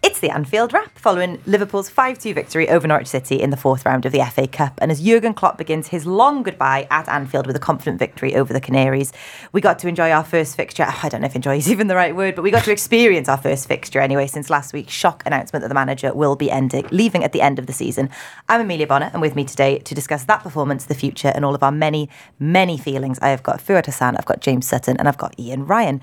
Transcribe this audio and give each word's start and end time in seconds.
It's 0.00 0.20
the 0.20 0.30
Anfield 0.30 0.72
wrap 0.72 0.96
following 0.96 1.40
Liverpool's 1.44 1.90
5 1.90 2.20
2 2.20 2.32
victory 2.32 2.68
over 2.68 2.86
Norwich 2.86 3.08
City 3.08 3.40
in 3.40 3.50
the 3.50 3.56
fourth 3.56 3.84
round 3.84 4.06
of 4.06 4.12
the 4.12 4.24
FA 4.32 4.46
Cup. 4.46 4.78
And 4.80 4.92
as 4.92 5.00
Jurgen 5.02 5.34
Klopp 5.34 5.58
begins 5.58 5.88
his 5.88 6.06
long 6.06 6.44
goodbye 6.44 6.86
at 6.88 7.08
Anfield 7.08 7.48
with 7.48 7.56
a 7.56 7.60
confident 7.60 7.98
victory 7.98 8.36
over 8.36 8.52
the 8.52 8.60
Canaries, 8.60 9.12
we 9.52 9.60
got 9.60 9.80
to 9.80 9.88
enjoy 9.88 10.12
our 10.12 10.22
first 10.22 10.56
fixture. 10.56 10.86
I 11.02 11.08
don't 11.08 11.20
know 11.22 11.26
if 11.26 11.34
enjoy 11.34 11.56
is 11.56 11.68
even 11.70 11.88
the 11.88 11.96
right 11.96 12.14
word, 12.14 12.36
but 12.36 12.42
we 12.42 12.52
got 12.52 12.62
to 12.64 12.72
experience 12.72 13.28
our 13.28 13.36
first 13.36 13.66
fixture 13.66 14.00
anyway 14.00 14.28
since 14.28 14.50
last 14.50 14.72
week's 14.72 14.92
shock 14.92 15.24
announcement 15.26 15.62
that 15.62 15.68
the 15.68 15.74
manager 15.74 16.14
will 16.14 16.36
be 16.36 16.48
ending, 16.48 16.86
leaving 16.92 17.24
at 17.24 17.32
the 17.32 17.40
end 17.40 17.58
of 17.58 17.66
the 17.66 17.72
season. 17.72 18.08
I'm 18.48 18.60
Emilia 18.60 18.86
Bona, 18.86 19.10
and 19.12 19.20
with 19.20 19.34
me 19.34 19.44
today 19.44 19.80
to 19.80 19.94
discuss 19.96 20.24
that 20.24 20.44
performance, 20.44 20.84
the 20.84 20.94
future, 20.94 21.32
and 21.34 21.44
all 21.44 21.56
of 21.56 21.62
our 21.64 21.72
many, 21.72 22.08
many 22.38 22.78
feelings, 22.78 23.18
I 23.18 23.30
have 23.30 23.42
got 23.42 23.60
Fuad 23.60 23.86
Hasan, 23.86 24.16
I've 24.16 24.26
got 24.26 24.40
James 24.40 24.68
Sutton, 24.68 24.96
and 24.96 25.08
I've 25.08 25.18
got 25.18 25.38
Ian 25.40 25.66
Ryan. 25.66 26.00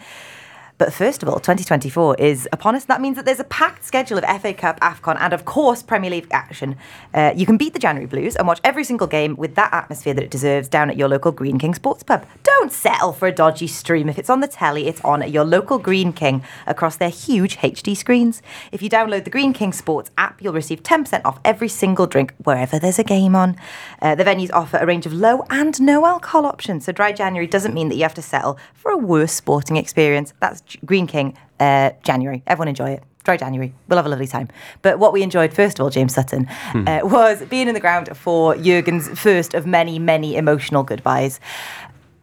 But 0.78 0.92
first 0.92 1.24
of 1.24 1.30
all, 1.30 1.36
2024 1.36 2.16
is 2.16 2.50
upon 2.52 2.76
us. 2.76 2.84
That 2.86 3.00
means 3.00 3.16
that 3.16 3.24
there's 3.24 3.40
a 3.40 3.46
packed 3.46 3.86
schedule 3.86 4.18
of 4.18 4.42
FA 4.42 4.54
Cup, 4.54 4.78
AFCON, 4.82 5.16
and 5.22 5.32
of 5.32 5.46
course, 5.46 5.82
Premier 5.82 6.12
League 6.12 6.28
action. 6.32 6.76
Uh, 7.14 7.32
you 7.34 7.46
can 7.46 7.56
beat 7.56 7.72
the 7.72 7.80
January 7.80 8.08
Blues 8.08 8.36
and 8.36 8.46
watch 8.46 8.60
every 8.62 8.84
single 8.84 9.08
game 9.08 9.38
with 9.38 9.56
that 9.56 9.74
atmosphere 9.74 10.14
that 10.14 10.24
it 10.24 10.32
deserves 10.32 10.68
down 10.68 10.90
at 10.90 10.98
your 10.98 11.08
local 11.08 11.32
Greene 11.32 11.58
King 11.58 11.74
Sports 11.74 12.04
Pub. 12.04 12.26
Don't 12.44 12.74
settle 12.74 13.14
for 13.14 13.26
a 13.28 13.32
dodgy 13.32 13.68
stream. 13.68 14.10
If 14.10 14.20
it's 14.20 14.30
on 14.30 14.42
the 14.42 14.50
telly, 14.50 14.88
it's 14.88 15.00
on 15.02 15.24
at 15.24 15.32
your 15.32 15.46
local 15.46 15.78
Greene 15.78 16.12
King 16.12 16.44
across 16.68 16.98
their 16.98 17.10
huge 17.10 17.56
HD 17.58 17.96
screens. 17.96 18.42
If 18.74 18.82
you 18.82 18.90
download 18.90 19.24
the 19.24 19.30
Greene 19.30 19.54
King 19.54 19.72
Sports 19.72 20.12
app, 20.18 20.42
you'll 20.42 20.54
receive 20.54 20.84
10% 20.84 21.22
off 21.24 21.40
every 21.46 21.70
single 21.70 22.06
drink 22.06 22.34
wherever 22.44 22.80
there's 22.80 23.00
a 23.00 23.04
game 23.04 23.34
on. 23.34 23.56
Uh, 24.02 24.16
the 24.16 24.26
venues 24.26 24.52
offer 24.52 24.78
a 24.78 24.86
range 24.86 25.06
of 25.06 25.14
low 25.14 25.46
and 25.50 25.82
no 25.82 26.06
alcohol 26.06 26.46
options, 26.46 26.84
so 26.84 26.92
dry 26.92 27.14
January 27.14 27.48
doesn't 27.48 27.74
mean 27.74 27.88
that 27.88 27.96
you 27.96 28.04
have 28.04 28.14
to 28.16 28.22
settle 28.22 28.58
for 28.74 28.92
a 28.92 28.98
worse 28.98 29.32
sporting 29.32 29.78
experience. 29.78 30.34
That's 30.42 30.65
Greene 30.86 31.08
King, 31.08 31.38
uh, 31.60 31.92
January. 32.04 32.44
Everyone 32.48 32.68
enjoy 32.68 32.92
it. 32.92 33.04
Dry 33.24 33.38
January. 33.38 33.74
We'll 33.88 33.98
have 33.98 34.06
a 34.06 34.10
lovely 34.10 34.28
time. 34.28 34.50
But 34.84 35.00
what 35.00 35.12
we 35.12 35.24
enjoyed, 35.24 35.52
first 35.52 35.80
of 35.80 35.84
all, 35.84 35.90
James 35.90 36.14
Sutton, 36.14 36.48
uh, 36.76 37.00
was 37.04 37.42
being 37.46 37.68
in 37.68 37.74
the 37.74 37.80
ground 37.80 38.16
for 38.16 38.56
Jurgen's 38.56 39.08
first 39.20 39.56
of 39.56 39.66
many, 39.66 39.98
many 39.98 40.36
emotional 40.36 40.84
goodbyes. 40.84 41.40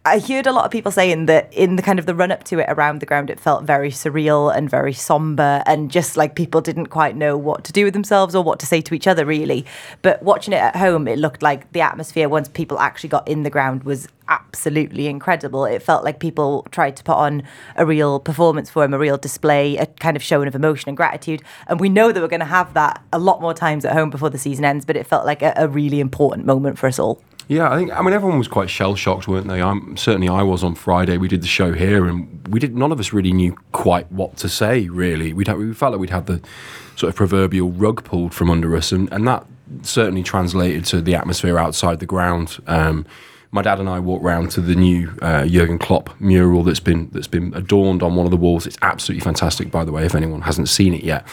I 0.04 0.18
heard 0.18 0.48
a 0.48 0.52
lot 0.52 0.64
of 0.64 0.72
people 0.72 0.90
saying 0.90 1.26
that 1.26 1.52
in 1.52 1.76
the 1.76 1.82
kind 1.82 2.00
of 2.00 2.06
the 2.06 2.14
run 2.14 2.32
up 2.32 2.42
to 2.44 2.58
it 2.58 2.66
around 2.68 2.98
the 2.98 3.06
ground, 3.06 3.30
it 3.30 3.38
felt 3.38 3.62
very 3.62 3.92
surreal 3.92 4.52
and 4.52 4.68
very 4.68 4.92
somber, 4.92 5.62
and 5.64 5.92
just 5.92 6.16
like 6.16 6.34
people 6.34 6.60
didn't 6.60 6.86
quite 6.86 7.14
know 7.14 7.36
what 7.36 7.62
to 7.62 7.72
do 7.72 7.84
with 7.84 7.92
themselves 7.94 8.34
or 8.34 8.42
what 8.42 8.58
to 8.58 8.66
say 8.66 8.80
to 8.80 8.94
each 8.94 9.06
other, 9.06 9.24
really. 9.24 9.64
But 10.02 10.20
watching 10.20 10.54
it 10.54 10.56
at 10.56 10.74
home, 10.74 11.06
it 11.06 11.20
looked 11.20 11.40
like 11.40 11.70
the 11.70 11.82
atmosphere 11.82 12.28
once 12.28 12.48
people 12.48 12.80
actually 12.80 13.10
got 13.10 13.28
in 13.28 13.44
the 13.44 13.50
ground 13.50 13.84
was 13.84 14.08
absolutely 14.26 15.06
incredible. 15.06 15.64
It 15.66 15.84
felt 15.84 16.02
like 16.02 16.19
people 16.19 16.66
tried 16.72 16.96
to 16.96 17.04
put 17.04 17.16
on 17.16 17.44
a 17.76 17.86
real 17.86 18.19
performance 18.19 18.70
for 18.70 18.82
him, 18.82 18.94
a 18.94 18.98
real 18.98 19.19
display, 19.19 19.76
a 19.76 19.86
kind 19.86 20.16
of 20.16 20.22
showing 20.22 20.48
of 20.48 20.56
emotion 20.56 20.88
and 20.88 20.96
gratitude. 20.96 21.44
And 21.69 21.78
we 21.78 21.88
know 21.88 22.10
that 22.10 22.20
we're 22.20 22.26
going 22.26 22.40
to 22.40 22.46
have 22.46 22.74
that 22.74 23.04
a 23.12 23.20
lot 23.20 23.40
more 23.40 23.54
times 23.54 23.84
at 23.84 23.92
home 23.92 24.10
before 24.10 24.30
the 24.30 24.38
season 24.38 24.64
ends, 24.64 24.84
but 24.84 24.96
it 24.96 25.06
felt 25.06 25.26
like 25.26 25.42
a, 25.42 25.52
a 25.56 25.69
really 25.69 26.00
important 26.00 26.44
moment 26.44 26.76
for 26.76 26.88
us 26.88 26.98
all. 26.98 27.22
Yeah, 27.48 27.70
I 27.70 27.76
think. 27.76 27.92
I 27.92 28.03
mean, 28.03 28.14
everyone 28.14 28.38
was 28.38 28.48
quite 28.48 28.70
shell 28.70 28.94
shocked, 28.94 29.28
weren't 29.28 29.48
they? 29.48 29.60
I'm 29.60 29.97
certainly 29.97 30.28
I 30.28 30.42
was 30.42 30.62
on 30.62 30.75
Friday. 30.75 31.19
We 31.19 31.28
did 31.28 31.42
the 31.42 31.48
show 31.48 31.72
here, 31.72 32.06
and 32.06 32.47
we 32.48 32.60
did. 32.60 32.76
None 32.76 32.92
of 32.92 33.00
us 33.00 33.12
really 33.12 33.32
knew 33.32 33.56
quite 33.72 34.10
what 34.12 34.36
to 34.38 34.48
say. 34.48 34.88
Really, 34.88 35.32
we'd 35.32 35.52
we 35.52 35.75
felt 35.75 35.92
like 35.92 36.00
we'd 36.00 36.10
had 36.10 36.26
the 36.26 36.41
sort 36.97 37.10
of 37.10 37.16
proverbial 37.16 37.70
rug 37.70 38.04
pulled 38.04 38.32
from 38.32 38.50
under 38.50 38.75
us, 38.76 38.92
and, 38.92 39.12
and 39.12 39.26
that 39.26 39.47
certainly 39.82 40.22
translated 40.22 40.84
to 40.86 41.00
the 41.00 41.14
atmosphere 41.14 41.58
outside 41.58 41.98
the 41.98 42.06
ground. 42.06 42.58
Um, 42.66 43.06
my 43.54 43.60
dad 43.60 43.78
and 43.78 43.88
I 43.88 44.00
walked 44.00 44.24
round 44.24 44.50
to 44.52 44.62
the 44.62 44.74
new 44.74 45.12
uh, 45.20 45.46
Jurgen 45.46 45.78
Klopp 45.78 46.18
mural 46.18 46.64
that's 46.64 46.80
been 46.80 47.10
that's 47.12 47.26
been 47.26 47.52
adorned 47.54 48.02
on 48.02 48.16
one 48.16 48.24
of 48.24 48.30
the 48.30 48.36
walls. 48.36 48.66
It's 48.66 48.78
absolutely 48.80 49.22
fantastic, 49.22 49.70
by 49.70 49.84
the 49.84 49.92
way, 49.92 50.06
if 50.06 50.14
anyone 50.14 50.40
hasn't 50.40 50.70
seen 50.70 50.94
it 50.94 51.04
yet. 51.04 51.26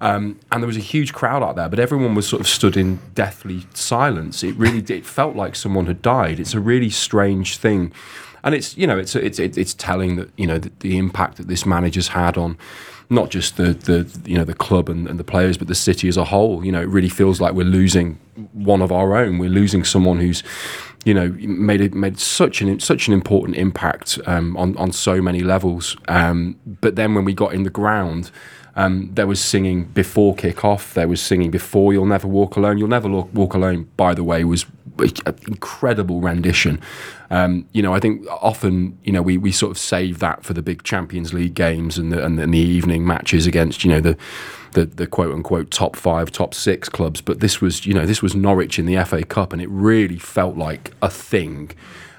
Um, 0.00 0.40
and 0.50 0.62
there 0.62 0.66
was 0.66 0.78
a 0.78 0.80
huge 0.80 1.12
crowd 1.12 1.42
out 1.42 1.54
there, 1.56 1.68
but 1.68 1.78
everyone 1.78 2.14
was 2.14 2.26
sort 2.26 2.40
of 2.40 2.48
stood 2.48 2.78
in 2.78 2.98
deathly 3.14 3.66
silence. 3.74 4.42
It 4.42 4.56
really 4.56 4.78
it 4.88 5.04
felt 5.04 5.36
like 5.36 5.54
someone 5.54 5.84
had 5.84 6.00
died. 6.00 6.40
It's 6.40 6.54
a 6.54 6.60
really 6.60 6.88
strange 6.88 7.58
thing, 7.58 7.92
and 8.42 8.54
it's 8.54 8.74
you 8.78 8.86
know 8.86 8.98
it's 8.98 9.14
it's 9.14 9.38
it's 9.38 9.74
telling 9.74 10.16
that 10.16 10.30
you 10.38 10.46
know 10.46 10.58
the, 10.58 10.72
the 10.80 10.96
impact 10.96 11.36
that 11.36 11.48
this 11.48 11.66
manager's 11.66 12.08
had 12.08 12.38
on 12.38 12.56
not 13.10 13.30
just 13.30 13.58
the 13.58 13.74
the 13.74 14.20
you 14.24 14.38
know 14.38 14.44
the 14.44 14.54
club 14.54 14.88
and, 14.88 15.06
and 15.06 15.20
the 15.20 15.24
players, 15.24 15.58
but 15.58 15.68
the 15.68 15.74
city 15.74 16.08
as 16.08 16.16
a 16.16 16.24
whole. 16.24 16.64
You 16.64 16.72
know, 16.72 16.80
it 16.80 16.88
really 16.88 17.10
feels 17.10 17.38
like 17.38 17.52
we're 17.52 17.64
losing 17.66 18.18
one 18.54 18.80
of 18.80 18.90
our 18.90 19.14
own. 19.14 19.38
We're 19.38 19.50
losing 19.50 19.84
someone 19.84 20.18
who's 20.20 20.42
you 21.06 21.14
know 21.14 21.28
made 21.38 21.80
it 21.80 21.94
made 21.94 22.18
such 22.18 22.60
an 22.60 22.80
such 22.80 23.06
an 23.06 23.14
important 23.14 23.56
impact 23.56 24.18
um, 24.26 24.56
on 24.56 24.76
on 24.76 24.92
so 24.92 25.22
many 25.22 25.40
levels. 25.40 25.96
Um, 26.08 26.58
but 26.66 26.96
then 26.96 27.14
when 27.14 27.24
we 27.24 27.32
got 27.32 27.54
in 27.54 27.62
the 27.62 27.70
ground. 27.70 28.30
Um, 28.76 29.10
there 29.14 29.26
was 29.26 29.40
singing 29.40 29.84
before 29.84 30.34
kick-off. 30.34 30.94
There 30.94 31.08
was 31.08 31.20
singing 31.20 31.50
before 31.50 31.92
"You'll 31.92 32.06
Never 32.06 32.28
Walk 32.28 32.56
Alone." 32.56 32.78
"You'll 32.78 32.88
Never 32.88 33.08
Walk 33.08 33.54
Alone," 33.54 33.88
by 33.96 34.14
the 34.14 34.22
way, 34.22 34.44
was 34.44 34.66
an 34.98 35.36
incredible 35.46 36.20
rendition. 36.20 36.80
Um, 37.30 37.66
you 37.72 37.82
know, 37.82 37.92
I 37.92 38.00
think 38.00 38.26
often, 38.30 38.98
you 39.04 39.12
know, 39.12 39.22
we, 39.22 39.36
we 39.36 39.52
sort 39.52 39.70
of 39.70 39.78
save 39.78 40.20
that 40.20 40.44
for 40.44 40.54
the 40.54 40.62
big 40.62 40.82
Champions 40.84 41.32
League 41.34 41.54
games 41.54 41.98
and 41.98 42.12
the, 42.12 42.24
and, 42.24 42.38
the 42.38 42.58
evening 42.58 43.06
matches 43.06 43.46
against, 43.46 43.84
you 43.84 43.90
know, 43.90 44.00
the, 44.00 44.16
the 44.72 44.86
the 44.86 45.06
quote 45.06 45.34
unquote 45.34 45.70
top 45.70 45.96
five, 45.96 46.30
top 46.30 46.54
six 46.54 46.88
clubs. 46.88 47.20
But 47.20 47.40
this 47.40 47.60
was, 47.60 47.86
you 47.86 47.94
know, 47.94 48.06
this 48.06 48.22
was 48.22 48.34
Norwich 48.34 48.78
in 48.78 48.86
the 48.86 49.02
FA 49.04 49.24
Cup, 49.24 49.52
and 49.52 49.60
it 49.60 49.68
really 49.70 50.18
felt 50.18 50.56
like 50.56 50.92
a 51.02 51.10
thing. 51.10 51.72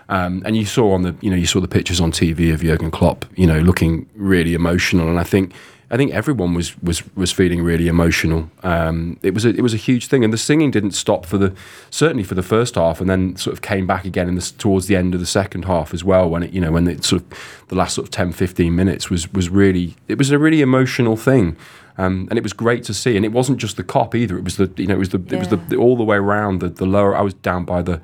Um, 0.10 0.42
and 0.46 0.56
you 0.56 0.66
saw 0.66 0.94
on 0.94 1.02
the, 1.02 1.16
you 1.22 1.30
know, 1.30 1.36
you 1.36 1.46
saw 1.46 1.60
the 1.60 1.68
pictures 1.68 2.00
on 2.00 2.12
TV 2.12 2.54
of 2.54 2.62
Jurgen 2.62 2.92
Klopp, 2.92 3.26
you 3.36 3.46
know, 3.46 3.60
looking 3.60 4.08
really 4.16 4.54
emotional. 4.54 5.10
And 5.10 5.20
I 5.20 5.24
think, 5.24 5.54
I 5.90 5.96
think 5.96 6.12
everyone 6.12 6.54
was 6.54 6.78
was 6.82 7.04
was 7.16 7.32
feeling 7.32 7.64
really 7.64 7.88
emotional. 7.88 8.50
Um, 8.64 9.18
it 9.24 9.34
was 9.34 9.46
a, 9.46 9.50
it 9.50 9.62
was 9.62 9.74
a 9.74 9.78
huge 9.78 10.08
thing, 10.08 10.24
and 10.24 10.34
the 10.34 10.38
singing 10.38 10.70
didn't 10.70 10.92
stop 10.92 11.26
for 11.26 11.38
the 11.38 11.54
certainly 11.90 12.24
for 12.24 12.36
the 12.36 12.44
first 12.44 12.76
half, 12.76 13.00
and 13.00 13.10
then 13.10 13.38
sort 13.38 13.54
of 13.54 13.62
came 13.62 13.88
back 13.88 14.04
again 14.04 14.28
in 14.28 14.36
the, 14.36 14.54
towards 14.58 14.88
the 14.88 14.98
end 14.98 15.14
of 15.14 15.22
the 15.22 15.26
second 15.26 15.64
half 15.64 15.94
as 15.94 16.04
well. 16.04 16.30
When 16.30 16.44
it 16.44 16.52
you 16.52 16.60
know 16.60 16.72
when 16.72 16.88
it 16.88 17.06
sort 17.06 17.22
of 17.22 17.66
the 17.70 17.76
last 17.76 17.96
sort 17.96 18.08
of 18.08 18.12
10, 18.12 18.34
15 18.34 18.76
minutes 18.76 19.10
was 19.10 19.32
was 19.32 19.50
really 19.50 19.96
it 20.10 20.18
was 20.18 20.32
a 20.32 20.38
really 20.38 20.62
emotional 20.62 21.16
thing. 21.16 21.56
Um, 22.00 22.28
and 22.30 22.38
it 22.38 22.44
was 22.44 22.54
great 22.54 22.84
to 22.84 22.94
see, 22.94 23.16
and 23.16 23.26
it 23.26 23.32
wasn't 23.32 23.58
just 23.58 23.76
the 23.76 23.84
Kop 23.84 24.14
either. 24.14 24.38
It 24.38 24.44
was 24.44 24.58
the 24.58 24.72
you 24.78 24.88
know 24.88 24.96
it 24.96 25.00
was 25.00 25.10
the 25.10 25.24
it 25.32 25.40
was 25.40 25.48
the, 25.48 25.56
the 25.56 25.78
all 25.78 25.96
the 25.96 26.04
way 26.04 26.18
around 26.18 26.60
the, 26.60 26.70
the 26.70 26.86
lower. 26.86 27.16
I 27.16 27.22
was 27.22 27.34
down 27.34 27.66
by 27.66 27.82
the 27.82 28.02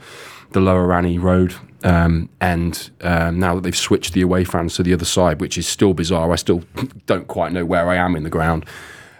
the 0.51 0.61
lower 0.61 0.93
Annie 0.93 1.19
Road, 1.19 1.53
um, 1.83 2.29
and 2.39 2.89
um, 3.01 3.39
now 3.39 3.55
that 3.55 3.61
they've 3.61 3.75
switched 3.75 4.13
the 4.13 4.21
away 4.21 4.43
fans 4.45 4.75
to 4.75 4.83
the 4.83 4.93
other 4.93 5.05
side, 5.05 5.41
which 5.41 5.57
is 5.57 5.67
still 5.67 5.93
bizarre. 5.93 6.31
I 6.31 6.37
still 6.37 6.63
don't 7.05 7.27
quite 7.27 7.51
know 7.51 7.65
where 7.65 7.89
I 7.89 7.95
am 7.95 8.15
in 8.15 8.23
the 8.23 8.29
ground. 8.29 8.65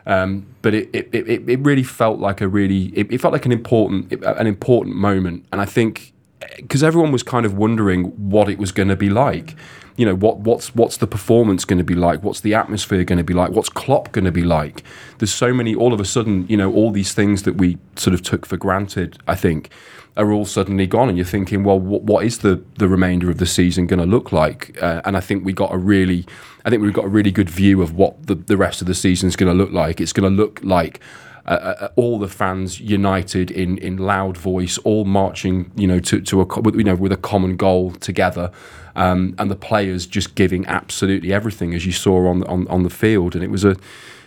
Um, 0.05 0.47
but 0.61 0.73
it, 0.73 0.89
it, 0.93 1.09
it, 1.13 1.49
it 1.49 1.59
really 1.59 1.83
felt 1.83 2.19
like 2.19 2.41
a 2.41 2.47
really 2.47 2.87
it, 2.97 3.11
it 3.11 3.21
felt 3.21 3.31
like 3.31 3.45
an 3.45 3.51
important 3.51 4.11
an 4.11 4.47
important 4.47 4.95
moment, 4.95 5.45
and 5.51 5.61
I 5.61 5.65
think 5.65 6.13
because 6.57 6.83
everyone 6.83 7.11
was 7.11 7.23
kind 7.23 7.45
of 7.45 7.57
wondering 7.57 8.05
what 8.29 8.49
it 8.49 8.57
was 8.57 8.71
going 8.71 8.89
to 8.89 8.95
be 8.95 9.09
like. 9.09 9.55
You 9.95 10.05
know 10.07 10.15
what 10.15 10.39
what's 10.39 10.73
what's 10.73 10.97
the 10.97 11.07
performance 11.07 11.65
going 11.65 11.77
to 11.77 11.83
be 11.83 11.95
like? 11.95 12.23
What's 12.23 12.41
the 12.41 12.53
atmosphere 12.53 13.03
going 13.03 13.17
to 13.17 13.23
be 13.23 13.33
like? 13.33 13.51
What's 13.51 13.69
Klopp 13.69 14.11
going 14.11 14.25
to 14.25 14.31
be 14.31 14.43
like? 14.43 14.83
There's 15.19 15.33
so 15.33 15.53
many. 15.53 15.75
All 15.75 15.93
of 15.93 15.99
a 15.99 16.05
sudden, 16.05 16.47
you 16.47 16.57
know, 16.57 16.73
all 16.73 16.91
these 16.91 17.13
things 17.13 17.43
that 17.43 17.55
we 17.55 17.77
sort 17.95 18.13
of 18.13 18.23
took 18.23 18.45
for 18.45 18.57
granted. 18.57 19.19
I 19.27 19.35
think 19.35 19.69
are 20.15 20.31
all 20.31 20.45
suddenly 20.45 20.85
gone, 20.85 21.09
and 21.09 21.17
you're 21.17 21.25
thinking, 21.25 21.63
well, 21.63 21.79
what, 21.79 22.03
what 22.03 22.25
is 22.25 22.39
the 22.39 22.63
the 22.77 22.87
remainder 22.87 23.29
of 23.29 23.37
the 23.37 23.45
season 23.45 23.87
going 23.87 23.99
to 23.99 24.05
look 24.05 24.31
like? 24.31 24.81
Uh, 24.81 25.01
and 25.05 25.17
I 25.17 25.19
think 25.19 25.45
we 25.45 25.53
got 25.53 25.73
a 25.73 25.77
really, 25.77 26.25
I 26.65 26.69
think 26.69 26.81
we've 26.81 26.93
got 26.93 27.05
a 27.05 27.09
really 27.09 27.31
good 27.31 27.49
view 27.49 27.81
of 27.81 27.95
what 27.95 28.27
the 28.27 28.35
the 28.35 28.57
rest 28.57 28.81
of 28.81 28.87
the 28.87 28.95
season 28.95 29.27
is 29.27 29.35
going 29.35 29.51
to 29.51 29.57
look 29.57 29.71
like. 29.71 30.01
It's 30.01 30.13
going 30.13 30.29
to 30.29 30.35
look 30.35 30.59
like. 30.63 30.99
Uh, 31.45 31.75
uh, 31.81 31.89
all 31.97 32.19
the 32.19 32.29
fans 32.29 32.79
united 32.79 33.51
in, 33.51 33.77
in 33.79 33.97
loud 33.97 34.37
voice, 34.37 34.77
all 34.85 35.03
marching, 35.03 35.69
you 35.75 35.85
know, 35.85 35.99
to, 35.99 36.21
to 36.21 36.39
a 36.39 36.45
you 36.71 36.85
know 36.85 36.95
with 36.95 37.11
a 37.11 37.17
common 37.17 37.57
goal 37.57 37.91
together, 37.91 38.49
um, 38.95 39.35
and 39.37 39.49
the 39.49 39.55
players 39.55 40.05
just 40.05 40.35
giving 40.35 40.65
absolutely 40.67 41.33
everything, 41.33 41.73
as 41.73 41.85
you 41.85 41.91
saw 41.91 42.27
on 42.27 42.43
on 42.43 42.67
on 42.67 42.83
the 42.83 42.89
field, 42.89 43.35
and 43.35 43.43
it 43.43 43.49
was 43.49 43.63
a 43.63 43.75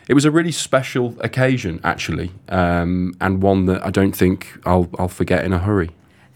it 0.08 0.14
was 0.14 0.24
a 0.24 0.30
really 0.30 0.52
special 0.52 1.14
occasion 1.20 1.80
actually, 1.82 2.30
um, 2.48 3.14
and 3.20 3.42
one 3.42 3.66
that 3.66 3.84
I 3.84 3.90
don't 3.90 4.12
think 4.12 4.58
I'll 4.64 4.88
I'll 4.98 5.08
forget 5.08 5.44
in 5.44 5.52
a 5.52 5.58
hurry. 5.58 5.90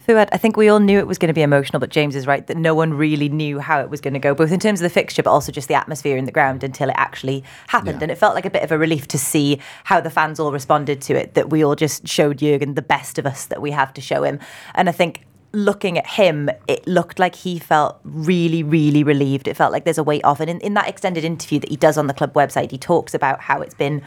Fuad, 0.07 0.29
I 0.31 0.37
think 0.37 0.57
we 0.57 0.67
all 0.67 0.79
knew 0.79 0.97
it 0.97 1.05
was 1.05 1.19
going 1.19 1.27
to 1.27 1.33
be 1.33 1.43
emotional, 1.43 1.79
but 1.79 1.91
James 1.91 2.15
is 2.15 2.25
right 2.25 2.45
that 2.47 2.57
no 2.57 2.73
one 2.73 2.93
really 2.95 3.29
knew 3.29 3.59
how 3.59 3.79
it 3.81 3.89
was 3.89 4.01
going 4.01 4.15
to 4.15 4.19
go, 4.19 4.33
both 4.33 4.51
in 4.51 4.59
terms 4.59 4.81
of 4.81 4.83
the 4.83 4.89
fixture, 4.89 5.21
but 5.21 5.29
also 5.29 5.51
just 5.51 5.67
the 5.67 5.75
atmosphere 5.75 6.17
in 6.17 6.25
the 6.25 6.31
ground 6.31 6.63
until 6.63 6.89
it 6.89 6.95
actually 6.97 7.43
happened. 7.67 7.99
Yeah. 7.99 8.05
And 8.05 8.11
it 8.11 8.17
felt 8.17 8.33
like 8.33 8.45
a 8.45 8.49
bit 8.49 8.63
of 8.63 8.71
a 8.71 8.79
relief 8.79 9.07
to 9.09 9.19
see 9.19 9.59
how 9.83 10.01
the 10.01 10.09
fans 10.09 10.39
all 10.39 10.51
responded 10.51 11.01
to 11.03 11.13
it, 11.13 11.35
that 11.35 11.51
we 11.51 11.63
all 11.63 11.75
just 11.75 12.07
showed 12.07 12.39
Jurgen 12.39 12.73
the 12.73 12.81
best 12.81 13.19
of 13.19 13.27
us 13.27 13.45
that 13.45 13.61
we 13.61 13.69
have 13.71 13.93
to 13.93 14.01
show 14.01 14.23
him. 14.23 14.39
And 14.73 14.89
I 14.89 14.91
think 14.91 15.23
looking 15.53 15.97
at 15.97 16.07
him, 16.07 16.49
it 16.67 16.87
looked 16.87 17.19
like 17.19 17.35
he 17.35 17.59
felt 17.59 17.99
really, 18.03 18.63
really 18.63 19.03
relieved. 19.03 19.47
It 19.47 19.57
felt 19.57 19.71
like 19.71 19.83
there's 19.83 19.97
a 19.97 20.03
weight 20.03 20.23
off. 20.23 20.39
And 20.39 20.49
in, 20.49 20.59
in 20.61 20.73
that 20.75 20.87
extended 20.87 21.23
interview 21.23 21.59
that 21.59 21.69
he 21.69 21.75
does 21.75 21.97
on 21.97 22.07
the 22.07 22.13
club 22.13 22.33
website, 22.33 22.71
he 22.71 22.77
talks 22.77 23.13
about 23.13 23.41
how 23.41 23.61
it's 23.61 23.73
been 23.75 24.01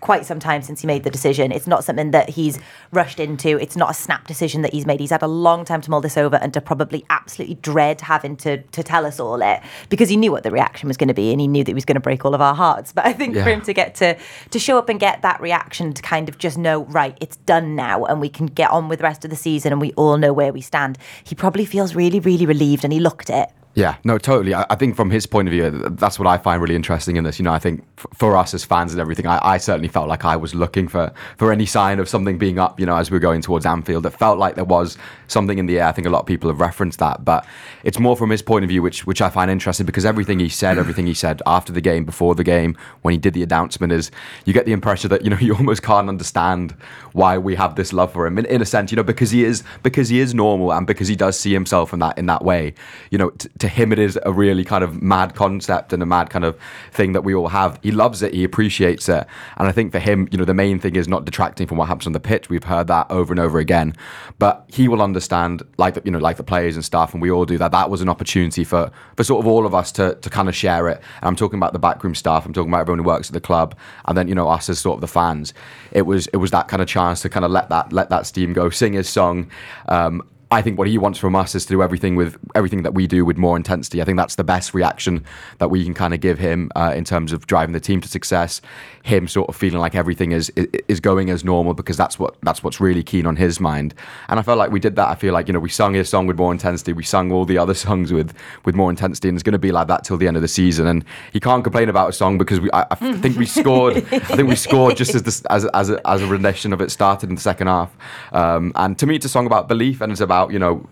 quite 0.00 0.26
some 0.26 0.38
time 0.38 0.62
since 0.62 0.80
he 0.80 0.86
made 0.86 1.04
the 1.04 1.10
decision. 1.10 1.52
It's 1.52 1.66
not 1.66 1.84
something 1.84 2.10
that 2.10 2.30
he's 2.30 2.58
rushed 2.92 3.20
into. 3.20 3.58
It's 3.60 3.76
not 3.76 3.90
a 3.90 3.94
snap 3.94 4.26
decision 4.26 4.62
that 4.62 4.72
he's 4.72 4.86
made. 4.86 5.00
He's 5.00 5.10
had 5.10 5.22
a 5.22 5.28
long 5.28 5.64
time 5.64 5.80
to 5.82 5.90
mull 5.90 6.00
this 6.00 6.16
over 6.16 6.36
and 6.36 6.52
to 6.54 6.60
probably 6.60 7.04
absolutely 7.10 7.56
dread 7.56 8.00
having 8.02 8.36
to 8.38 8.62
to 8.62 8.82
tell 8.82 9.06
us 9.06 9.18
all 9.20 9.40
it 9.42 9.60
because 9.88 10.08
he 10.08 10.16
knew 10.16 10.32
what 10.32 10.42
the 10.42 10.50
reaction 10.50 10.88
was 10.88 10.96
going 10.96 11.08
to 11.08 11.14
be 11.14 11.32
and 11.32 11.40
he 11.40 11.48
knew 11.48 11.64
that 11.64 11.70
he 11.70 11.74
was 11.74 11.84
going 11.84 11.94
to 11.94 12.00
break 12.00 12.24
all 12.24 12.34
of 12.34 12.40
our 12.40 12.54
hearts. 12.54 12.92
But 12.92 13.06
I 13.06 13.12
think 13.12 13.34
yeah. 13.34 13.44
for 13.44 13.50
him 13.50 13.62
to 13.62 13.72
get 13.72 13.94
to 13.96 14.16
to 14.50 14.58
show 14.58 14.78
up 14.78 14.88
and 14.88 14.98
get 15.00 15.22
that 15.22 15.40
reaction 15.40 15.92
to 15.92 16.02
kind 16.02 16.28
of 16.28 16.38
just 16.38 16.58
know 16.58 16.84
right, 16.84 17.16
it's 17.20 17.36
done 17.38 17.74
now 17.74 18.04
and 18.04 18.20
we 18.20 18.28
can 18.28 18.46
get 18.46 18.70
on 18.70 18.88
with 18.88 18.98
the 18.98 19.04
rest 19.04 19.24
of 19.24 19.30
the 19.30 19.36
season 19.36 19.72
and 19.72 19.80
we 19.80 19.92
all 19.92 20.16
know 20.16 20.32
where 20.32 20.52
we 20.52 20.60
stand. 20.60 20.98
He 21.24 21.34
probably 21.34 21.64
feels 21.64 21.94
really 21.94 22.20
really 22.20 22.46
relieved 22.46 22.84
and 22.84 22.92
he 22.92 23.00
looked 23.00 23.30
it. 23.30 23.50
Yeah, 23.76 23.96
no, 24.04 24.16
totally. 24.16 24.54
I, 24.54 24.64
I, 24.70 24.74
think 24.74 24.96
from 24.96 25.10
his 25.10 25.26
point 25.26 25.48
of 25.48 25.52
view, 25.52 25.70
that's 25.70 26.18
what 26.18 26.26
I 26.26 26.38
find 26.38 26.62
really 26.62 26.74
interesting 26.74 27.16
in 27.16 27.24
this. 27.24 27.38
You 27.38 27.42
know, 27.42 27.52
I 27.52 27.58
think 27.58 27.84
f- 27.98 28.06
for 28.14 28.34
us 28.34 28.54
as 28.54 28.64
fans 28.64 28.92
and 28.92 29.02
everything, 29.02 29.26
I, 29.26 29.38
I, 29.42 29.58
certainly 29.58 29.88
felt 29.88 30.08
like 30.08 30.24
I 30.24 30.34
was 30.34 30.54
looking 30.54 30.88
for 30.88 31.12
for 31.36 31.52
any 31.52 31.66
sign 31.66 31.98
of 31.98 32.08
something 32.08 32.38
being 32.38 32.58
up. 32.58 32.80
You 32.80 32.86
know, 32.86 32.96
as 32.96 33.10
we 33.10 33.16
were 33.16 33.20
going 33.20 33.42
towards 33.42 33.66
Anfield, 33.66 34.06
it 34.06 34.12
felt 34.12 34.38
like 34.38 34.54
there 34.54 34.64
was 34.64 34.96
something 35.26 35.58
in 35.58 35.66
the 35.66 35.78
air. 35.78 35.88
I 35.88 35.92
think 35.92 36.06
a 36.06 36.10
lot 36.10 36.20
of 36.20 36.26
people 36.26 36.48
have 36.48 36.58
referenced 36.58 37.00
that, 37.00 37.22
but 37.22 37.46
it's 37.84 37.98
more 37.98 38.16
from 38.16 38.30
his 38.30 38.40
point 38.40 38.64
of 38.64 38.70
view, 38.70 38.80
which 38.80 39.06
which 39.06 39.20
I 39.20 39.28
find 39.28 39.50
interesting 39.50 39.84
because 39.84 40.06
everything 40.06 40.38
he 40.38 40.48
said, 40.48 40.78
everything 40.78 41.06
he 41.06 41.12
said 41.12 41.42
after 41.44 41.70
the 41.70 41.82
game, 41.82 42.06
before 42.06 42.34
the 42.34 42.44
game, 42.44 42.78
when 43.02 43.12
he 43.12 43.18
did 43.18 43.34
the 43.34 43.42
announcement, 43.42 43.92
is 43.92 44.10
you 44.46 44.54
get 44.54 44.64
the 44.64 44.72
impression 44.72 45.10
that 45.10 45.22
you 45.22 45.28
know 45.28 45.36
you 45.40 45.54
almost 45.54 45.82
can't 45.82 46.08
understand 46.08 46.74
why 47.12 47.36
we 47.36 47.54
have 47.54 47.74
this 47.74 47.92
love 47.92 48.10
for 48.10 48.26
him 48.26 48.38
in, 48.38 48.46
in 48.46 48.62
a 48.62 48.66
sense. 48.66 48.90
You 48.90 48.96
know, 48.96 49.02
because 49.02 49.32
he 49.32 49.44
is 49.44 49.64
because 49.82 50.08
he 50.08 50.20
is 50.20 50.32
normal 50.32 50.72
and 50.72 50.86
because 50.86 51.08
he 51.08 51.16
does 51.16 51.38
see 51.38 51.52
himself 51.52 51.92
in 51.92 51.98
that 51.98 52.16
in 52.16 52.24
that 52.24 52.42
way. 52.42 52.72
You 53.10 53.18
know, 53.18 53.30
t- 53.30 53.50
to 53.66 53.72
him 53.72 53.92
it 53.92 53.98
is 53.98 54.18
a 54.24 54.32
really 54.32 54.64
kind 54.64 54.84
of 54.84 55.02
mad 55.02 55.34
concept 55.34 55.92
and 55.92 56.02
a 56.02 56.06
mad 56.06 56.30
kind 56.30 56.44
of 56.44 56.56
thing 56.92 57.12
that 57.12 57.22
we 57.22 57.34
all 57.34 57.48
have. 57.48 57.78
He 57.82 57.90
loves 57.90 58.22
it, 58.22 58.32
he 58.32 58.44
appreciates 58.44 59.08
it, 59.08 59.26
and 59.56 59.68
I 59.68 59.72
think 59.72 59.92
for 59.92 59.98
him, 59.98 60.28
you 60.30 60.38
know, 60.38 60.44
the 60.44 60.54
main 60.54 60.78
thing 60.78 60.96
is 60.96 61.08
not 61.08 61.24
detracting 61.24 61.66
from 61.66 61.78
what 61.78 61.88
happens 61.88 62.06
on 62.06 62.12
the 62.12 62.20
pitch. 62.20 62.48
We've 62.48 62.64
heard 62.64 62.86
that 62.86 63.10
over 63.10 63.32
and 63.32 63.40
over 63.40 63.58
again, 63.58 63.94
but 64.38 64.64
he 64.68 64.88
will 64.88 65.02
understand, 65.02 65.62
like 65.78 65.94
the, 65.94 66.02
you 66.04 66.10
know, 66.10 66.18
like 66.18 66.36
the 66.36 66.44
players 66.44 66.76
and 66.76 66.84
stuff, 66.84 67.12
and 67.12 67.22
we 67.22 67.30
all 67.30 67.44
do 67.44 67.58
that. 67.58 67.72
That 67.72 67.90
was 67.90 68.00
an 68.00 68.08
opportunity 68.08 68.64
for 68.64 68.90
for 69.16 69.24
sort 69.24 69.44
of 69.44 69.46
all 69.46 69.66
of 69.66 69.74
us 69.74 69.92
to 69.92 70.14
to 70.14 70.30
kind 70.30 70.48
of 70.48 70.54
share 70.54 70.88
it. 70.88 70.98
And 71.20 71.28
I'm 71.28 71.36
talking 71.36 71.58
about 71.58 71.72
the 71.72 71.78
backroom 71.78 72.14
staff. 72.14 72.46
I'm 72.46 72.52
talking 72.52 72.70
about 72.70 72.80
everyone 72.80 73.00
who 73.00 73.04
works 73.04 73.28
at 73.28 73.34
the 73.34 73.40
club, 73.40 73.76
and 74.04 74.16
then 74.16 74.28
you 74.28 74.34
know 74.34 74.48
us 74.48 74.68
as 74.68 74.78
sort 74.78 74.96
of 74.96 75.00
the 75.00 75.08
fans. 75.08 75.52
It 75.92 76.02
was 76.02 76.28
it 76.28 76.36
was 76.36 76.50
that 76.52 76.68
kind 76.68 76.82
of 76.82 76.88
chance 76.88 77.22
to 77.22 77.28
kind 77.28 77.44
of 77.44 77.50
let 77.50 77.68
that 77.70 77.92
let 77.92 78.10
that 78.10 78.26
steam 78.26 78.52
go, 78.52 78.70
sing 78.70 78.92
his 78.92 79.08
song. 79.08 79.50
Um, 79.88 80.22
I 80.50 80.62
think 80.62 80.78
what 80.78 80.86
he 80.86 80.96
wants 80.96 81.18
from 81.18 81.34
us 81.34 81.56
is 81.56 81.64
to 81.66 81.70
do 81.70 81.82
everything 81.82 82.14
with 82.14 82.38
everything 82.54 82.84
that 82.84 82.94
we 82.94 83.08
do 83.08 83.24
with 83.24 83.36
more 83.36 83.56
intensity. 83.56 84.00
I 84.00 84.04
think 84.04 84.16
that's 84.16 84.36
the 84.36 84.44
best 84.44 84.74
reaction 84.74 85.24
that 85.58 85.68
we 85.68 85.84
can 85.84 85.92
kind 85.92 86.14
of 86.14 86.20
give 86.20 86.38
him 86.38 86.70
uh, 86.76 86.92
in 86.94 87.02
terms 87.02 87.32
of 87.32 87.48
driving 87.48 87.72
the 87.72 87.80
team 87.80 88.00
to 88.00 88.08
success. 88.08 88.60
Him 89.02 89.26
sort 89.26 89.48
of 89.48 89.56
feeling 89.56 89.80
like 89.80 89.96
everything 89.96 90.30
is 90.30 90.50
is 90.86 91.00
going 91.00 91.30
as 91.30 91.42
normal 91.42 91.74
because 91.74 91.96
that's 91.96 92.20
what 92.20 92.36
that's 92.42 92.62
what's 92.62 92.80
really 92.80 93.02
keen 93.02 93.26
on 93.26 93.34
his 93.34 93.58
mind. 93.58 93.92
And 94.28 94.38
I 94.38 94.42
felt 94.42 94.56
like 94.56 94.70
we 94.70 94.78
did 94.78 94.94
that. 94.96 95.08
I 95.08 95.16
feel 95.16 95.32
like 95.32 95.48
you 95.48 95.52
know 95.52 95.58
we 95.58 95.68
sung 95.68 95.94
his 95.94 96.08
song 96.08 96.28
with 96.28 96.38
more 96.38 96.52
intensity. 96.52 96.92
We 96.92 97.02
sung 97.02 97.32
all 97.32 97.44
the 97.44 97.58
other 97.58 97.74
songs 97.86 98.12
with 98.12 98.32
with 98.64 98.76
more 98.76 98.88
intensity, 98.88 99.28
and 99.28 99.36
it's 99.36 99.42
going 99.42 99.52
to 99.52 99.58
be 99.58 99.72
like 99.72 99.88
that 99.88 100.04
till 100.04 100.16
the 100.16 100.28
end 100.28 100.36
of 100.36 100.42
the 100.42 100.48
season. 100.48 100.86
And 100.86 101.04
he 101.32 101.40
can't 101.40 101.64
complain 101.64 101.88
about 101.88 102.10
a 102.10 102.12
song 102.12 102.38
because 102.38 102.60
we 102.60 102.70
I, 102.72 102.86
I 102.92 102.94
think 103.16 103.36
we 103.36 103.46
scored. 103.46 103.96
I 103.96 104.20
think 104.20 104.48
we 104.48 104.56
scored 104.56 104.96
just 104.96 105.12
as 105.16 105.24
this, 105.24 105.44
as 105.46 105.64
as 105.66 105.90
a, 105.90 106.08
as 106.08 106.22
a 106.22 106.26
rendition 106.28 106.72
of 106.72 106.80
it 106.80 106.92
started 106.92 107.30
in 107.30 107.34
the 107.34 107.40
second 107.40 107.66
half. 107.66 107.96
Um, 108.30 108.70
and 108.76 108.96
to 109.00 109.06
me, 109.06 109.16
it's 109.16 109.26
a 109.26 109.28
song 109.28 109.46
about 109.46 109.66
belief 109.66 110.00
and 110.00 110.12
it's 110.12 110.20
about 110.20 110.35
about 110.36 110.52
you 110.52 110.58
know 110.58 110.86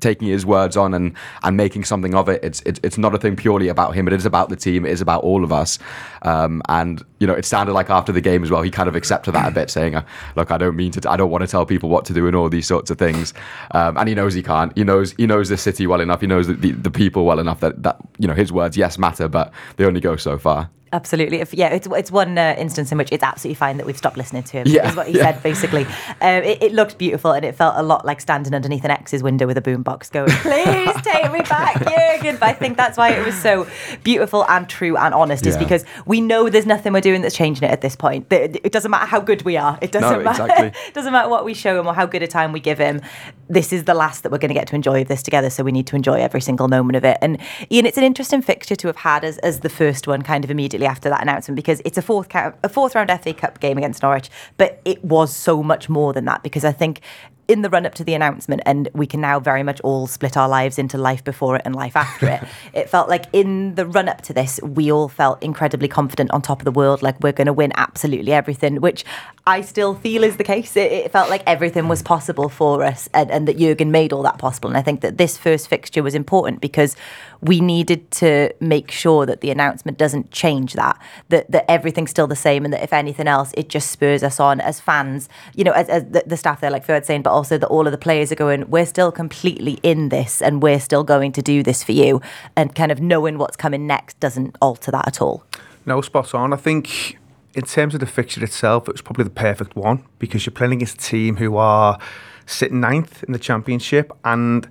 taking 0.00 0.28
his 0.28 0.46
words 0.46 0.76
on 0.76 0.94
and 0.94 1.14
and 1.42 1.56
making 1.56 1.84
something 1.84 2.14
of 2.14 2.28
it. 2.28 2.42
It's 2.42 2.62
it's, 2.62 2.80
it's 2.82 2.98
not 2.98 3.14
a 3.14 3.18
thing 3.18 3.36
purely 3.36 3.68
about 3.68 3.94
him. 3.94 4.06
It 4.06 4.14
is 4.14 4.26
about 4.26 4.48
the 4.48 4.56
team. 4.56 4.86
It 4.86 4.92
is 4.92 5.00
about 5.00 5.22
all 5.22 5.44
of 5.44 5.52
us. 5.52 5.78
Um, 6.22 6.62
and 6.68 7.04
you 7.18 7.26
know, 7.26 7.34
it 7.34 7.44
sounded 7.44 7.72
like 7.72 7.90
after 7.90 8.12
the 8.12 8.20
game 8.20 8.42
as 8.42 8.50
well, 8.50 8.62
he 8.62 8.70
kind 8.70 8.88
of 8.88 8.96
accepted 8.96 9.32
that 9.32 9.48
a 9.48 9.54
bit, 9.54 9.70
saying, 9.70 9.94
uh, 9.94 10.04
"Look, 10.36 10.50
I 10.50 10.58
don't 10.58 10.76
mean 10.76 10.92
to. 10.92 11.10
I 11.10 11.16
don't 11.16 11.30
want 11.30 11.42
to 11.42 11.48
tell 11.48 11.66
people 11.66 11.88
what 11.88 12.04
to 12.06 12.12
do 12.12 12.26
and 12.26 12.36
all 12.36 12.48
these 12.48 12.66
sorts 12.66 12.90
of 12.90 12.98
things." 12.98 13.34
Um, 13.72 13.96
and 13.96 14.08
he 14.08 14.14
knows 14.14 14.34
he 14.34 14.42
can't. 14.42 14.72
He 14.76 14.84
knows 14.84 15.12
he 15.12 15.26
knows 15.26 15.48
the 15.48 15.56
city 15.56 15.86
well 15.86 16.00
enough. 16.00 16.20
He 16.20 16.26
knows 16.26 16.46
the, 16.46 16.54
the, 16.54 16.72
the 16.72 16.90
people 16.90 17.24
well 17.24 17.40
enough 17.40 17.60
that 17.60 17.82
that 17.82 17.96
you 18.18 18.28
know 18.28 18.34
his 18.34 18.52
words 18.52 18.76
yes 18.76 18.98
matter, 18.98 19.28
but 19.28 19.52
they 19.76 19.84
only 19.84 20.00
go 20.00 20.16
so 20.16 20.38
far. 20.38 20.70
Absolutely. 20.94 21.40
If, 21.40 21.52
yeah, 21.52 21.70
it's, 21.70 21.88
it's 21.90 22.12
one 22.12 22.38
uh, 22.38 22.54
instance 22.56 22.92
in 22.92 22.98
which 22.98 23.10
it's 23.10 23.24
absolutely 23.24 23.56
fine 23.56 23.78
that 23.78 23.86
we've 23.86 23.98
stopped 23.98 24.16
listening 24.16 24.44
to 24.44 24.58
him, 24.58 24.68
yeah, 24.68 24.88
is 24.88 24.94
what 24.94 25.08
he 25.08 25.18
yeah. 25.18 25.32
said, 25.32 25.42
basically. 25.42 25.86
Um, 26.20 26.44
it, 26.44 26.62
it, 26.62 26.72
looked 26.72 26.98
beautiful 26.98 27.32
and 27.32 27.44
it 27.44 27.56
felt 27.56 27.74
a 27.76 27.82
lot 27.82 28.06
like 28.06 28.20
standing 28.20 28.54
underneath 28.54 28.84
an 28.84 28.92
ex's 28.92 29.20
window 29.20 29.44
with 29.48 29.58
a 29.58 29.60
boombox 29.60 30.12
going, 30.12 30.30
please 30.30 30.94
take 31.02 31.32
me 31.32 31.40
back, 31.40 31.74
Jurgen. 31.84 32.36
But 32.38 32.48
I 32.48 32.52
think 32.52 32.76
that's 32.76 32.96
why 32.96 33.10
it 33.10 33.26
was 33.26 33.34
so 33.34 33.66
beautiful 34.04 34.44
and 34.48 34.68
true 34.68 34.96
and 34.96 35.12
honest, 35.12 35.44
yeah. 35.44 35.50
is 35.50 35.56
because 35.56 35.84
we 36.06 36.20
know 36.20 36.48
there's 36.48 36.64
nothing 36.64 36.92
we're 36.92 37.00
doing 37.00 37.22
that's 37.22 37.34
changing 37.34 37.68
it 37.68 37.72
at 37.72 37.80
this 37.80 37.96
point. 37.96 38.28
It 38.30 38.70
doesn't 38.70 38.90
matter 38.90 39.06
how 39.06 39.18
good 39.18 39.42
we 39.42 39.56
are. 39.56 39.76
It 39.82 39.90
doesn't, 39.90 40.18
no, 40.18 40.24
matter, 40.24 40.44
exactly. 40.44 40.80
doesn't 40.92 41.12
matter 41.12 41.28
what 41.28 41.44
we 41.44 41.54
show 41.54 41.80
him 41.80 41.88
or 41.88 41.94
how 41.94 42.06
good 42.06 42.22
a 42.22 42.28
time 42.28 42.52
we 42.52 42.60
give 42.60 42.78
him. 42.78 43.00
This 43.48 43.72
is 43.72 43.82
the 43.82 43.94
last 43.94 44.22
that 44.22 44.30
we're 44.30 44.38
going 44.38 44.50
to 44.50 44.54
get 44.54 44.68
to 44.68 44.76
enjoy 44.76 45.02
of 45.02 45.08
this 45.08 45.24
together, 45.24 45.50
so 45.50 45.64
we 45.64 45.72
need 45.72 45.88
to 45.88 45.96
enjoy 45.96 46.20
every 46.20 46.40
single 46.40 46.68
moment 46.68 46.94
of 46.94 47.04
it. 47.04 47.18
And 47.20 47.40
Ian, 47.72 47.84
it's 47.84 47.98
an 47.98 48.04
interesting 48.04 48.42
fixture 48.42 48.76
to 48.76 48.86
have 48.86 48.96
had 48.96 49.24
as, 49.24 49.38
as 49.38 49.60
the 49.60 49.68
first 49.68 50.06
one 50.06 50.22
kind 50.22 50.44
of 50.44 50.50
immediately 50.52 50.83
after 50.86 51.08
that 51.08 51.22
announcement 51.22 51.56
because 51.56 51.80
it's 51.84 51.98
a 51.98 52.02
fourth 52.02 52.28
count, 52.28 52.54
a 52.62 52.68
fourth 52.68 52.94
round 52.94 53.10
FA 53.22 53.34
Cup 53.34 53.60
game 53.60 53.78
against 53.78 54.02
Norwich, 54.02 54.30
but 54.56 54.80
it 54.84 55.04
was 55.04 55.34
so 55.34 55.62
much 55.62 55.88
more 55.88 56.12
than 56.12 56.24
that 56.26 56.42
because 56.42 56.64
I 56.64 56.72
think 56.72 57.00
in 57.48 57.62
the 57.62 57.70
run 57.70 57.86
up 57.86 57.94
to 57.94 58.04
the 58.04 58.14
announcement, 58.14 58.62
and 58.64 58.88
we 58.94 59.06
can 59.06 59.20
now 59.20 59.38
very 59.38 59.62
much 59.62 59.80
all 59.80 60.06
split 60.06 60.36
our 60.36 60.48
lives 60.48 60.78
into 60.78 60.96
life 60.98 61.22
before 61.22 61.56
it 61.56 61.62
and 61.64 61.74
life 61.74 61.96
after 61.96 62.28
it. 62.28 62.42
It 62.72 62.88
felt 62.88 63.08
like 63.08 63.26
in 63.32 63.74
the 63.76 63.86
run 63.86 64.08
up 64.08 64.22
to 64.22 64.32
this, 64.32 64.58
we 64.62 64.90
all 64.90 65.08
felt 65.08 65.42
incredibly 65.42 65.86
confident 65.86 66.30
on 66.32 66.42
top 66.42 66.60
of 66.60 66.64
the 66.64 66.72
world, 66.72 67.02
like 67.02 67.20
we're 67.20 67.32
going 67.32 67.46
to 67.46 67.52
win 67.52 67.72
absolutely 67.76 68.32
everything, 68.32 68.80
which 68.80 69.04
I 69.46 69.60
still 69.60 69.94
feel 69.94 70.24
is 70.24 70.38
the 70.38 70.44
case. 70.44 70.76
It, 70.76 70.90
it 70.90 71.12
felt 71.12 71.28
like 71.30 71.42
everything 71.46 71.86
was 71.86 72.02
possible 72.02 72.48
for 72.48 72.82
us, 72.82 73.08
and, 73.12 73.30
and 73.30 73.46
that 73.46 73.58
Jurgen 73.58 73.90
made 73.90 74.12
all 74.12 74.22
that 74.22 74.38
possible. 74.38 74.70
And 74.70 74.76
I 74.76 74.82
think 74.82 75.02
that 75.02 75.18
this 75.18 75.36
first 75.36 75.68
fixture 75.68 76.02
was 76.02 76.14
important 76.14 76.60
because 76.60 76.96
we 77.40 77.60
needed 77.60 78.10
to 78.12 78.52
make 78.60 78.90
sure 78.90 79.26
that 79.26 79.40
the 79.40 79.50
announcement 79.50 79.98
doesn't 79.98 80.30
change 80.30 80.72
that, 80.72 81.00
that 81.28 81.50
that 81.50 81.70
everything's 81.70 82.10
still 82.10 82.26
the 82.26 82.36
same, 82.36 82.64
and 82.64 82.72
that 82.72 82.82
if 82.82 82.92
anything 82.92 83.28
else, 83.28 83.52
it 83.56 83.68
just 83.68 83.90
spurs 83.90 84.22
us 84.22 84.40
on 84.40 84.60
as 84.60 84.80
fans. 84.80 85.28
You 85.54 85.64
know, 85.64 85.72
as, 85.72 85.88
as 85.88 86.04
the, 86.04 86.24
the 86.26 86.36
staff 86.36 86.60
there, 86.60 86.70
like 86.70 86.86
Fuad 86.86 87.04
saying, 87.04 87.22
but 87.22 87.33
also 87.34 87.58
that 87.58 87.66
all 87.66 87.86
of 87.86 87.92
the 87.92 87.98
players 87.98 88.32
are 88.32 88.36
going, 88.36 88.68
we're 88.70 88.86
still 88.86 89.12
completely 89.12 89.78
in 89.82 90.08
this 90.08 90.40
and 90.40 90.62
we're 90.62 90.80
still 90.80 91.04
going 91.04 91.32
to 91.32 91.42
do 91.42 91.62
this 91.62 91.82
for 91.82 91.92
you. 91.92 92.20
And 92.56 92.74
kind 92.74 92.90
of 92.90 93.00
knowing 93.00 93.38
what's 93.38 93.56
coming 93.56 93.86
next 93.86 94.18
doesn't 94.20 94.56
alter 94.62 94.90
that 94.90 95.06
at 95.06 95.20
all. 95.20 95.44
No, 95.86 96.00
spot 96.00 96.34
on. 96.34 96.52
I 96.52 96.56
think 96.56 97.18
in 97.54 97.64
terms 97.64 97.94
of 97.94 98.00
the 98.00 98.06
fixture 98.06 98.42
itself, 98.42 98.88
it 98.88 98.92
was 98.92 99.02
probably 99.02 99.24
the 99.24 99.30
perfect 99.30 99.76
one 99.76 100.04
because 100.18 100.46
you're 100.46 100.52
playing 100.52 100.74
against 100.74 100.94
a 100.94 101.04
team 101.04 101.36
who 101.36 101.56
are 101.56 101.98
sitting 102.46 102.80
ninth 102.80 103.22
in 103.24 103.32
the 103.32 103.38
championship 103.38 104.12
and 104.24 104.68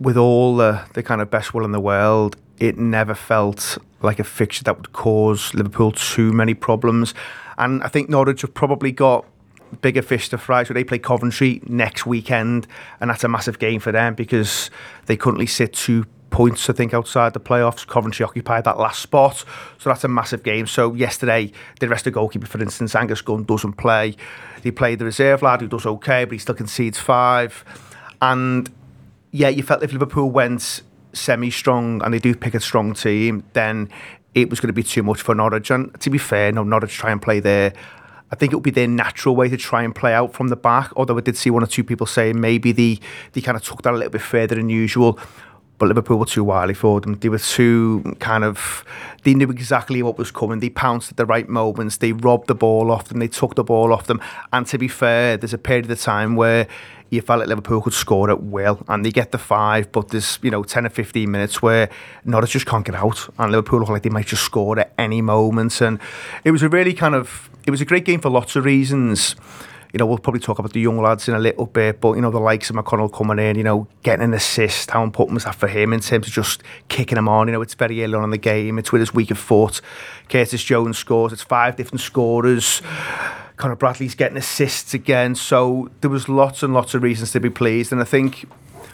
with 0.00 0.16
all 0.16 0.56
the, 0.56 0.84
the 0.94 1.02
kind 1.02 1.20
of 1.20 1.30
best 1.30 1.52
will 1.52 1.64
in 1.64 1.72
the 1.72 1.80
world, 1.80 2.36
it 2.58 2.78
never 2.78 3.14
felt 3.14 3.78
like 4.00 4.18
a 4.18 4.24
fixture 4.24 4.64
that 4.64 4.76
would 4.76 4.92
cause 4.92 5.54
Liverpool 5.54 5.92
too 5.92 6.32
many 6.32 6.54
problems. 6.54 7.14
And 7.56 7.82
I 7.82 7.88
think 7.88 8.08
Norwich 8.08 8.42
have 8.42 8.54
probably 8.54 8.92
got 8.92 9.24
bigger 9.80 10.02
fish 10.02 10.28
to 10.30 10.38
fry. 10.38 10.64
So 10.64 10.74
they 10.74 10.84
play 10.84 10.98
Coventry 10.98 11.60
next 11.66 12.06
weekend, 12.06 12.66
and 13.00 13.10
that's 13.10 13.24
a 13.24 13.28
massive 13.28 13.58
game 13.58 13.80
for 13.80 13.92
them 13.92 14.14
because 14.14 14.70
they 15.06 15.16
currently 15.16 15.46
sit 15.46 15.72
two 15.72 16.04
points, 16.30 16.68
I 16.68 16.72
think, 16.72 16.92
outside 16.92 17.32
the 17.32 17.40
playoffs. 17.40 17.86
Coventry 17.86 18.24
occupied 18.24 18.64
that 18.64 18.78
last 18.78 19.00
spot, 19.00 19.44
so 19.78 19.90
that's 19.90 20.04
a 20.04 20.08
massive 20.08 20.42
game. 20.42 20.66
So 20.66 20.94
yesterday, 20.94 21.52
the 21.80 21.88
rest 21.88 22.06
of 22.06 22.12
the 22.12 22.14
goalkeeper, 22.14 22.46
for 22.46 22.60
instance, 22.60 22.94
Angus 22.94 23.22
Gunn 23.22 23.44
doesn't 23.44 23.74
play. 23.74 24.16
He 24.62 24.70
played 24.70 24.98
the 24.98 25.04
reserve 25.04 25.42
lad 25.42 25.60
who 25.60 25.68
does 25.68 25.86
okay, 25.86 26.24
but 26.24 26.32
he 26.32 26.38
still 26.38 26.54
concedes 26.54 26.98
five. 26.98 27.64
And 28.20 28.70
yeah, 29.30 29.48
you 29.48 29.62
felt 29.62 29.82
if 29.82 29.92
Liverpool 29.92 30.30
went 30.30 30.82
semi-strong 31.12 32.02
and 32.02 32.12
they 32.12 32.18
do 32.18 32.34
pick 32.34 32.54
a 32.54 32.60
strong 32.60 32.94
team, 32.94 33.44
then 33.52 33.90
it 34.34 34.50
was 34.50 34.60
going 34.60 34.68
to 34.68 34.74
be 34.74 34.82
too 34.82 35.02
much 35.02 35.22
for 35.22 35.34
Norwich. 35.34 35.70
And 35.70 35.98
to 36.00 36.10
be 36.10 36.18
fair, 36.18 36.52
no, 36.52 36.62
Norwich 36.62 36.92
try 36.92 37.10
and 37.10 37.20
play 37.20 37.40
there. 37.40 37.72
I 38.30 38.36
think 38.36 38.52
it 38.52 38.56
would 38.56 38.64
be 38.64 38.70
their 38.70 38.88
natural 38.88 39.34
way 39.34 39.48
to 39.48 39.56
try 39.56 39.82
and 39.82 39.94
play 39.94 40.12
out 40.12 40.34
from 40.34 40.48
the 40.48 40.56
back. 40.56 40.92
Although 40.96 41.16
I 41.16 41.20
did 41.20 41.36
see 41.36 41.50
one 41.50 41.62
or 41.62 41.66
two 41.66 41.84
people 41.84 42.06
saying 42.06 42.40
maybe 42.40 42.72
they, 42.72 42.98
they 43.32 43.40
kind 43.40 43.56
of 43.56 43.62
took 43.62 43.82
that 43.82 43.94
a 43.94 43.96
little 43.96 44.10
bit 44.10 44.20
further 44.20 44.54
than 44.54 44.68
usual. 44.68 45.18
But 45.78 45.86
Liverpool 45.86 46.18
were 46.18 46.26
too 46.26 46.42
wily 46.42 46.74
for 46.74 47.00
them. 47.00 47.14
They 47.14 47.28
were 47.28 47.38
too 47.38 48.16
kind 48.18 48.42
of, 48.42 48.84
they 49.22 49.32
knew 49.32 49.48
exactly 49.48 50.02
what 50.02 50.18
was 50.18 50.32
coming. 50.32 50.58
They 50.58 50.70
pounced 50.70 51.12
at 51.12 51.16
the 51.16 51.24
right 51.24 51.48
moments. 51.48 51.98
They 51.98 52.12
robbed 52.12 52.48
the 52.48 52.54
ball 52.54 52.90
off 52.90 53.08
them. 53.08 53.20
They 53.20 53.28
took 53.28 53.54
the 53.54 53.62
ball 53.62 53.92
off 53.92 54.08
them. 54.08 54.20
And 54.52 54.66
to 54.66 54.76
be 54.76 54.88
fair, 54.88 55.36
there's 55.36 55.54
a 55.54 55.58
period 55.58 55.84
of 55.84 55.88
the 55.88 55.96
time 55.96 56.34
where 56.34 56.66
you 57.10 57.22
felt 57.22 57.40
like 57.40 57.48
Liverpool 57.48 57.80
could 57.80 57.92
score 57.92 58.30
at 58.30 58.42
will 58.42 58.82
and 58.88 59.04
they 59.04 59.10
get 59.10 59.32
the 59.32 59.38
five, 59.38 59.90
but 59.92 60.08
there's, 60.08 60.38
you 60.42 60.50
know, 60.50 60.62
10 60.62 60.86
or 60.86 60.90
15 60.90 61.30
minutes 61.30 61.62
where 61.62 61.88
Norwich 62.24 62.52
just 62.52 62.66
can't 62.66 62.84
get 62.84 62.94
out 62.94 63.28
and 63.38 63.50
Liverpool 63.50 63.80
look 63.80 63.88
like 63.88 64.02
they 64.02 64.10
might 64.10 64.26
just 64.26 64.42
score 64.42 64.78
at 64.78 64.92
any 64.98 65.22
moment. 65.22 65.80
And 65.80 65.98
it 66.44 66.50
was 66.50 66.62
a 66.62 66.68
really 66.68 66.92
kind 66.92 67.14
of, 67.14 67.50
it 67.66 67.70
was 67.70 67.80
a 67.80 67.86
great 67.86 68.04
game 68.04 68.20
for 68.20 68.30
lots 68.30 68.56
of 68.56 68.64
reasons. 68.64 69.36
You 69.92 69.98
know, 69.98 70.06
we'll 70.06 70.18
probably 70.18 70.40
talk 70.40 70.58
about 70.58 70.72
the 70.72 70.80
young 70.80 71.00
lads 71.00 71.28
in 71.28 71.34
a 71.34 71.38
little 71.38 71.66
bit, 71.66 72.00
but, 72.00 72.14
you 72.14 72.20
know, 72.20 72.30
the 72.30 72.38
likes 72.38 72.68
of 72.68 72.76
McConnell 72.76 73.12
coming 73.12 73.38
in, 73.38 73.56
you 73.56 73.64
know, 73.64 73.86
getting 74.02 74.22
an 74.22 74.34
assist, 74.34 74.90
how 74.90 75.02
important 75.02 75.34
was 75.34 75.44
that 75.44 75.54
for 75.54 75.66
him 75.66 75.92
in 75.92 76.00
terms 76.00 76.26
of 76.26 76.32
just 76.32 76.62
kicking 76.88 77.16
him 77.16 77.28
on? 77.28 77.48
You 77.48 77.52
know, 77.52 77.62
it's 77.62 77.74
very 77.74 78.02
early 78.04 78.14
on 78.14 78.24
in 78.24 78.30
the 78.30 78.38
game, 78.38 78.78
it's 78.78 78.92
with 78.92 79.00
his 79.00 79.14
weaker 79.14 79.34
foot. 79.34 79.80
Curtis 80.28 80.62
Jones 80.62 80.98
scores, 80.98 81.32
it's 81.32 81.42
five 81.42 81.76
different 81.76 82.02
scorers. 82.02 82.82
Conor 83.56 83.76
Bradley's 83.76 84.14
getting 84.14 84.36
assists 84.36 84.94
again. 84.94 85.34
So 85.34 85.90
there 86.00 86.10
was 86.10 86.28
lots 86.28 86.62
and 86.62 86.72
lots 86.72 86.94
of 86.94 87.02
reasons 87.02 87.32
to 87.32 87.40
be 87.40 87.50
pleased. 87.50 87.90
And 87.90 88.00
I 88.00 88.04
think 88.04 88.46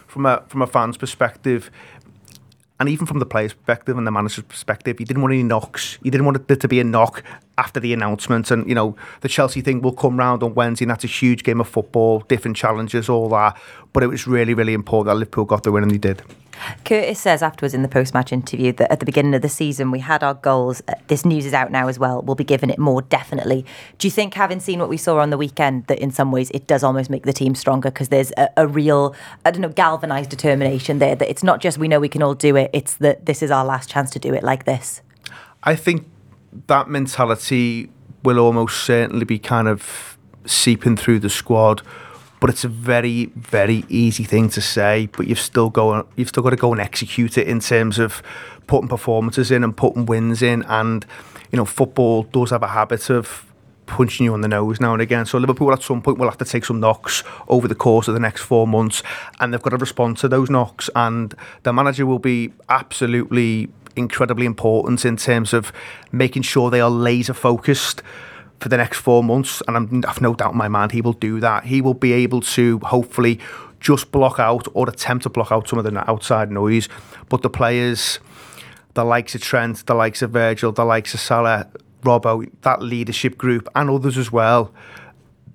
from 0.07 0.27
a 0.27 0.43
from 0.49 0.63
a 0.63 0.67
fan's 0.67 0.97
perspective, 0.97 1.71
and 2.81 2.89
even 2.89 3.07
from 3.07 3.21
the 3.21 3.27
player's 3.27 3.53
perspective 3.53 3.97
and 3.97 4.07
the 4.07 4.11
manager's 4.11 4.45
perspective, 4.45 4.99
he 4.99 5.05
didn't 5.05 5.23
want 5.23 5.33
any 5.33 5.45
knocks. 5.45 5.99
He 6.03 6.11
didn't 6.11 6.27
want 6.27 6.49
there 6.49 6.57
to 6.57 6.69
be 6.69 6.81
a 6.81 6.85
knock 6.85 7.23
after 7.57 7.79
the 7.79 7.93
announcement. 7.93 8.51
And, 8.51 8.69
you 8.69 8.75
know, 8.75 8.97
the 9.21 9.29
Chelsea 9.29 9.61
thing 9.61 9.81
will 9.81 9.93
come 9.93 10.19
round 10.19 10.43
on 10.43 10.55
Wednesday, 10.55 10.85
and 10.85 10.91
that's 10.91 11.05
a 11.05 11.09
huge 11.09 11.45
game 11.45 11.61
of 11.61 11.69
football, 11.69 12.21
different 12.21 12.57
challenges, 12.57 13.09
all 13.09 13.29
that. 13.29 13.57
But 13.93 14.03
it 14.03 14.09
was 14.09 14.27
really, 14.27 14.55
really 14.55 14.75
important 14.75 15.13
that 15.13 15.19
Liverpool 15.19 15.45
got 15.45 15.63
the 15.63 15.71
win, 15.71 15.85
and 15.85 15.93
they 15.93 15.99
did. 15.99 16.23
Curtis 16.85 17.21
says 17.21 17.43
afterwards 17.43 17.75
in 17.75 17.83
the 17.83 17.89
post 17.89 18.15
match 18.15 18.33
interview 18.33 18.73
that 18.73 18.91
at 18.91 19.01
the 19.01 19.07
beginning 19.07 19.35
of 19.35 19.43
the 19.43 19.49
season 19.49 19.91
we 19.91 20.01
had 20.01 20.23
our 20.23 20.35
goals. 20.35 20.83
Uh, 20.89 20.95
this 21.09 21.25
news 21.25 21.47
is 21.47 21.55
out 21.55 21.71
now 21.71 21.89
as 21.89 21.99
well. 21.99 22.23
We'll 22.23 22.35
be 22.35 22.45
giving 22.45 22.71
it 22.71 22.79
more 22.79 23.03
definitely. 23.03 23.65
Do 23.99 24.07
you 24.07 24.11
think, 24.11 24.35
having 24.35 24.61
seen 24.61 24.79
what 24.79 24.89
we 24.89 24.97
saw 24.97 25.19
on 25.19 25.31
the 25.31 25.39
weekend, 25.39 25.87
that 25.87 25.99
in 25.99 26.11
some 26.11 26.33
ways 26.33 26.51
it 26.51 26.67
does 26.67 26.83
almost 26.83 27.11
make 27.11 27.25
the 27.25 27.33
team 27.33 27.55
stronger 27.55 27.91
because 27.91 28.09
there's 28.09 28.33
a, 28.37 28.49
a, 28.57 28.67
real, 28.67 29.15
I 29.45 29.51
don't 29.51 29.63
know, 29.63 29.69
galvanised 29.69 30.31
determination 30.31 30.99
there 30.99 31.17
that 31.17 31.29
it's 31.29 31.43
not 31.43 31.61
just 31.61 31.79
we 31.79 31.89
know 31.89 32.01
we 32.01 32.09
can 32.09 32.23
all 32.23 32.35
do 32.35 32.57
it, 32.57 32.71
it's 32.73 32.97
that 32.97 33.27
this 33.27 33.43
is 33.43 33.51
our 33.51 33.65
last 33.65 33.91
chance 33.91 34.11
to 34.11 34.19
do 34.19 34.35
it 34.35 34.43
like 34.43 34.65
this? 34.65 35.03
I 35.63 35.77
think 35.77 36.07
that 36.67 36.89
mentality 36.89 37.91
will 38.23 38.39
almost 38.39 38.85
certainly 38.85 39.25
be 39.25 39.39
kind 39.39 39.69
of 39.69 40.17
seeping 40.47 40.97
through 40.97 41.21
the 41.21 41.31
squad 41.31 41.83
but 42.45 42.51
it's 42.51 42.63
a 42.63 42.69
very 42.69 43.33
very 43.35 43.87
easy 43.89 44.23
thing 44.23 44.51
to 44.51 44.61
say 44.61 45.09
but 45.17 45.27
you've 45.27 45.41
still 45.41 45.73
you've 46.15 46.29
still 46.29 46.43
got 46.43 46.51
to 46.51 46.57
go 46.57 46.73
and 46.73 46.79
execute 46.79 47.39
it 47.39 47.49
in 47.49 47.59
terms 47.59 47.99
of 47.99 48.23
putting 48.67 48.87
performances 48.87 49.51
in 49.51 49.65
and 49.65 49.75
putting 49.75 50.05
wins 50.05 50.43
in. 50.43 50.63
And 50.65 51.07
you 51.51 51.57
know 51.57 51.65
football 51.65 52.25
does 52.25 52.51
have 52.51 52.63
a 52.63 52.69
habit 52.69 53.09
of 53.09 53.51
punching 53.87 54.27
you 54.27 54.35
on 54.35 54.43
the 54.43 54.49
nose 54.49 54.79
now 54.79 54.93
and 54.93 55.01
again. 55.01 55.25
So 55.25 55.39
Liverpool 55.39 55.73
at 55.73 55.83
some 55.83 56.03
point 56.03 56.19
will 56.19 56.29
have 56.29 56.37
to 56.37 56.45
take 56.45 56.67
some 56.67 56.81
knocks 56.81 57.25
over 57.49 57.67
the 57.67 57.75
course 57.75 58.09
of 58.09 58.15
the 58.15 58.21
next 58.21 58.43
4 58.43 58.69
months 58.69 59.03
and 59.41 59.51
they've 59.51 59.63
got 59.63 59.71
to 59.71 59.79
respond 59.79 60.19
to 60.19 60.29
those 60.29 60.51
knocks. 60.51 60.91
And 60.95 61.35
the 61.63 61.73
manager 61.73 62.05
will 62.05 62.19
be 62.19 62.53
absolutely 62.69 63.71
incredibly 63.97 64.45
important 64.45 65.07
in 65.07 65.17
terms 65.17 65.55
of 65.55 65.73
making 66.13 66.43
sure 66.43 66.71
they 66.71 66.83
are 66.83 66.91
laser 66.91 67.33
focused 67.33 68.03
for 68.61 68.69
the 68.69 68.77
next 68.77 68.99
four 68.99 69.23
months, 69.23 69.63
and 69.69 69.77
I'm, 69.77 70.05
I've 70.09 70.21
no 70.21 70.35
doubt 70.35 70.53
in 70.53 70.59
my 70.59 70.69
mind 70.69 70.93
he 70.93 71.01
will 71.01 71.13
do 71.13 71.41
that. 71.41 71.65
He 71.65 71.81
will 71.81 71.95
be 71.95 72.13
able 72.13 72.41
to 72.41 72.79
hopefully 72.81 73.39
just 73.81 74.11
block 74.11 74.39
out 74.39 74.67
or 74.73 74.89
attempt 74.89 75.25
to 75.25 75.29
block 75.29 75.53
out 75.53 75.69
some 75.69 75.79
of 75.79 75.85
the 75.85 76.11
outside 76.11 76.51
noise, 76.51 76.89
but 77.29 77.43
the 77.43 77.51
players, 77.51 78.19
the 78.95 79.05
likes 79.05 79.35
of 79.35 79.43
Trent, 79.43 79.85
the 79.87 79.95
likes 79.95 80.23
of 80.23 80.31
Virgil, 80.31 80.73
the 80.73 80.85
likes 80.85 81.13
of 81.13 81.21
Salah, 81.21 81.69
Robbo, 82.03 82.51
that 82.63 82.81
leadership 82.81 83.37
group, 83.37 83.69
and 83.75 83.91
others 83.91 84.17
as 84.17 84.33
well, 84.33 84.73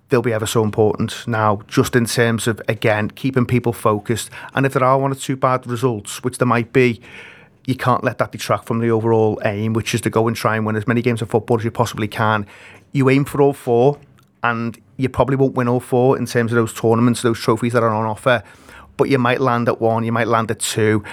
they'll 0.09 0.21
be 0.21 0.33
ever 0.33 0.45
so 0.45 0.63
important 0.63 1.27
now, 1.27 1.61
just 1.67 1.95
in 1.95 2.05
terms 2.05 2.47
of, 2.47 2.61
again, 2.67 3.09
keeping 3.09 3.45
people 3.45 3.73
focused. 3.73 4.29
And 4.53 4.65
if 4.65 4.73
there 4.73 4.83
are 4.83 4.99
one 4.99 5.11
or 5.11 5.15
two 5.15 5.35
bad 5.35 5.65
results, 5.65 6.23
which 6.23 6.37
there 6.37 6.47
might 6.47 6.73
be, 6.73 7.01
you 7.65 7.75
can't 7.75 8.03
let 8.03 8.17
that 8.17 8.31
detract 8.31 8.65
from 8.65 8.79
the 8.79 8.89
overall 8.89 9.39
aim, 9.45 9.73
which 9.73 9.93
is 9.93 10.01
to 10.01 10.09
go 10.09 10.27
and 10.27 10.35
try 10.35 10.55
and 10.55 10.65
win 10.65 10.75
as 10.75 10.87
many 10.87 11.01
games 11.01 11.21
of 11.21 11.29
football 11.29 11.57
as 11.57 11.63
you 11.63 11.71
possibly 11.71 12.07
can 12.07 12.47
you 12.91 13.09
aim 13.09 13.25
for 13.25 13.41
all 13.41 13.53
four, 13.53 13.99
and 14.43 14.79
you 14.97 15.09
probably 15.09 15.35
won't 15.35 15.55
win 15.55 15.67
all 15.67 15.79
four 15.79 16.17
in 16.17 16.25
terms 16.25 16.51
of 16.51 16.55
those 16.55 16.73
tournaments, 16.73 17.21
those 17.21 17.39
trophies 17.39 17.73
that 17.73 17.83
are 17.83 17.89
on 17.89 18.05
offer. 18.05 18.43
But 18.97 19.09
you 19.09 19.17
might 19.17 19.39
land 19.39 19.69
at 19.69 19.79
one, 19.79 20.03
you 20.03 20.11
might 20.11 20.27
land 20.27 20.51
at 20.51 20.59
two, 20.59 21.03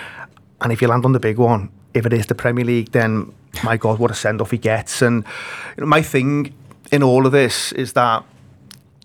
and 0.61 0.73
if 0.73 0.83
you 0.83 0.89
land 0.89 1.05
on 1.05 1.13
the 1.13 1.21
big 1.21 1.39
one, 1.39 1.71
if 1.95 2.05
it 2.07 2.13
is 2.13 2.27
the 2.27 2.35
Premier 2.35 2.65
League, 2.65 2.93
then 2.93 3.33
my 3.63 3.77
God, 3.77 3.99
what 3.99 4.11
a 4.11 4.15
send 4.15 4.41
off 4.41 4.51
he 4.51 4.59
gets. 4.59 5.03
And 5.03 5.25
my 5.79 6.03
thing 6.03 6.55
in 6.93 7.03
all 7.03 7.27
of 7.27 7.33
this 7.33 7.73
is 7.73 7.93
that 7.95 8.25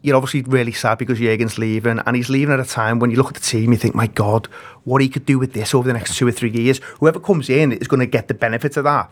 you're 0.02 0.16
obviously 0.16 0.42
really 0.42 0.72
sad 0.72 0.98
because 0.98 1.20
Jurgen's 1.20 1.58
leaving, 1.58 2.00
and 2.00 2.16
he's 2.16 2.30
leaving 2.30 2.54
at 2.54 2.60
a 2.60 2.66
time 2.66 3.00
when 3.00 3.12
you 3.12 3.18
look 3.18 3.28
at 3.28 3.36
the 3.36 3.40
team, 3.40 3.72
you 3.72 3.78
think, 3.78 3.94
my 3.94 4.08
God, 4.08 4.48
what 4.84 5.02
he 5.02 5.10
could 5.10 5.26
do 5.26 5.38
with 5.38 5.54
this 5.54 5.76
over 5.76 5.88
the 5.88 5.94
next 5.94 6.18
two 6.18 6.28
or 6.28 6.32
three 6.32 6.50
years. 6.50 6.80
Whoever 7.00 7.20
comes 7.20 7.50
in 7.50 7.72
is 7.72 7.88
going 7.88 8.00
to 8.00 8.08
get 8.08 8.28
the 8.28 8.34
benefit 8.34 8.78
of 8.78 8.84
that. 8.86 9.12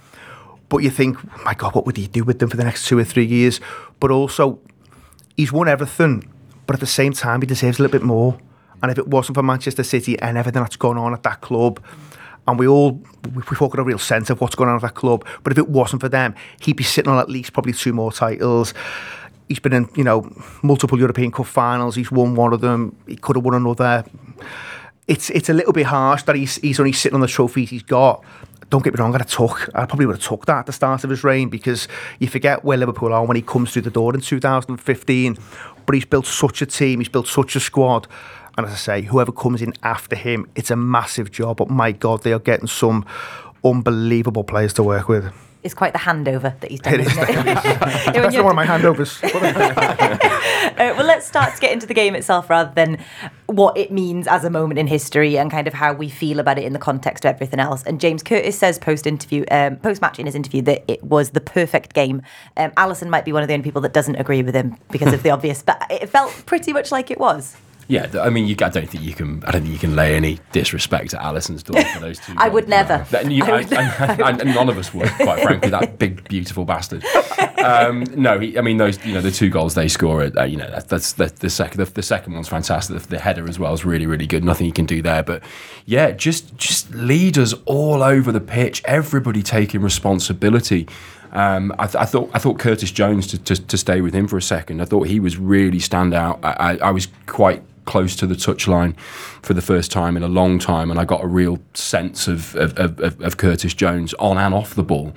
But 0.69 0.77
you 0.77 0.91
think, 0.91 1.17
my 1.43 1.55
God, 1.55 1.73
what 1.73 1.85
would 1.85 1.97
he 1.97 2.07
do 2.07 2.23
with 2.23 2.39
them 2.39 2.49
for 2.49 2.57
the 2.57 2.63
next 2.63 2.87
two 2.87 2.97
or 2.97 3.03
three 3.03 3.25
years? 3.25 3.59
But 3.99 4.11
also, 4.11 4.59
he's 5.35 5.51
won 5.51 5.67
everything, 5.67 6.31
but 6.67 6.75
at 6.75 6.79
the 6.79 6.87
same 6.87 7.13
time, 7.13 7.41
he 7.41 7.47
deserves 7.47 7.79
a 7.79 7.81
little 7.81 7.99
bit 7.99 8.05
more. 8.05 8.39
And 8.81 8.91
if 8.91 8.97
it 8.97 9.07
wasn't 9.07 9.35
for 9.35 9.43
Manchester 9.43 9.83
City 9.83 10.17
and 10.19 10.37
everything 10.37 10.61
that's 10.61 10.77
gone 10.77 10.97
on 10.97 11.13
at 11.13 11.23
that 11.23 11.41
club, 11.41 11.83
and 12.47 12.57
we 12.57 12.67
all 12.67 13.01
we've 13.35 13.61
all 13.61 13.67
got 13.67 13.79
a 13.79 13.83
real 13.83 13.99
sense 13.99 14.29
of 14.29 14.41
what's 14.41 14.55
going 14.55 14.69
on 14.69 14.75
at 14.75 14.81
that 14.81 14.95
club. 14.95 15.25
But 15.43 15.51
if 15.51 15.57
it 15.57 15.69
wasn't 15.69 16.01
for 16.01 16.09
them, 16.09 16.35
he'd 16.61 16.75
be 16.75 16.83
sitting 16.83 17.11
on 17.11 17.19
at 17.19 17.29
least 17.29 17.53
probably 17.53 17.73
two 17.73 17.93
more 17.93 18.11
titles. 18.11 18.73
He's 19.47 19.59
been 19.59 19.73
in, 19.73 19.89
you 19.95 20.03
know, 20.03 20.31
multiple 20.61 20.97
European 20.97 21.31
Cup 21.31 21.47
finals. 21.47 21.95
He's 21.95 22.11
won 22.11 22.35
one 22.35 22.53
of 22.53 22.61
them. 22.61 22.95
He 23.07 23.15
could 23.15 23.35
have 23.35 23.43
won 23.43 23.55
another. 23.55 24.05
It's 25.07 25.29
it's 25.31 25.49
a 25.49 25.53
little 25.53 25.73
bit 25.73 25.87
harsh 25.87 26.23
that 26.23 26.35
he's 26.35 26.55
he's 26.57 26.79
only 26.79 26.93
sitting 26.93 27.15
on 27.15 27.21
the 27.21 27.27
trophies 27.27 27.69
he's 27.69 27.83
got 27.83 28.23
don't 28.69 28.83
get 28.83 28.93
me 28.93 28.99
wrong, 28.99 29.13
I'd 29.15 29.21
have 29.21 29.29
took, 29.29 29.69
I 29.73 29.85
probably 29.85 30.05
would 30.05 30.17
have 30.17 30.25
took 30.25 30.45
that 30.45 30.59
at 30.59 30.65
the 30.65 30.73
start 30.73 31.03
of 31.03 31.09
his 31.09 31.23
reign 31.23 31.49
because 31.49 31.87
you 32.19 32.27
forget 32.27 32.63
where 32.63 32.77
Liverpool 32.77 33.13
are 33.13 33.25
when 33.25 33.35
he 33.35 33.41
comes 33.41 33.71
through 33.71 33.81
the 33.83 33.91
door 33.91 34.13
in 34.13 34.21
2015. 34.21 35.37
But 35.85 35.95
he's 35.95 36.05
built 36.05 36.27
such 36.27 36.61
a 36.61 36.65
team, 36.65 36.99
he's 36.99 37.09
built 37.09 37.27
such 37.27 37.55
a 37.55 37.59
squad. 37.59 38.07
And 38.57 38.67
as 38.67 38.73
I 38.73 38.77
say, 38.77 39.01
whoever 39.03 39.31
comes 39.31 39.61
in 39.61 39.73
after 39.83 40.15
him, 40.15 40.49
it's 40.55 40.69
a 40.69 40.75
massive 40.75 41.31
job. 41.31 41.57
But 41.57 41.69
my 41.69 41.91
God, 41.91 42.23
they 42.23 42.33
are 42.33 42.39
getting 42.39 42.67
some 42.67 43.05
unbelievable 43.63 44.43
players 44.43 44.73
to 44.73 44.83
work 44.83 45.07
with 45.07 45.33
is 45.61 45.73
quite 45.73 45.91
the 45.93 45.99
handover 45.99 46.57
that 46.59 46.71
he's 46.71 46.79
done. 46.79 46.95
It 46.95 47.07
is. 47.07 47.15
That's 47.15 48.35
not 48.35 48.45
one 48.45 48.51
of 48.51 48.55
my 48.55 48.65
handovers. 48.65 49.21
uh, 49.33 50.77
well, 50.77 51.05
let's 51.05 51.27
start 51.27 51.53
to 51.53 51.59
get 51.59 51.73
into 51.73 51.85
the 51.85 51.93
game 51.93 52.15
itself 52.15 52.49
rather 52.49 52.71
than 52.73 52.97
what 53.47 53.77
it 53.77 53.91
means 53.91 54.27
as 54.27 54.45
a 54.45 54.49
moment 54.49 54.79
in 54.79 54.87
history 54.87 55.37
and 55.37 55.51
kind 55.51 55.67
of 55.67 55.73
how 55.73 55.91
we 55.91 56.07
feel 56.07 56.39
about 56.39 56.57
it 56.57 56.63
in 56.63 56.71
the 56.71 56.79
context 56.79 57.25
of 57.25 57.35
everything 57.35 57.59
else. 57.59 57.83
And 57.83 57.99
James 57.99 58.23
Curtis 58.23 58.57
says 58.57 58.79
post 58.79 59.05
interview, 59.05 59.43
um, 59.51 59.75
post 59.77 60.01
match 60.01 60.17
in 60.17 60.25
his 60.25 60.35
interview, 60.35 60.61
that 60.63 60.83
it 60.87 61.03
was 61.03 61.31
the 61.31 61.41
perfect 61.41 61.93
game. 61.93 62.21
Um, 62.55 62.71
Alisson 62.71 63.09
might 63.09 63.25
be 63.25 63.33
one 63.33 63.41
of 63.41 63.47
the 63.47 63.53
only 63.53 63.63
people 63.63 63.81
that 63.81 63.93
doesn't 63.93 64.15
agree 64.15 64.41
with 64.43 64.55
him 64.55 64.77
because 64.91 65.13
of 65.13 65.23
the 65.23 65.29
obvious, 65.31 65.61
but 65.61 65.85
it 65.89 66.07
felt 66.07 66.31
pretty 66.45 66.71
much 66.71 66.91
like 66.91 67.11
it 67.11 67.19
was. 67.19 67.57
Yeah, 67.89 68.07
I 68.21 68.29
mean, 68.29 68.45
you, 68.45 68.55
I 68.61 68.69
don't 68.69 68.87
think 68.87 69.03
you 69.03 69.13
can. 69.15 69.43
I 69.45 69.51
don't 69.51 69.63
think 69.63 69.73
you 69.73 69.79
can 69.79 69.95
lay 69.95 70.15
any 70.15 70.39
disrespect 70.51 71.15
at 71.15 71.21
Alisson's 71.21 71.63
door 71.63 71.81
for 71.85 71.99
those 71.99 72.19
two. 72.19 72.33
I 72.37 72.47
would 72.47 72.69
never. 72.69 73.03
That- 73.09 73.31
you- 73.31 73.43
I 73.45 73.51
would 73.51 73.73
I- 73.73 74.15
I- 74.27 74.29
and 74.29 74.53
none 74.53 74.69
of 74.69 74.77
us 74.77 74.93
would, 74.93 75.09
quite 75.15 75.41
frankly. 75.41 75.71
That 75.71 75.97
big, 75.97 76.23
beautiful 76.29 76.65
bastard. 76.65 77.03
Um, 77.57 78.03
no, 78.15 78.39
he, 78.39 78.57
I 78.59 78.61
mean 78.61 78.77
those. 78.77 79.03
You 79.03 79.15
know, 79.15 79.21
the 79.21 79.31
two 79.31 79.49
goals 79.49 79.73
they 79.73 79.87
score. 79.87 80.21
Uh, 80.37 80.43
you 80.43 80.55
know, 80.55 80.69
that, 80.69 80.87
that's 80.87 81.13
the, 81.13 81.25
the 81.39 81.49
second. 81.49 81.79
The, 81.83 81.91
the 81.91 82.03
second 82.03 82.33
one's 82.35 82.47
fantastic. 82.47 83.01
The, 83.01 83.07
the 83.07 83.19
header 83.19 83.49
as 83.49 83.57
well 83.57 83.73
is 83.73 83.83
really, 83.83 84.05
really 84.05 84.27
good. 84.27 84.43
Nothing 84.43 84.67
you 84.67 84.71
can 84.73 84.85
do 84.85 85.01
there. 85.01 85.23
But 85.23 85.41
yeah, 85.87 86.11
just 86.11 86.55
just 86.57 86.93
leaders 86.93 87.53
all 87.65 88.03
over 88.03 88.31
the 88.31 88.39
pitch. 88.41 88.83
Everybody 88.85 89.41
taking 89.41 89.81
responsibility. 89.81 90.87
Um, 91.31 91.73
I, 91.79 91.85
th- 91.87 91.95
I 91.95 92.05
thought 92.05 92.29
I 92.35 92.39
thought 92.39 92.59
Curtis 92.59 92.91
Jones 92.91 93.25
to, 93.27 93.37
to, 93.39 93.55
to 93.67 93.77
stay 93.79 94.01
with 94.01 94.13
him 94.13 94.27
for 94.27 94.37
a 94.37 94.41
second. 94.43 94.79
I 94.79 94.85
thought 94.85 95.07
he 95.07 95.19
was 95.19 95.37
really 95.37 95.79
stand 95.79 96.13
out. 96.13 96.39
I, 96.43 96.51
I, 96.73 96.77
I 96.77 96.91
was 96.91 97.07
quite 97.25 97.63
close 97.89 98.15
to 98.15 98.27
the 98.27 98.35
touchline 98.35 98.93
for 99.41 99.55
the 99.55 99.61
first 99.61 99.91
time 99.91 100.15
in 100.15 100.23
a 100.23 100.27
long 100.27 100.59
time, 100.59 100.91
and 100.91 100.99
I 100.99 101.05
got 101.05 101.23
a 101.23 101.27
real 101.27 101.57
sense 101.73 102.27
of 102.27 102.55
of, 102.55 102.77
of, 102.77 103.19
of 103.21 103.37
Curtis 103.37 103.73
Jones 103.73 104.13
on 104.19 104.37
and 104.37 104.53
off 104.53 104.75
the 104.75 104.83
ball. 104.83 105.13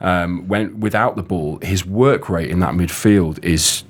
Um, 0.00 0.48
when 0.48 0.80
without 0.80 1.16
the 1.16 1.22
ball, 1.22 1.58
his 1.62 1.84
work 1.84 2.28
rate 2.28 2.50
in 2.50 2.60
that 2.60 2.74
midfield 2.74 3.42
is 3.44 3.84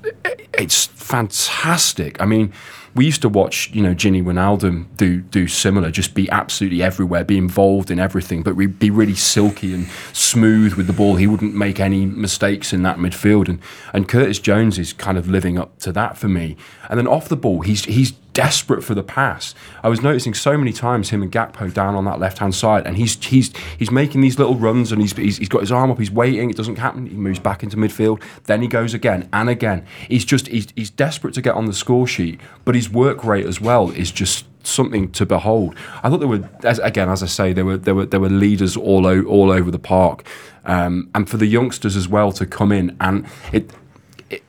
it's 0.63 0.87
fantastic. 0.87 2.21
I 2.21 2.25
mean. 2.25 2.51
We 2.95 3.05
used 3.05 3.23
to 3.23 3.29
watch, 3.29 3.71
you 3.73 3.81
know, 3.81 3.95
Gini 3.95 4.21
Wijnaldum 4.23 4.85
do 4.97 5.21
do 5.21 5.47
similar, 5.47 5.89
just 5.89 6.13
be 6.13 6.29
absolutely 6.29 6.83
everywhere, 6.83 7.23
be 7.23 7.39
involved 7.39 7.89
in 7.89 7.99
everything, 7.99 8.43
but 8.43 8.53
be 8.55 8.91
really 8.91 9.15
silky 9.15 9.73
and 9.73 9.87
smooth 10.13 10.75
with 10.75 10.85
the 10.85 10.93
ball. 10.93 11.15
He 11.15 11.25
wouldn't 11.25 11.55
make 11.55 11.79
any 11.79 12.05
mistakes 12.05 12.71
in 12.71 12.83
that 12.83 12.97
midfield, 12.97 13.49
and 13.49 13.59
and 13.93 14.07
Curtis 14.07 14.37
Jones 14.37 14.77
is 14.77 14.93
kind 14.93 15.17
of 15.17 15.27
living 15.27 15.57
up 15.57 15.69
to 15.79 15.91
that 15.93 16.19
for 16.19 16.27
me. 16.27 16.55
And 16.87 16.99
then 16.99 17.07
off 17.07 17.29
the 17.29 17.35
ball, 17.35 17.61
he's 17.61 17.85
he's 17.85 18.13
desperate 18.33 18.83
for 18.83 18.95
the 18.95 19.03
pass. 19.03 19.55
I 19.83 19.89
was 19.89 20.01
noticing 20.01 20.33
so 20.33 20.57
many 20.57 20.73
times 20.73 21.09
him 21.09 21.21
and 21.21 21.31
Gakpo 21.31 21.73
down 21.73 21.95
on 21.95 22.05
that 22.05 22.19
left 22.19 22.39
hand 22.39 22.55
side, 22.55 22.85
and 22.85 22.97
he's 22.97 23.23
he's 23.23 23.51
he's 23.77 23.91
making 23.91 24.21
these 24.21 24.37
little 24.37 24.55
runs, 24.55 24.91
and 24.91 25.01
he's, 25.01 25.13
he's 25.13 25.37
he's 25.37 25.49
got 25.49 25.61
his 25.61 25.71
arm 25.71 25.91
up, 25.91 25.99
he's 25.99 26.11
waiting, 26.11 26.49
it 26.49 26.57
doesn't 26.57 26.77
happen. 26.77 27.05
He 27.07 27.15
moves 27.15 27.39
back 27.39 27.63
into 27.63 27.77
midfield, 27.77 28.21
then 28.45 28.61
he 28.61 28.67
goes 28.67 28.93
again 28.93 29.29
and 29.31 29.49
again. 29.49 29.85
He's 30.07 30.25
just 30.25 30.47
he's 30.47 30.67
he's 30.75 30.89
desperate 30.89 31.33
to 31.35 31.41
get 31.41 31.55
on 31.55 31.65
the 31.65 31.73
score 31.73 32.07
sheet, 32.07 32.39
but 32.65 32.75
his 32.75 32.89
work 32.89 33.23
rate 33.23 33.45
as 33.45 33.61
well 33.61 33.91
is 33.91 34.11
just 34.11 34.45
something 34.65 35.11
to 35.11 35.25
behold. 35.25 35.75
I 36.03 36.09
thought 36.09 36.19
there 36.19 36.27
were, 36.27 36.49
as, 36.63 36.79
again, 36.79 37.09
as 37.09 37.21
I 37.21 37.27
say, 37.27 37.53
there 37.53 37.65
were 37.65 37.77
there 37.77 37.95
were 37.95 38.05
there 38.05 38.19
were 38.19 38.29
leaders 38.29 38.75
all 38.77 39.05
o- 39.05 39.23
all 39.23 39.51
over 39.51 39.69
the 39.69 39.79
park, 39.79 40.25
um, 40.65 41.09
and 41.13 41.29
for 41.29 41.37
the 41.37 41.47
youngsters 41.47 41.95
as 41.95 42.07
well 42.07 42.31
to 42.33 42.45
come 42.45 42.71
in 42.71 42.95
and 42.99 43.25
it. 43.51 43.71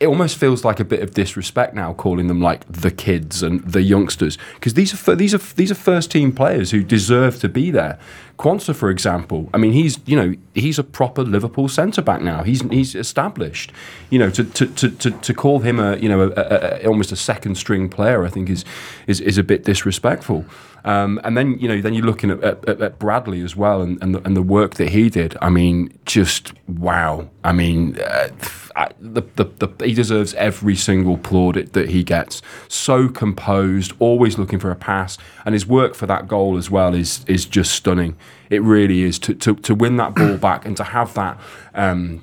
It 0.00 0.06
almost 0.06 0.38
feels 0.38 0.64
like 0.64 0.80
a 0.80 0.84
bit 0.84 1.02
of 1.02 1.14
disrespect 1.14 1.74
now, 1.74 1.92
calling 1.92 2.28
them 2.28 2.40
like 2.40 2.64
the 2.70 2.90
kids 2.90 3.42
and 3.42 3.60
the 3.60 3.82
youngsters, 3.82 4.38
because 4.54 4.74
these 4.74 4.94
are 4.94 5.14
these 5.14 5.34
are 5.34 5.54
these 5.56 5.70
are 5.70 5.74
first 5.74 6.10
team 6.10 6.32
players 6.32 6.70
who 6.70 6.82
deserve 6.82 7.40
to 7.40 7.48
be 7.48 7.70
there. 7.70 7.98
Quansah, 8.38 8.74
for 8.74 8.90
example, 8.90 9.48
I 9.54 9.58
mean, 9.58 9.72
he's 9.72 9.98
you 10.06 10.16
know 10.16 10.34
he's 10.54 10.78
a 10.78 10.84
proper 10.84 11.22
Liverpool 11.22 11.68
centre 11.68 12.02
back 12.02 12.20
now. 12.20 12.42
He's 12.42 12.62
he's 12.62 12.94
established. 12.94 13.72
You 14.10 14.18
know, 14.18 14.30
to 14.30 14.44
to, 14.44 14.66
to, 14.66 14.90
to, 14.90 15.10
to 15.10 15.34
call 15.34 15.60
him 15.60 15.78
a 15.78 15.96
you 15.96 16.08
know 16.08 16.22
a, 16.22 16.30
a, 16.30 16.82
a, 16.82 16.86
almost 16.86 17.12
a 17.12 17.16
second 17.16 17.56
string 17.56 17.88
player, 17.88 18.24
I 18.24 18.30
think 18.30 18.50
is 18.50 18.64
is, 19.06 19.20
is 19.20 19.38
a 19.38 19.44
bit 19.44 19.64
disrespectful. 19.64 20.44
Um, 20.84 21.18
and 21.24 21.36
then 21.36 21.58
you 21.58 21.68
know, 21.68 21.80
then 21.80 21.94
you're 21.94 22.04
looking 22.04 22.30
at, 22.30 22.42
at, 22.42 22.80
at 22.80 22.98
Bradley 22.98 23.40
as 23.42 23.56
well, 23.56 23.80
and, 23.80 24.02
and, 24.02 24.14
the, 24.14 24.22
and 24.22 24.36
the 24.36 24.42
work 24.42 24.74
that 24.74 24.90
he 24.90 25.08
did. 25.08 25.36
I 25.40 25.48
mean, 25.48 25.96
just 26.04 26.52
wow. 26.68 27.30
I 27.42 27.52
mean, 27.52 27.98
uh, 28.00 28.28
The, 28.98 29.22
the, 29.36 29.44
the, 29.44 29.86
he 29.86 29.94
deserves 29.94 30.34
every 30.34 30.74
single 30.74 31.16
plaudit 31.16 31.72
that 31.74 31.90
he 31.90 32.02
gets. 32.02 32.42
So 32.68 33.08
composed, 33.08 33.92
always 34.00 34.36
looking 34.36 34.58
for 34.58 34.70
a 34.70 34.76
pass, 34.76 35.16
and 35.44 35.52
his 35.52 35.66
work 35.66 35.94
for 35.94 36.06
that 36.06 36.26
goal 36.26 36.56
as 36.56 36.70
well 36.70 36.94
is 36.94 37.24
is 37.26 37.44
just 37.44 37.72
stunning. 37.72 38.16
It 38.50 38.62
really 38.62 39.02
is 39.02 39.18
to 39.20 39.34
to, 39.34 39.54
to 39.54 39.74
win 39.74 39.96
that 39.98 40.14
ball 40.14 40.36
back 40.38 40.66
and 40.66 40.76
to 40.76 40.84
have 40.84 41.14
that. 41.14 41.38
Um, 41.74 42.22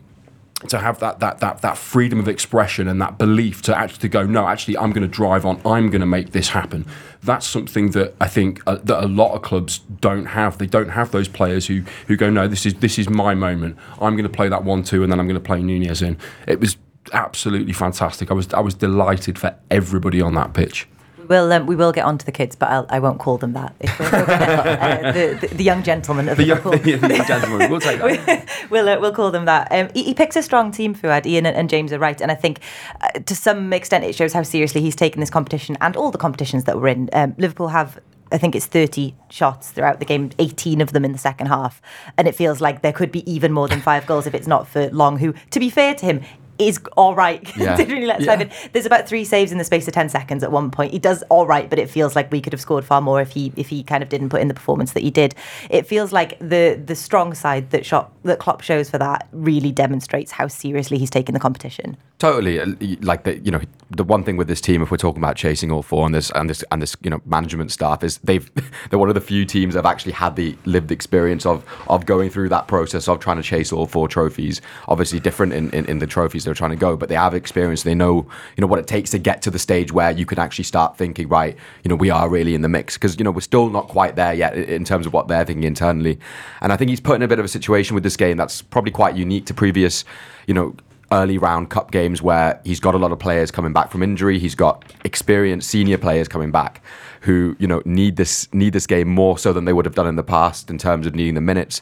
to 0.69 0.79
have 0.79 0.99
that 0.99 1.19
that 1.19 1.39
that 1.39 1.61
that 1.61 1.77
freedom 1.77 2.19
of 2.19 2.27
expression 2.27 2.87
and 2.87 3.01
that 3.01 3.17
belief 3.17 3.61
to 3.63 3.77
actually 3.77 4.09
go 4.09 4.25
no 4.25 4.47
actually 4.47 4.77
I'm 4.77 4.91
going 4.91 5.03
to 5.03 5.07
drive 5.07 5.45
on. 5.45 5.61
I'm 5.65 5.89
going 5.89 6.01
to 6.01 6.07
make 6.07 6.31
this 6.31 6.49
happen. 6.49 6.85
That's 7.23 7.45
something 7.45 7.91
that 7.91 8.15
I 8.19 8.27
think 8.27 8.61
uh, 8.67 8.77
that 8.83 9.03
a 9.03 9.07
lot 9.07 9.33
of 9.33 9.41
clubs 9.41 9.79
don't 9.79 10.25
have. 10.25 10.57
They 10.57 10.67
don't 10.67 10.89
have 10.89 11.11
those 11.11 11.27
players 11.27 11.67
who 11.67 11.83
who 12.07 12.15
go 12.15 12.29
no 12.29 12.47
this 12.47 12.65
is 12.65 12.75
this 12.75 12.99
is 12.99 13.09
my 13.09 13.35
moment. 13.35 13.77
I'm 13.99 14.15
going 14.15 14.23
to 14.23 14.29
play 14.29 14.49
that 14.49 14.63
one 14.63 14.83
two 14.83 15.03
and 15.03 15.11
then 15.11 15.19
I'm 15.19 15.27
going 15.27 15.39
to 15.39 15.45
play 15.45 15.61
Nunez 15.61 16.01
in. 16.01 16.17
It 16.47 16.59
was 16.59 16.77
absolutely 17.13 17.73
fantastic. 17.73 18.31
I 18.31 18.33
was 18.33 18.53
I 18.53 18.59
was 18.59 18.75
delighted 18.75 19.39
for 19.39 19.55
everybody 19.69 20.21
on 20.21 20.35
that 20.35 20.53
pitch 20.53 20.87
We'll, 21.31 21.49
um, 21.53 21.65
we 21.65 21.77
will 21.77 21.93
get 21.93 22.03
on 22.03 22.17
to 22.17 22.25
the 22.25 22.31
kids, 22.33 22.57
but 22.57 22.69
I'll, 22.69 22.85
I 22.89 22.99
won't 22.99 23.17
call 23.17 23.37
them 23.37 23.53
that. 23.53 23.73
If 23.79 23.97
we're, 23.97 24.11
we're 24.11 24.25
gonna, 24.25 24.45
uh, 24.45 25.11
the, 25.13 25.37
the, 25.39 25.55
the 25.55 25.63
young 25.63 25.81
gentleman 25.81 26.27
of 26.27 26.35
the 26.35 26.43
young, 26.43 26.61
Liverpool. 26.61 26.97
the 26.97 27.15
young 27.15 27.25
gentleman 27.25 27.71
we'll 27.71 27.79
take 27.79 27.99
that 28.01 28.49
we'll, 28.69 28.89
uh, 28.89 28.99
we'll 28.99 29.13
call 29.13 29.31
them 29.31 29.45
that. 29.45 29.69
Um, 29.71 29.89
he, 29.93 30.03
he 30.03 30.13
picks 30.13 30.35
a 30.35 30.43
strong 30.43 30.73
team, 30.73 30.93
Fuad. 30.93 31.25
Ian 31.25 31.45
and, 31.45 31.55
and 31.55 31.69
James 31.69 31.93
are 31.93 31.99
right. 31.99 32.19
And 32.19 32.33
I 32.33 32.35
think 32.35 32.59
uh, 32.99 33.11
to 33.11 33.33
some 33.33 33.71
extent 33.71 34.03
it 34.03 34.13
shows 34.13 34.33
how 34.33 34.43
seriously 34.43 34.81
he's 34.81 34.93
taken 34.93 35.21
this 35.21 35.29
competition 35.29 35.77
and 35.79 35.95
all 35.95 36.11
the 36.11 36.17
competitions 36.17 36.65
that 36.65 36.75
we're 36.75 36.89
in. 36.89 37.09
Um, 37.13 37.33
Liverpool 37.37 37.69
have 37.69 38.01
I 38.31 38.37
think 38.37 38.55
it's 38.55 38.65
30 38.65 39.13
shots 39.29 39.71
throughout 39.71 39.99
the 39.99 40.05
game, 40.05 40.31
18 40.39 40.81
of 40.81 40.93
them 40.93 41.03
in 41.03 41.11
the 41.11 41.17
second 41.17 41.47
half. 41.47 41.81
And 42.17 42.27
it 42.27 42.35
feels 42.35 42.61
like 42.61 42.81
there 42.81 42.93
could 42.93 43.11
be 43.11 43.29
even 43.29 43.51
more 43.51 43.67
than 43.67 43.81
five 43.81 44.05
goals 44.05 44.25
if 44.25 44.33
it's 44.33 44.47
not 44.47 44.67
for 44.67 44.89
Long, 44.89 45.17
who, 45.17 45.33
to 45.51 45.59
be 45.59 45.69
fair 45.69 45.93
to 45.95 46.05
him, 46.05 46.21
is 46.61 46.79
all 46.95 47.15
right 47.15 47.41
Yeah. 47.57 47.75
considering 47.75 48.01
he 48.01 48.07
lets 48.07 48.23
Yeah. 48.25 48.31
five 48.37 48.41
in. 48.41 48.51
There's 48.71 48.85
about 48.85 49.07
three 49.07 49.25
saves 49.25 49.51
in 49.51 49.57
the 49.57 49.63
space 49.63 49.87
of 49.87 49.93
10 49.93 50.09
seconds 50.09 50.43
at 50.43 50.51
one 50.51 50.71
point. 50.71 50.91
He 50.93 50.99
does 50.99 51.23
all 51.29 51.45
right, 51.47 51.69
but 51.69 51.79
it 51.79 51.89
feels 51.89 52.15
like 52.15 52.31
we 52.31 52.39
could 52.41 52.53
have 52.53 52.61
scored 52.61 52.85
far 52.85 53.01
more 53.01 53.19
if 53.21 53.31
he 53.31 53.51
if 53.55 53.69
he 53.69 53.83
kind 53.83 54.03
of 54.03 54.09
didn't 54.09 54.29
put 54.29 54.41
in 54.41 54.47
the 54.47 54.53
performance 54.53 54.93
that 54.93 55.03
he 55.03 55.11
did. 55.11 55.35
It 55.69 55.87
feels 55.87 56.11
like 56.13 56.37
the 56.39 56.81
the 56.85 56.95
strong 56.95 57.33
side 57.33 57.71
that 57.71 57.85
shot 57.85 58.11
that 58.23 58.39
Klopp 58.39 58.61
shows 58.61 58.89
for 58.89 58.97
that 58.99 59.27
really 59.31 59.71
demonstrates 59.71 60.31
how 60.31 60.47
seriously 60.47 60.97
he's 60.97 61.09
taken 61.09 61.33
the 61.33 61.39
competition. 61.39 61.97
Totally, 62.19 62.59
uh, 62.59 62.67
like 63.01 63.23
the 63.23 63.39
you 63.39 63.49
know 63.51 63.61
the 63.89 64.03
one 64.03 64.23
thing 64.23 64.37
with 64.37 64.47
this 64.47 64.61
team, 64.61 64.81
if 64.83 64.91
we're 64.91 64.97
talking 64.97 65.21
about 65.21 65.35
chasing 65.35 65.71
all 65.71 65.81
four 65.81 66.05
and 66.05 66.13
this 66.13 66.29
and 66.31 66.49
this 66.49 66.63
and 66.71 66.81
this 66.81 66.95
you 67.01 67.09
know 67.09 67.19
management 67.25 67.71
staff 67.71 68.03
is 68.03 68.19
they've 68.19 68.49
they're 68.89 68.99
one 68.99 69.09
of 69.09 69.15
the 69.15 69.21
few 69.21 69.43
teams 69.45 69.73
that 69.73 69.79
have 69.85 69.91
actually 69.91 70.11
had 70.11 70.35
the 70.35 70.55
lived 70.65 70.91
experience 70.91 71.45
of 71.47 71.65
of 71.87 72.05
going 72.05 72.29
through 72.29 72.49
that 72.49 72.67
process 72.67 73.07
of 73.07 73.19
trying 73.19 73.37
to 73.37 73.43
chase 73.43 73.71
all 73.73 73.87
four 73.87 74.07
trophies. 74.07 74.61
Obviously, 74.87 75.19
different 75.19 75.53
in, 75.53 75.71
in, 75.71 75.85
in 75.85 75.97
the 75.99 76.05
trophies 76.07 76.45
they're 76.51 76.55
trying 76.55 76.71
to 76.71 76.75
go, 76.75 76.97
but 76.97 77.09
they 77.09 77.15
have 77.15 77.33
experience. 77.33 77.83
They 77.83 77.95
know 77.95 78.27
you 78.57 78.61
know 78.61 78.67
what 78.67 78.79
it 78.79 78.87
takes 78.87 79.09
to 79.11 79.17
get 79.17 79.41
to 79.43 79.51
the 79.51 79.59
stage 79.59 79.91
where 79.91 80.11
you 80.11 80.25
can 80.25 80.37
actually 80.37 80.65
start 80.65 80.97
thinking, 80.97 81.29
right, 81.29 81.57
you 81.83 81.89
know, 81.89 81.95
we 81.95 82.09
are 82.09 82.29
really 82.29 82.53
in 82.53 82.61
the 82.61 82.69
mix 82.69 82.95
because 82.95 83.17
you 83.17 83.23
know 83.23 83.31
we're 83.31 83.41
still 83.41 83.69
not 83.69 83.87
quite 83.87 84.15
there 84.15 84.33
yet 84.33 84.55
in 84.55 84.83
terms 84.83 85.05
of 85.05 85.13
what 85.13 85.27
they're 85.27 85.45
thinking 85.45 85.63
internally. 85.63 86.19
And 86.61 86.73
I 86.73 86.77
think 86.77 86.89
he's 86.89 86.99
put 86.99 87.15
in 87.15 87.21
a 87.21 87.27
bit 87.27 87.39
of 87.39 87.45
a 87.45 87.49
situation 87.49 87.95
with 87.95 88.03
this 88.03 88.17
game 88.17 88.37
that's 88.37 88.61
probably 88.61 88.91
quite 88.91 89.15
unique 89.15 89.45
to 89.45 89.53
previous, 89.53 90.03
you 90.47 90.53
know 90.53 90.75
early 91.11 91.37
round 91.37 91.69
cup 91.69 91.91
games 91.91 92.21
where 92.21 92.59
he's 92.63 92.79
got 92.79 92.95
a 92.95 92.97
lot 92.97 93.11
of 93.11 93.19
players 93.19 93.51
coming 93.51 93.73
back 93.73 93.91
from 93.91 94.01
injury. 94.01 94.39
He's 94.39 94.55
got 94.55 94.85
experienced 95.03 95.69
senior 95.69 95.97
players 95.97 96.27
coming 96.27 96.51
back 96.51 96.81
who 97.21 97.55
you 97.59 97.67
know 97.67 97.81
need 97.85 98.15
this 98.15 98.51
need 98.53 98.73
this 98.73 98.87
game 98.87 99.07
more 99.07 99.37
so 99.37 99.53
than 99.53 99.65
they 99.65 99.73
would 99.73 99.85
have 99.85 99.95
done 99.95 100.07
in 100.07 100.15
the 100.15 100.23
past 100.23 100.69
in 100.69 100.77
terms 100.77 101.05
of 101.05 101.15
needing 101.15 101.35
the 101.35 101.41
minutes. 101.41 101.81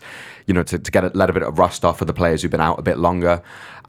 You 0.49 0.55
know, 0.55 0.63
to, 0.63 0.79
to 0.79 0.91
get 0.91 1.03
a, 1.03 1.11
let 1.13 1.29
a 1.29 1.33
bit 1.33 1.43
of 1.43 1.59
rust 1.59 1.85
off 1.85 1.99
for 1.99 2.05
the 2.05 2.13
players 2.13 2.41
who've 2.41 2.49
been 2.49 2.59
out 2.59 2.79
a 2.79 2.81
bit 2.81 2.97
longer. 2.97 3.41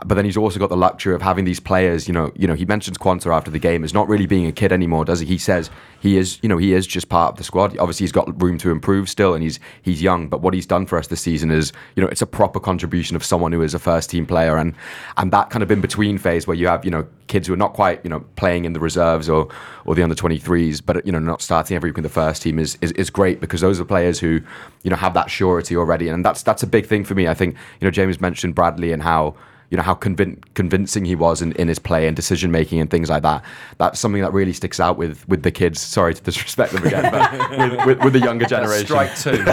But 0.05 0.15
then 0.15 0.25
he's 0.25 0.37
also 0.37 0.59
got 0.59 0.69
the 0.71 0.77
luxury 0.77 1.15
of 1.15 1.23
having 1.23 1.45
these 1.45 1.61
players. 1.61 2.07
You 2.07 2.15
know, 2.15 2.33
you 2.35 2.47
know 2.47 2.55
he 2.55 2.65
mentions 2.65 2.99
Quansah 2.99 3.35
after 3.35 3.51
the 3.51 3.59
game 3.59 3.85
is 3.85 3.93
not 3.93 4.09
really 4.09 4.27
being 4.27 4.47
a 4.47 4.53
kid 4.53 4.73
anymore, 4.73 5.05
does 5.05 5.21
he? 5.21 5.27
He 5.27 5.39
says 5.39 5.71
he 6.01 6.17
is. 6.17 6.39
You 6.43 6.49
know, 6.49 6.59
he 6.59 6.73
is 6.73 6.87
just 6.87 7.09
part 7.09 7.33
of 7.33 7.39
the 7.39 7.45
squad. 7.45 7.77
Obviously, 7.79 8.05
he's 8.05 8.13
got 8.13 8.41
room 8.41 8.59
to 8.59 8.71
improve 8.71 9.09
still, 9.09 9.35
and 9.35 9.43
he's 9.43 9.59
he's 9.83 10.03
young. 10.03 10.29
But 10.29 10.41
what 10.41 10.55
he's 10.55 10.67
done 10.67 10.87
for 10.87 10.99
us 10.99 11.07
this 11.07 11.21
season 11.21 11.51
is, 11.51 11.73
you 11.97 12.03
know, 12.03 12.09
it's 12.09 12.23
a 12.23 12.27
proper 12.27 12.61
contribution 12.61 13.17
of 13.17 13.25
someone 13.25 13.53
who 13.53 13.63
is 13.63 13.75
a 13.75 13.79
first 13.79 14.11
team 14.11 14.27
player, 14.27 14.57
and 14.57 14.75
and 15.17 15.33
that 15.33 15.51
kind 15.51 15.63
of 15.63 15.71
in 15.71 15.81
between 15.81 16.19
phase 16.19 16.47
where 16.47 16.57
you 16.57 16.69
have 16.69 16.85
you 16.85 16.91
know 16.91 17.07
kids 17.31 17.47
who 17.47 17.55
are 17.55 17.57
not 17.57 17.73
quite 17.75 18.01
you 18.05 18.11
know 18.11 18.21
playing 18.37 18.65
in 18.65 18.73
the 18.73 18.81
reserves 18.81 19.29
or 19.29 19.49
or 19.85 19.95
the 19.95 20.03
under 20.03 20.15
23s, 20.15 20.83
but 20.85 21.05
you 21.07 21.13
know 21.13 21.19
not 21.19 21.41
starting 21.41 21.77
every 21.77 21.91
week 21.91 21.99
in 21.99 22.03
the 22.03 22.09
first 22.09 22.43
team 22.43 22.59
is, 22.59 22.77
is 22.81 22.93
is 22.93 23.09
great 23.09 23.41
because 23.41 23.61
those 23.61 23.81
are 23.81 23.85
players 23.85 24.19
who 24.19 24.41
you 24.83 24.91
know 24.91 24.97
have 24.97 25.15
that 25.15 25.31
surety 25.31 25.77
already, 25.77 26.09
and 26.09 26.25
that's 26.25 26.43
that's 26.51 26.65
a 26.65 26.67
big 26.67 26.87
thing 26.87 27.05
for 27.05 27.15
me. 27.15 27.29
I 27.29 27.35
think 27.35 27.55
you 27.81 27.87
know 27.87 27.91
James 27.91 28.21
mentioned 28.21 28.55
Bradley 28.55 28.93
and 28.93 29.03
how 29.03 29.37
you 29.71 29.77
know 29.77 29.83
how 29.83 29.95
convin- 29.95 30.43
convincing 30.55 31.05
he 31.05 31.15
was 31.15 31.41
in, 31.41 31.53
in 31.53 31.69
his 31.69 31.79
play 31.79 32.07
and 32.07 32.17
decision 32.17 32.51
making 32.51 32.81
and 32.81 32.91
things 32.91 33.09
like 33.09 33.23
that. 33.23 33.45
That's 33.79 33.99
something 33.99 34.21
that 34.23 34.33
really 34.33 34.53
sticks 34.53 34.81
out 34.81 34.97
with 34.97 35.27
with 35.29 35.43
the 35.43 35.51
kids. 35.51 35.81
Sorry 35.81 36.13
to 36.13 36.23
disrespect 36.23 36.73
them 36.73 36.85
again, 36.85 37.11
but 37.11 37.51
with, 37.59 37.87
with, 37.87 38.05
with 38.05 38.13
the 38.13 38.21
younger 38.21 38.47
generation. 38.47 38.87
strike 38.87 39.17
two 39.17 39.45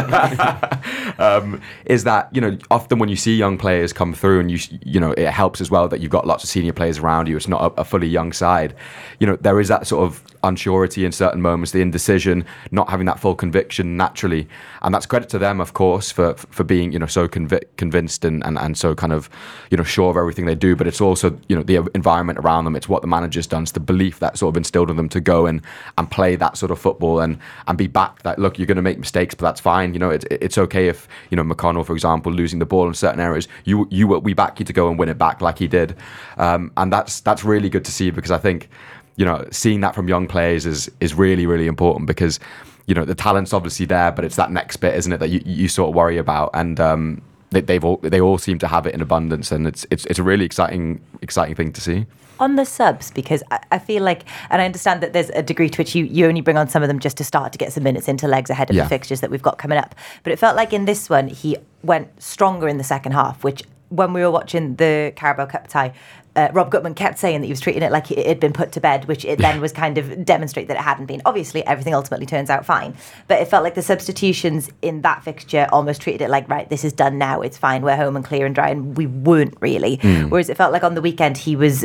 um, 1.23 1.61
is 1.85 2.03
that 2.03 2.29
you 2.33 2.41
know 2.41 2.57
often 2.71 2.99
when 2.99 3.09
you 3.09 3.15
see 3.15 3.35
young 3.35 3.57
players 3.57 3.93
come 3.93 4.13
through 4.13 4.39
and 4.39 4.51
you 4.51 4.59
you 4.83 4.99
know 4.99 5.11
it 5.11 5.29
helps 5.29 5.61
as 5.61 5.69
well 5.69 5.87
that 5.87 5.99
you've 5.99 6.11
got 6.11 6.25
lots 6.25 6.43
of 6.43 6.49
senior 6.49 6.73
players 6.73 6.97
around 6.97 7.27
you. 7.27 7.37
It's 7.37 7.47
not 7.47 7.61
a, 7.61 7.81
a 7.81 7.83
fully 7.83 8.07
young 8.07 8.33
side. 8.33 8.75
You 9.19 9.27
know 9.27 9.35
there 9.35 9.59
is 9.59 9.67
that 9.67 9.85
sort 9.85 10.03
of 10.03 10.23
unsurety 10.43 11.05
in 11.05 11.11
certain 11.11 11.41
moments, 11.41 11.71
the 11.71 11.81
indecision, 11.81 12.45
not 12.71 12.89
having 12.89 13.05
that 13.05 13.19
full 13.19 13.35
conviction 13.35 13.97
naturally, 13.97 14.47
and 14.81 14.93
that's 14.93 15.05
credit 15.05 15.29
to 15.29 15.39
them, 15.39 15.59
of 15.61 15.73
course, 15.73 16.11
for 16.11 16.33
for 16.35 16.63
being 16.63 16.91
you 16.91 16.99
know 16.99 17.05
so 17.05 17.27
convi- 17.27 17.65
convinced 17.77 18.25
and, 18.25 18.45
and 18.45 18.57
and 18.57 18.77
so 18.77 18.95
kind 18.95 19.13
of 19.13 19.29
you 19.69 19.77
know 19.77 19.83
sure 19.83 20.06
of 20.09 20.17
everything 20.17 20.45
they 20.45 20.55
do. 20.55 20.75
But 20.75 20.87
it's 20.87 21.01
also 21.01 21.37
you 21.47 21.55
know 21.55 21.63
the 21.63 21.89
environment 21.93 22.39
around 22.39 22.65
them. 22.65 22.75
It's 22.75 22.89
what 22.89 23.01
the 23.01 23.07
manager's 23.07 23.47
done. 23.47 23.63
It's 23.63 23.71
the 23.71 23.79
belief 23.79 24.19
that 24.19 24.37
sort 24.37 24.53
of 24.53 24.57
instilled 24.57 24.89
in 24.89 24.97
them 24.97 25.09
to 25.09 25.19
go 25.19 25.45
and 25.45 25.61
and 25.97 26.09
play 26.09 26.35
that 26.35 26.57
sort 26.57 26.71
of 26.71 26.79
football 26.79 27.19
and 27.19 27.39
and 27.67 27.77
be 27.77 27.87
back. 27.87 28.23
That 28.23 28.39
look, 28.39 28.57
you're 28.57 28.67
going 28.67 28.77
to 28.77 28.81
make 28.81 28.99
mistakes, 28.99 29.35
but 29.35 29.45
that's 29.45 29.61
fine. 29.61 29.93
You 29.93 29.99
know, 29.99 30.09
it's 30.09 30.25
it's 30.29 30.57
okay 30.57 30.87
if 30.87 31.07
you 31.29 31.35
know 31.37 31.43
McConnell, 31.43 31.85
for 31.85 31.93
example, 31.93 32.31
losing 32.31 32.59
the 32.59 32.65
ball 32.65 32.87
in 32.87 32.93
certain 32.93 33.19
areas. 33.19 33.47
You 33.65 33.87
you 33.91 34.07
we 34.07 34.33
back 34.33 34.59
you 34.59 34.65
to 34.65 34.73
go 34.73 34.89
and 34.89 34.99
win 34.99 35.09
it 35.09 35.17
back 35.17 35.41
like 35.41 35.59
he 35.59 35.67
did, 35.67 35.95
um, 36.37 36.71
and 36.77 36.91
that's 36.91 37.21
that's 37.21 37.43
really 37.43 37.69
good 37.69 37.85
to 37.85 37.91
see 37.91 38.11
because 38.11 38.31
I 38.31 38.37
think 38.37 38.69
you 39.17 39.25
know, 39.25 39.45
seeing 39.51 39.81
that 39.81 39.95
from 39.95 40.07
young 40.07 40.27
players 40.27 40.65
is 40.65 40.89
is 41.01 41.13
really 41.13 41.45
really 41.45 41.67
important 41.67 42.07
because 42.07 42.39
you 42.85 42.95
know 42.95 43.03
the 43.03 43.15
talent's 43.15 43.51
obviously 43.51 43.85
there, 43.85 44.11
but 44.11 44.23
it's 44.23 44.37
that 44.37 44.51
next 44.51 44.77
bit, 44.77 44.95
isn't 44.95 45.11
it, 45.11 45.17
that 45.17 45.29
you, 45.29 45.41
you 45.43 45.67
sort 45.67 45.89
of 45.89 45.95
worry 45.95 46.17
about 46.17 46.51
and. 46.53 46.79
Um, 46.79 47.21
they, 47.51 47.61
they've 47.61 47.83
all 47.83 47.97
they 47.97 48.21
all 48.21 48.37
seem 48.37 48.59
to 48.59 48.67
have 48.67 48.85
it 48.85 48.93
in 48.93 49.01
abundance, 49.01 49.51
and 49.51 49.67
it's 49.67 49.85
it's 49.89 50.05
it's 50.05 50.19
a 50.19 50.23
really 50.23 50.45
exciting 50.45 51.01
exciting 51.21 51.55
thing 51.55 51.71
to 51.73 51.81
see 51.81 52.05
on 52.39 52.55
the 52.55 52.65
subs 52.65 53.11
because 53.11 53.43
I, 53.51 53.59
I, 53.71 53.79
feel 53.79 54.03
like 54.03 54.23
and 54.49 54.61
I 54.61 54.65
understand 54.65 55.01
that 55.01 55.13
there's 55.13 55.29
a 55.31 55.41
degree 55.41 55.69
to 55.69 55.77
which 55.77 55.95
you, 55.95 56.05
you 56.05 56.27
only 56.27 56.41
bring 56.41 56.57
on 56.57 56.69
some 56.69 56.83
of 56.83 56.87
them 56.87 56.99
just 56.99 57.17
to 57.17 57.23
start 57.23 57.51
to 57.53 57.57
get 57.57 57.73
some 57.73 57.83
minutes 57.83 58.07
into 58.07 58.27
legs 58.27 58.49
ahead 58.49 58.69
of 58.69 58.75
yeah. 58.75 58.83
the 58.83 58.89
fixtures 58.89 59.21
that 59.21 59.31
we've 59.31 59.41
got 59.41 59.57
coming 59.57 59.77
up. 59.77 59.95
But 60.23 60.33
it 60.33 60.39
felt 60.39 60.55
like 60.55 60.73
in 60.73 60.85
this 60.85 61.09
one 61.09 61.27
he 61.27 61.57
went 61.83 62.21
stronger 62.21 62.67
in 62.67 62.77
the 62.77 62.83
second 62.83 63.13
half, 63.13 63.43
which 63.43 63.63
when 63.89 64.13
we 64.13 64.21
were 64.21 64.31
watching 64.31 64.75
the 64.75 65.13
Carabao 65.15 65.45
Cup 65.47 65.67
tie, 65.67 65.93
uh, 66.37 66.49
Rob 66.53 66.71
Gutmann 66.71 66.95
kept 66.95 67.17
saying 67.17 67.41
that 67.41 67.47
he 67.47 67.51
was 67.51 67.59
treating 67.59 67.81
it 67.81 67.91
like 67.91 68.11
it 68.11 68.25
had 68.25 68.39
been 68.39 68.53
put 68.53 68.71
to 68.73 68.79
bed, 68.79 69.05
which 69.05 69.25
it 69.25 69.39
then 69.39 69.59
was 69.59 69.73
kind 69.73 69.97
of 69.97 70.23
demonstrate 70.23 70.67
that 70.67 70.77
it 70.77 70.83
hadn't 70.83 71.07
been. 71.07 71.21
Obviously, 71.25 71.65
everything 71.65 71.95
ultimately 71.95 72.27
turns 72.27 72.51
out 72.51 72.65
fine, 72.65 72.95
but 73.27 73.41
it 73.41 73.47
felt 73.47 73.63
like 73.63 73.73
the 73.73 73.81
substitutions 73.81 74.69
in 74.83 75.01
that 75.01 75.23
fixture 75.23 75.67
almost 75.71 75.99
treated 75.99 76.21
it 76.21 76.29
like, 76.29 76.47
right, 76.47 76.69
this 76.69 76.85
is 76.85 76.93
done 76.93 77.17
now, 77.17 77.41
it's 77.41 77.57
fine, 77.57 77.81
we're 77.81 77.95
home 77.95 78.15
and 78.15 78.23
clear 78.23 78.45
and 78.45 78.53
dry, 78.53 78.69
and 78.69 78.95
we 78.95 79.07
weren't 79.07 79.55
really. 79.59 79.97
Mm. 79.97 80.29
Whereas 80.29 80.49
it 80.49 80.57
felt 80.57 80.71
like 80.71 80.83
on 80.83 80.93
the 80.93 81.01
weekend 81.01 81.39
he 81.39 81.55
was 81.55 81.83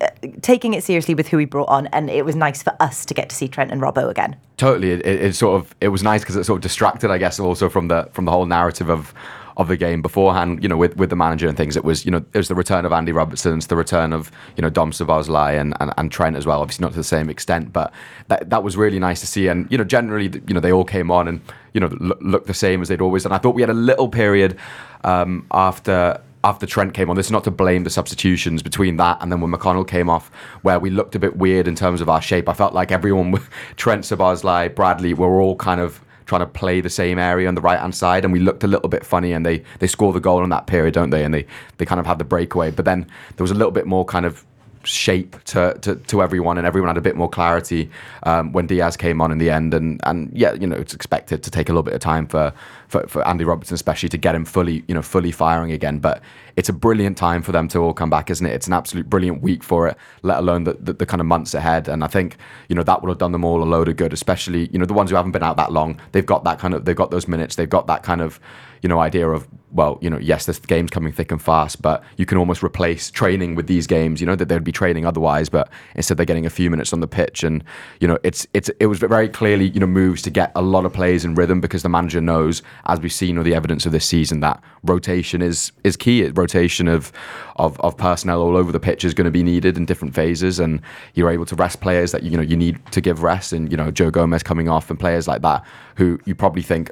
uh, 0.00 0.08
taking 0.40 0.74
it 0.74 0.82
seriously 0.82 1.14
with 1.14 1.28
who 1.28 1.38
he 1.38 1.44
brought 1.44 1.68
on, 1.68 1.86
and 1.88 2.10
it 2.10 2.24
was 2.24 2.34
nice 2.34 2.60
for 2.60 2.74
us 2.80 3.06
to 3.06 3.14
get 3.14 3.28
to 3.28 3.36
see 3.36 3.46
Trent 3.46 3.70
and 3.70 3.80
Robbo 3.80 4.10
again. 4.10 4.34
Totally, 4.56 4.90
it, 4.90 5.06
it 5.06 5.34
sort 5.36 5.60
of 5.60 5.74
it 5.80 5.88
was 5.88 6.02
nice 6.02 6.22
because 6.22 6.34
it 6.34 6.42
sort 6.42 6.56
of 6.56 6.62
distracted, 6.62 7.10
I 7.12 7.18
guess, 7.18 7.38
also 7.38 7.68
from 7.68 7.86
the 7.86 8.08
from 8.12 8.24
the 8.24 8.32
whole 8.32 8.46
narrative 8.46 8.90
of 8.90 9.14
of 9.56 9.68
the 9.68 9.76
game 9.76 10.02
beforehand, 10.02 10.62
you 10.62 10.68
know, 10.68 10.76
with, 10.76 10.96
with 10.96 11.10
the 11.10 11.16
manager 11.16 11.48
and 11.48 11.56
things. 11.56 11.76
It 11.76 11.84
was, 11.84 12.04
you 12.04 12.10
know, 12.10 12.24
it 12.32 12.38
was 12.38 12.48
the 12.48 12.54
return 12.54 12.84
of 12.84 12.92
Andy 12.92 13.12
Robertson, 13.12 13.58
it's 13.58 13.66
the 13.66 13.76
return 13.76 14.12
of, 14.12 14.30
you 14.56 14.62
know, 14.62 14.70
Dom 14.70 14.92
Szoboszlai 14.92 15.60
and, 15.60 15.74
and, 15.80 15.92
and 15.96 16.10
Trent 16.10 16.36
as 16.36 16.46
well, 16.46 16.60
obviously 16.60 16.84
not 16.84 16.92
to 16.92 16.96
the 16.96 17.04
same 17.04 17.28
extent, 17.28 17.72
but 17.72 17.92
that, 18.28 18.50
that 18.50 18.62
was 18.62 18.76
really 18.76 18.98
nice 18.98 19.20
to 19.20 19.26
see. 19.26 19.48
And, 19.48 19.70
you 19.70 19.78
know, 19.78 19.84
generally, 19.84 20.30
you 20.46 20.54
know, 20.54 20.60
they 20.60 20.72
all 20.72 20.84
came 20.84 21.10
on 21.10 21.28
and, 21.28 21.40
you 21.74 21.80
know, 21.80 21.88
look, 22.00 22.18
looked 22.20 22.46
the 22.46 22.54
same 22.54 22.82
as 22.82 22.88
they'd 22.88 23.00
always 23.00 23.24
done. 23.24 23.32
I 23.32 23.38
thought 23.38 23.54
we 23.54 23.62
had 23.62 23.70
a 23.70 23.74
little 23.74 24.08
period 24.08 24.56
um, 25.04 25.46
after 25.50 26.20
after 26.44 26.66
Trent 26.66 26.92
came 26.92 27.08
on, 27.08 27.16
this 27.16 27.26
is 27.26 27.32
not 27.32 27.44
to 27.44 27.50
blame 27.50 27.84
the 27.84 27.90
substitutions 27.90 28.62
between 28.62 28.96
that 28.96 29.18
and 29.20 29.30
then 29.30 29.40
when 29.40 29.52
McConnell 29.52 29.86
came 29.86 30.10
off, 30.10 30.28
where 30.62 30.80
we 30.80 30.90
looked 30.90 31.14
a 31.14 31.18
bit 31.18 31.36
weird 31.36 31.68
in 31.68 31.76
terms 31.76 32.00
of 32.00 32.08
our 32.08 32.20
shape. 32.20 32.48
I 32.48 32.52
felt 32.52 32.74
like 32.74 32.90
everyone, 32.90 33.40
Trent, 33.76 34.04
Szoboszlai, 34.04 34.74
Bradley, 34.74 35.14
were 35.14 35.40
all 35.40 35.56
kind 35.56 35.80
of 35.80 36.00
trying 36.26 36.40
to 36.40 36.46
play 36.46 36.80
the 36.80 36.90
same 36.90 37.18
area 37.18 37.48
on 37.48 37.54
the 37.54 37.60
right 37.60 37.78
hand 37.78 37.94
side, 37.94 38.24
and 38.24 38.32
we 38.32 38.40
looked 38.40 38.64
a 38.64 38.68
little 38.68 38.88
bit 38.88 39.04
funny. 39.04 39.32
And 39.32 39.44
they 39.44 39.62
they 39.78 39.86
score 39.86 40.12
the 40.12 40.20
goal 40.20 40.42
in 40.44 40.50
that 40.50 40.66
period, 40.66 40.94
don't 40.94 41.10
they? 41.10 41.24
And 41.24 41.32
they 41.34 41.46
they 41.78 41.84
kind 41.84 42.00
of 42.00 42.06
have 42.06 42.18
the 42.18 42.24
breakaway, 42.24 42.70
but 42.70 42.84
then 42.84 43.06
there 43.36 43.44
was 43.44 43.50
a 43.50 43.54
little 43.54 43.72
bit 43.72 43.86
more 43.86 44.04
kind 44.04 44.26
of 44.26 44.44
shape 44.84 45.36
to, 45.44 45.78
to, 45.82 45.94
to 45.94 46.22
everyone, 46.22 46.58
and 46.58 46.66
everyone 46.66 46.88
had 46.88 46.96
a 46.96 47.00
bit 47.00 47.14
more 47.14 47.28
clarity 47.28 47.88
um, 48.24 48.52
when 48.52 48.66
Diaz 48.66 48.96
came 48.96 49.20
on 49.20 49.30
in 49.30 49.38
the 49.38 49.50
end. 49.50 49.74
And 49.74 50.00
and 50.04 50.30
yeah, 50.34 50.54
you 50.54 50.66
know, 50.66 50.76
it's 50.76 50.94
expected 50.94 51.42
to 51.42 51.50
take 51.50 51.68
a 51.68 51.72
little 51.72 51.82
bit 51.82 51.94
of 51.94 52.00
time 52.00 52.26
for, 52.26 52.52
for, 52.92 53.06
for 53.08 53.26
Andy 53.26 53.44
Robertson, 53.44 53.74
especially 53.74 54.10
to 54.10 54.18
get 54.18 54.34
him 54.34 54.44
fully, 54.44 54.84
you 54.86 54.94
know, 54.94 55.02
fully 55.02 55.32
firing 55.32 55.72
again. 55.72 55.98
But 55.98 56.22
it's 56.56 56.68
a 56.68 56.72
brilliant 56.72 57.16
time 57.16 57.42
for 57.42 57.50
them 57.50 57.66
to 57.68 57.78
all 57.78 57.94
come 57.94 58.10
back, 58.10 58.30
isn't 58.30 58.44
it? 58.46 58.52
It's 58.52 58.66
an 58.66 58.74
absolute 58.74 59.08
brilliant 59.08 59.42
week 59.42 59.64
for 59.64 59.88
it, 59.88 59.96
let 60.22 60.38
alone 60.38 60.64
the, 60.64 60.74
the, 60.74 60.92
the 60.92 61.06
kind 61.06 61.20
of 61.20 61.26
months 61.26 61.54
ahead. 61.54 61.88
And 61.88 62.04
I 62.04 62.06
think 62.06 62.36
you 62.68 62.76
know 62.76 62.82
that 62.82 63.02
would 63.02 63.08
have 63.08 63.18
done 63.18 63.32
them 63.32 63.44
all 63.44 63.62
a 63.62 63.64
load 63.64 63.88
of 63.88 63.96
good, 63.96 64.12
especially 64.12 64.68
you 64.72 64.78
know 64.78 64.84
the 64.84 64.92
ones 64.92 65.10
who 65.10 65.16
haven't 65.16 65.32
been 65.32 65.42
out 65.42 65.56
that 65.56 65.72
long. 65.72 65.98
They've 66.12 66.26
got 66.26 66.44
that 66.44 66.58
kind 66.58 66.74
of 66.74 66.84
they've 66.84 66.94
got 66.94 67.10
those 67.10 67.26
minutes, 67.26 67.56
they've 67.56 67.68
got 67.68 67.86
that 67.86 68.02
kind 68.02 68.20
of 68.20 68.38
you 68.82 68.88
know 68.88 69.00
idea 69.00 69.28
of 69.28 69.48
well, 69.72 69.98
you 70.02 70.10
know, 70.10 70.18
yes, 70.18 70.44
this 70.44 70.58
game's 70.58 70.90
coming 70.90 71.12
thick 71.12 71.32
and 71.32 71.40
fast, 71.40 71.80
but 71.80 72.04
you 72.18 72.26
can 72.26 72.36
almost 72.36 72.62
replace 72.62 73.10
training 73.10 73.54
with 73.54 73.66
these 73.66 73.86
games. 73.86 74.20
You 74.20 74.26
know 74.26 74.36
that 74.36 74.48
they'd 74.48 74.62
be 74.62 74.72
training 74.72 75.06
otherwise, 75.06 75.48
but 75.48 75.70
instead 75.94 76.18
they're 76.18 76.26
getting 76.26 76.46
a 76.46 76.50
few 76.50 76.70
minutes 76.70 76.92
on 76.92 77.00
the 77.00 77.08
pitch, 77.08 77.42
and 77.42 77.64
you 78.00 78.06
know, 78.06 78.18
it's 78.22 78.46
it's 78.52 78.68
it 78.80 78.86
was 78.86 78.98
very 78.98 79.28
clearly 79.28 79.68
you 79.70 79.80
know 79.80 79.86
moves 79.86 80.22
to 80.22 80.30
get 80.30 80.52
a 80.54 80.62
lot 80.62 80.84
of 80.84 80.92
players 80.92 81.24
in 81.24 81.34
rhythm 81.34 81.60
because 81.60 81.82
the 81.82 81.88
manager 81.88 82.20
knows, 82.20 82.62
as 82.86 83.00
we've 83.00 83.12
seen 83.12 83.38
all 83.38 83.44
the 83.44 83.54
evidence 83.54 83.86
of 83.86 83.92
this 83.92 84.04
season, 84.04 84.40
that 84.40 84.62
rotation 84.82 85.42
is 85.42 85.72
is 85.84 85.96
key. 85.96 86.24
Rotation 86.28 86.88
of 86.88 87.12
of, 87.56 87.80
of 87.80 87.96
personnel 87.96 88.40
all 88.40 88.56
over 88.56 88.72
the 88.72 88.80
pitch 88.80 89.04
is 89.04 89.14
going 89.14 89.24
to 89.26 89.30
be 89.30 89.42
needed 89.42 89.76
in 89.76 89.84
different 89.84 90.14
phases, 90.14 90.58
and 90.58 90.80
you're 91.14 91.30
able 91.30 91.46
to 91.46 91.54
rest 91.56 91.80
players 91.80 92.12
that 92.12 92.22
you 92.22 92.36
know 92.36 92.42
you 92.42 92.56
need 92.56 92.78
to 92.92 93.00
give 93.00 93.22
rest, 93.22 93.52
and 93.52 93.70
you 93.70 93.76
know 93.76 93.90
Joe 93.90 94.10
Gomez 94.10 94.42
coming 94.42 94.68
off 94.68 94.90
and 94.90 94.98
players 94.98 95.28
like 95.28 95.42
that 95.42 95.64
who 95.96 96.18
you 96.24 96.34
probably 96.34 96.62
think 96.62 96.90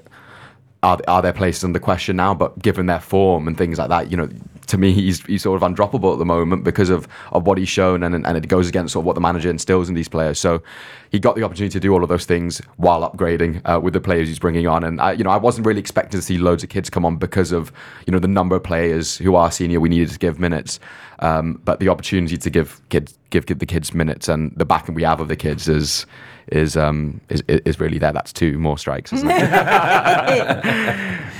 are, 0.83 0.99
are 1.09 1.23
there 1.23 1.33
places 1.33 1.65
under 1.65 1.79
question 1.79 2.17
now? 2.17 2.35
But 2.35 2.59
given 2.61 2.87
their 2.87 3.01
form 3.01 3.47
and 3.47 3.57
things 3.57 3.79
like 3.79 3.89
that, 3.89 4.11
you 4.11 4.17
know, 4.17 4.29
to 4.67 4.79
me, 4.79 4.93
he's 4.93 5.25
he's 5.27 5.43
sort 5.43 5.63
of 5.63 5.69
undroppable 5.69 6.13
at 6.13 6.19
the 6.19 6.25
moment 6.25 6.65
because 6.65 6.91
of, 6.91 7.09
of 7.33 7.47
what 7.47 7.59
he's 7.59 7.69
shown, 7.69 8.03
and 8.03 8.15
and 8.15 8.37
it 8.37 8.49
goes 8.49 8.69
against 8.69 8.93
sort 8.93 9.03
of 9.03 9.07
what 9.07 9.15
the 9.15 9.21
manager 9.21 9.51
instills 9.51 9.89
in 9.89 9.95
these 9.95 10.09
players. 10.09 10.39
So 10.39 10.63
he 11.11 11.19
got 11.19 11.37
the 11.37 11.43
opportunity 11.43 11.73
to 11.73 11.81
do 11.81 11.93
all 11.93 12.03
of 12.03 12.09
those 12.09 12.25
things 12.25 12.61
while 12.77 13.09
upgrading 13.09 13.63
uh, 13.65 13.81
with 13.81 13.95
the 13.95 14.01
players 14.01 14.29
he's 14.29 14.39
bringing 14.39 14.67
on. 14.67 14.85
And 14.85 15.01
I, 15.01 15.13
you 15.13 15.25
know, 15.25 15.31
I 15.31 15.37
wasn't 15.37 15.67
really 15.67 15.81
expecting 15.81 16.21
to 16.21 16.25
see 16.25 16.39
loads 16.39 16.63
of 16.63 16.71
kids 16.71 16.89
come 16.89 17.05
on 17.05 17.17
because 17.17 17.53
of 17.53 17.73
you 18.07 18.13
know 18.13 18.19
the 18.19 18.29
number 18.29 18.57
of 18.57 18.63
players 18.63 19.19
who 19.19 19.35
are 19.35 19.51
senior 19.51 19.81
we 19.81 19.89
needed 19.89 20.11
to 20.11 20.19
give 20.19 20.39
minutes. 20.39 20.81
Um, 21.19 21.61
but 21.65 21.81
the 21.81 21.89
opportunity 21.89 22.39
to 22.39 22.51
give 22.51 22.81
kids 22.89 23.19
give, 23.31 23.47
give 23.47 23.59
the 23.59 23.67
kids 23.67 23.95
minutes 23.95 24.29
and 24.29 24.53
the 24.57 24.65
backing 24.65 24.95
we 24.95 25.03
have 25.03 25.21
of 25.21 25.29
the 25.29 25.37
kids 25.37 25.69
is 25.69 26.07
is 26.49 26.77
um, 26.77 27.21
is 27.29 27.43
is 27.49 27.81
really 27.81 27.99
there. 27.99 28.13
That's 28.13 28.33
two 28.33 28.59
more 28.59 28.79
strikes? 28.79 29.13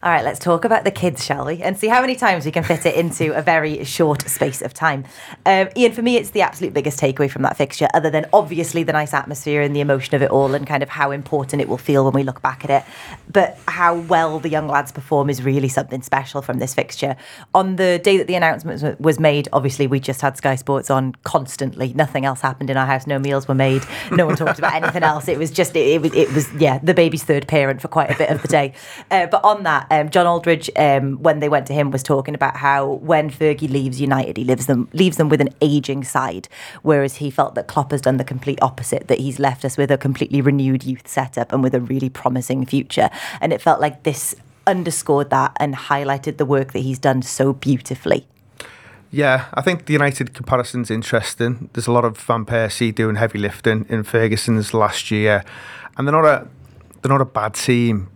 All 0.00 0.12
right, 0.12 0.24
let's 0.24 0.38
talk 0.38 0.64
about 0.64 0.84
the 0.84 0.92
kids, 0.92 1.24
shall 1.24 1.44
we? 1.44 1.60
And 1.60 1.76
see 1.76 1.88
how 1.88 2.00
many 2.00 2.14
times 2.14 2.46
we 2.46 2.52
can 2.52 2.62
fit 2.62 2.86
it 2.86 2.94
into 2.94 3.36
a 3.36 3.42
very 3.42 3.82
short 3.82 4.28
space 4.28 4.62
of 4.62 4.72
time. 4.72 5.04
Um, 5.44 5.70
Ian, 5.76 5.90
for 5.90 6.02
me, 6.02 6.16
it's 6.16 6.30
the 6.30 6.40
absolute 6.40 6.72
biggest 6.72 7.00
takeaway 7.00 7.28
from 7.28 7.42
that 7.42 7.56
fixture, 7.56 7.88
other 7.92 8.08
than 8.08 8.24
obviously 8.32 8.84
the 8.84 8.92
nice 8.92 9.12
atmosphere 9.12 9.60
and 9.60 9.74
the 9.74 9.80
emotion 9.80 10.14
of 10.14 10.22
it 10.22 10.30
all 10.30 10.54
and 10.54 10.68
kind 10.68 10.84
of 10.84 10.88
how 10.88 11.10
important 11.10 11.60
it 11.60 11.68
will 11.68 11.78
feel 11.78 12.04
when 12.04 12.12
we 12.12 12.22
look 12.22 12.40
back 12.40 12.62
at 12.62 12.70
it. 12.70 12.84
But 13.28 13.58
how 13.66 13.96
well 13.96 14.38
the 14.38 14.48
young 14.48 14.68
lads 14.68 14.92
perform 14.92 15.30
is 15.30 15.42
really 15.42 15.68
something 15.68 16.02
special 16.02 16.42
from 16.42 16.60
this 16.60 16.74
fixture. 16.74 17.16
On 17.52 17.74
the 17.74 18.00
day 18.00 18.18
that 18.18 18.28
the 18.28 18.36
announcement 18.36 19.00
was 19.00 19.18
made, 19.18 19.48
obviously, 19.52 19.88
we 19.88 19.98
just 19.98 20.20
had 20.20 20.36
Sky 20.36 20.54
Sports 20.54 20.90
on 20.90 21.16
constantly. 21.24 21.92
Nothing 21.92 22.24
else 22.24 22.40
happened 22.40 22.70
in 22.70 22.76
our 22.76 22.86
house. 22.86 23.08
No 23.08 23.18
meals 23.18 23.48
were 23.48 23.54
made. 23.56 23.82
No 24.12 24.26
one 24.26 24.36
talked 24.36 24.60
about 24.60 24.74
anything 24.74 25.02
else. 25.02 25.26
It 25.26 25.40
was 25.40 25.50
just, 25.50 25.74
it, 25.74 25.88
it, 25.88 26.00
was, 26.00 26.14
it 26.14 26.32
was, 26.32 26.52
yeah, 26.54 26.78
the 26.84 26.94
baby's 26.94 27.24
third 27.24 27.48
parent 27.48 27.82
for 27.82 27.88
quite 27.88 28.12
a 28.12 28.16
bit 28.16 28.30
of 28.30 28.42
the 28.42 28.48
day. 28.48 28.74
Uh, 29.10 29.26
but 29.26 29.44
on 29.44 29.64
that, 29.64 29.87
um, 29.90 30.10
John 30.10 30.26
Aldridge, 30.26 30.70
um, 30.76 31.22
when 31.22 31.40
they 31.40 31.48
went 31.48 31.66
to 31.66 31.72
him, 31.72 31.90
was 31.90 32.02
talking 32.02 32.34
about 32.34 32.56
how 32.56 32.86
when 32.86 33.30
Fergie 33.30 33.70
leaves 33.70 34.00
United, 34.00 34.36
he 34.36 34.44
leaves 34.44 34.66
them 34.66 34.88
leaves 34.92 35.16
them 35.16 35.28
with 35.28 35.40
an 35.40 35.50
aging 35.60 36.04
side, 36.04 36.48
whereas 36.82 37.16
he 37.16 37.30
felt 37.30 37.54
that 37.54 37.66
Klopp 37.66 37.92
has 37.92 38.00
done 38.00 38.16
the 38.16 38.24
complete 38.24 38.58
opposite. 38.62 39.08
That 39.08 39.18
he's 39.18 39.38
left 39.38 39.64
us 39.64 39.76
with 39.76 39.90
a 39.90 39.98
completely 39.98 40.40
renewed 40.40 40.84
youth 40.84 41.08
setup 41.08 41.52
and 41.52 41.62
with 41.62 41.74
a 41.74 41.80
really 41.80 42.08
promising 42.10 42.66
future. 42.66 43.10
And 43.40 43.52
it 43.52 43.60
felt 43.60 43.80
like 43.80 44.02
this 44.02 44.34
underscored 44.66 45.30
that 45.30 45.56
and 45.58 45.74
highlighted 45.74 46.36
the 46.36 46.44
work 46.44 46.72
that 46.72 46.80
he's 46.80 46.98
done 46.98 47.22
so 47.22 47.52
beautifully. 47.52 48.26
Yeah, 49.10 49.46
I 49.54 49.62
think 49.62 49.86
the 49.86 49.94
United 49.94 50.34
comparison's 50.34 50.90
interesting. 50.90 51.70
There's 51.72 51.86
a 51.86 51.92
lot 51.92 52.04
of 52.04 52.18
Van 52.18 52.44
Persie 52.44 52.94
doing 52.94 53.16
heavy 53.16 53.38
lifting 53.38 53.86
in 53.88 54.02
Ferguson's 54.02 54.74
last 54.74 55.10
year, 55.10 55.44
and 55.96 56.06
they're 56.06 56.12
not 56.12 56.26
a 56.26 56.46
they're 57.00 57.12
not 57.12 57.22
a 57.22 57.24
bad 57.24 57.54
team, 57.54 58.08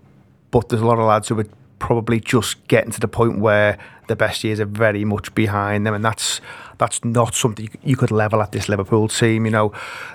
but 0.50 0.68
there's 0.68 0.82
a 0.82 0.86
lot 0.86 0.98
of 0.98 1.06
lads 1.06 1.28
who 1.28 1.40
are 1.40 1.46
probably 1.92 2.20
just 2.20 2.66
getting 2.68 2.90
to 2.90 2.98
the 2.98 3.06
point 3.06 3.38
where 3.38 3.76
the 4.08 4.16
best 4.16 4.42
years 4.44 4.58
are 4.60 4.64
very 4.64 5.04
much 5.04 5.34
behind 5.34 5.86
them, 5.86 5.92
and 5.92 6.02
that's 6.02 6.40
that's 6.78 7.04
not 7.04 7.34
something 7.34 7.68
you 7.82 7.96
could 7.96 8.10
level 8.10 8.40
at 8.40 8.50
this 8.52 8.66
Liverpool 8.66 9.08
team. 9.08 9.44
You 9.44 9.50
know, 9.50 9.72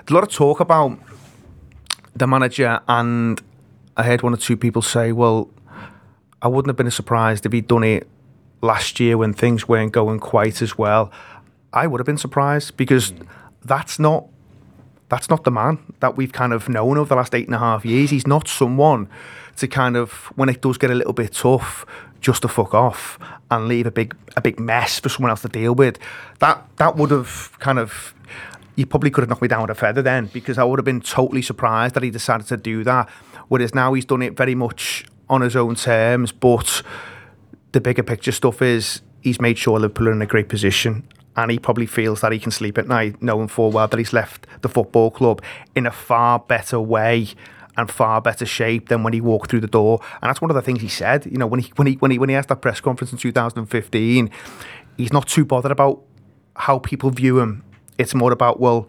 a 0.08 0.12
lot 0.12 0.24
of 0.24 0.30
talk 0.30 0.58
about 0.58 0.98
the 2.16 2.26
manager, 2.26 2.80
and 2.88 3.40
I 3.96 4.02
heard 4.02 4.22
one 4.22 4.34
or 4.34 4.38
two 4.38 4.56
people 4.56 4.82
say, 4.82 5.12
"Well, 5.12 5.50
I 6.42 6.48
wouldn't 6.48 6.68
have 6.68 6.76
been 6.76 6.90
surprised 6.90 7.46
if 7.46 7.52
he'd 7.52 7.68
done 7.68 7.84
it 7.84 8.08
last 8.60 8.98
year 8.98 9.16
when 9.16 9.32
things 9.32 9.68
weren't 9.68 9.92
going 9.92 10.18
quite 10.18 10.60
as 10.60 10.76
well." 10.76 11.12
I 11.72 11.86
would 11.86 12.00
have 12.00 12.06
been 12.06 12.18
surprised 12.18 12.76
because 12.76 13.12
that's 13.64 14.00
not 14.00 14.24
that's 15.08 15.30
not 15.30 15.44
the 15.44 15.50
man 15.50 15.78
that 16.00 16.16
we've 16.16 16.32
kind 16.32 16.52
of 16.52 16.68
known 16.68 16.98
over 16.98 17.08
the 17.08 17.16
last 17.16 17.34
eight 17.34 17.46
and 17.46 17.54
a 17.54 17.58
half 17.58 17.84
years. 17.84 18.10
He's 18.10 18.26
not 18.26 18.48
someone 18.48 19.08
to 19.56 19.66
kind 19.66 19.96
of 19.96 20.10
when 20.36 20.48
it 20.48 20.60
does 20.60 20.78
get 20.78 20.90
a 20.90 20.94
little 20.94 21.12
bit 21.12 21.32
tough, 21.32 21.86
just 22.20 22.42
to 22.42 22.48
fuck 22.48 22.74
off 22.74 23.18
and 23.50 23.68
leave 23.68 23.86
a 23.86 23.90
big 23.90 24.14
a 24.36 24.40
big 24.40 24.58
mess 24.58 25.00
for 25.00 25.08
someone 25.08 25.30
else 25.30 25.42
to 25.42 25.48
deal 25.48 25.74
with. 25.74 25.98
That 26.40 26.64
that 26.76 26.96
would 26.96 27.10
have 27.10 27.56
kind 27.58 27.78
of 27.78 28.14
you 28.76 28.86
probably 28.86 29.10
could 29.10 29.22
have 29.22 29.28
knocked 29.28 29.42
me 29.42 29.48
down 29.48 29.62
with 29.62 29.70
a 29.70 29.74
feather 29.74 30.02
then 30.02 30.26
because 30.26 30.58
I 30.58 30.64
would 30.64 30.78
have 30.78 30.84
been 30.84 31.00
totally 31.00 31.42
surprised 31.42 31.94
that 31.94 32.02
he 32.02 32.10
decided 32.10 32.46
to 32.48 32.56
do 32.56 32.84
that. 32.84 33.08
Whereas 33.48 33.74
now 33.74 33.92
he's 33.94 34.04
done 34.04 34.22
it 34.22 34.36
very 34.36 34.54
much 34.54 35.04
on 35.28 35.40
his 35.40 35.56
own 35.56 35.74
terms, 35.74 36.32
but 36.32 36.82
the 37.72 37.80
bigger 37.80 38.02
picture 38.02 38.32
stuff 38.32 38.62
is 38.62 39.02
he's 39.20 39.40
made 39.40 39.58
sure 39.58 39.80
Liverpool 39.80 40.08
are 40.08 40.12
in 40.12 40.22
a 40.22 40.26
great 40.26 40.48
position 40.48 41.04
and 41.38 41.52
he 41.52 41.58
probably 41.58 41.86
feels 41.86 42.20
that 42.20 42.32
he 42.32 42.38
can 42.40 42.50
sleep 42.50 42.76
at 42.76 42.88
night 42.88 43.22
knowing 43.22 43.46
full 43.46 43.70
well 43.70 43.86
that 43.86 43.96
he's 43.96 44.12
left 44.12 44.44
the 44.62 44.68
football 44.68 45.08
club 45.08 45.40
in 45.76 45.86
a 45.86 45.90
far 45.90 46.40
better 46.40 46.80
way 46.80 47.28
and 47.76 47.88
far 47.88 48.20
better 48.20 48.44
shape 48.44 48.88
than 48.88 49.04
when 49.04 49.12
he 49.12 49.20
walked 49.20 49.48
through 49.48 49.60
the 49.60 49.68
door. 49.68 50.00
And 50.20 50.28
that's 50.28 50.40
one 50.40 50.50
of 50.50 50.56
the 50.56 50.62
things 50.62 50.80
he 50.80 50.88
said. 50.88 51.26
You 51.26 51.38
know, 51.38 51.46
when 51.46 51.60
he 51.60 51.72
when 51.76 51.86
he 51.86 51.94
when 51.94 52.10
he 52.10 52.18
when 52.18 52.28
he 52.28 52.34
has 52.34 52.46
that 52.46 52.60
press 52.60 52.80
conference 52.80 53.12
in 53.12 53.18
2015, 53.18 54.30
he's 54.96 55.12
not 55.12 55.28
too 55.28 55.44
bothered 55.44 55.70
about 55.70 56.02
how 56.56 56.80
people 56.80 57.10
view 57.10 57.38
him. 57.38 57.62
It's 57.98 58.16
more 58.16 58.32
about 58.32 58.58
well, 58.58 58.88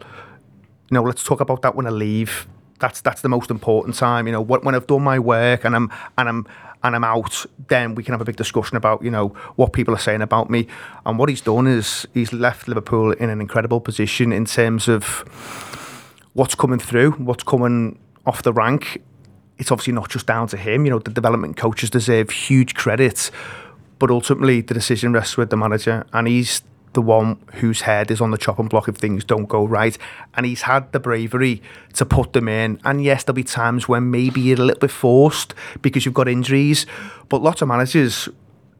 you 0.90 0.96
know, 0.96 1.04
let's 1.04 1.22
talk 1.22 1.40
about 1.40 1.62
that 1.62 1.76
when 1.76 1.86
I 1.86 1.90
leave. 1.90 2.48
That's 2.80 3.00
that's 3.00 3.22
the 3.22 3.28
most 3.28 3.52
important 3.52 3.94
time. 3.94 4.26
You 4.26 4.32
know, 4.32 4.40
when 4.40 4.74
I've 4.74 4.88
done 4.88 5.02
my 5.04 5.20
work 5.20 5.64
and 5.64 5.76
I'm 5.76 5.88
and 6.18 6.28
I'm 6.28 6.46
and 6.82 6.96
I'm 6.96 7.04
out, 7.04 7.44
then 7.68 7.94
we 7.94 8.02
can 8.02 8.12
have 8.12 8.20
a 8.20 8.24
big 8.24 8.36
discussion 8.36 8.76
about 8.76 9.02
you 9.02 9.10
know 9.10 9.28
what 9.56 9.72
people 9.72 9.94
are 9.94 9.98
saying 9.98 10.22
about 10.22 10.50
me. 10.50 10.66
And 11.04 11.18
what 11.18 11.28
he's 11.28 11.40
done 11.40 11.66
is 11.66 12.06
he's 12.14 12.32
left 12.32 12.68
Liverpool 12.68 13.12
in 13.12 13.30
an 13.30 13.40
incredible 13.40 13.80
position 13.80 14.32
in 14.32 14.44
terms 14.44 14.88
of 14.88 15.04
what's 16.32 16.54
coming 16.54 16.78
through, 16.78 17.12
what's 17.12 17.44
coming 17.44 17.98
off 18.26 18.42
the 18.42 18.52
rank. 18.52 19.02
It's 19.58 19.70
obviously 19.70 19.92
not 19.92 20.08
just 20.08 20.26
down 20.26 20.48
to 20.48 20.56
him. 20.56 20.86
You 20.86 20.92
know, 20.92 20.98
the 20.98 21.10
development 21.10 21.56
coaches 21.56 21.90
deserve 21.90 22.30
huge 22.30 22.74
credit, 22.74 23.30
but 23.98 24.10
ultimately 24.10 24.62
the 24.62 24.72
decision 24.72 25.12
rests 25.12 25.36
with 25.36 25.50
the 25.50 25.56
manager, 25.56 26.06
and 26.12 26.26
he's 26.26 26.62
the 26.92 27.02
one 27.02 27.38
whose 27.54 27.82
head 27.82 28.10
is 28.10 28.20
on 28.20 28.30
the 28.30 28.38
chopping 28.38 28.66
block 28.66 28.88
if 28.88 28.96
things 28.96 29.24
don't 29.24 29.46
go 29.46 29.64
right. 29.64 29.96
And 30.34 30.44
he's 30.44 30.62
had 30.62 30.90
the 30.92 31.00
bravery 31.00 31.62
to 31.94 32.04
put 32.04 32.32
them 32.32 32.48
in. 32.48 32.80
And 32.84 33.02
yes, 33.02 33.24
there'll 33.24 33.36
be 33.36 33.44
times 33.44 33.88
when 33.88 34.10
maybe 34.10 34.40
you're 34.40 34.60
a 34.60 34.64
little 34.64 34.80
bit 34.80 34.90
forced 34.90 35.54
because 35.82 36.04
you've 36.04 36.14
got 36.14 36.28
injuries. 36.28 36.86
But 37.28 37.42
lots 37.42 37.62
of 37.62 37.68
managers 37.68 38.28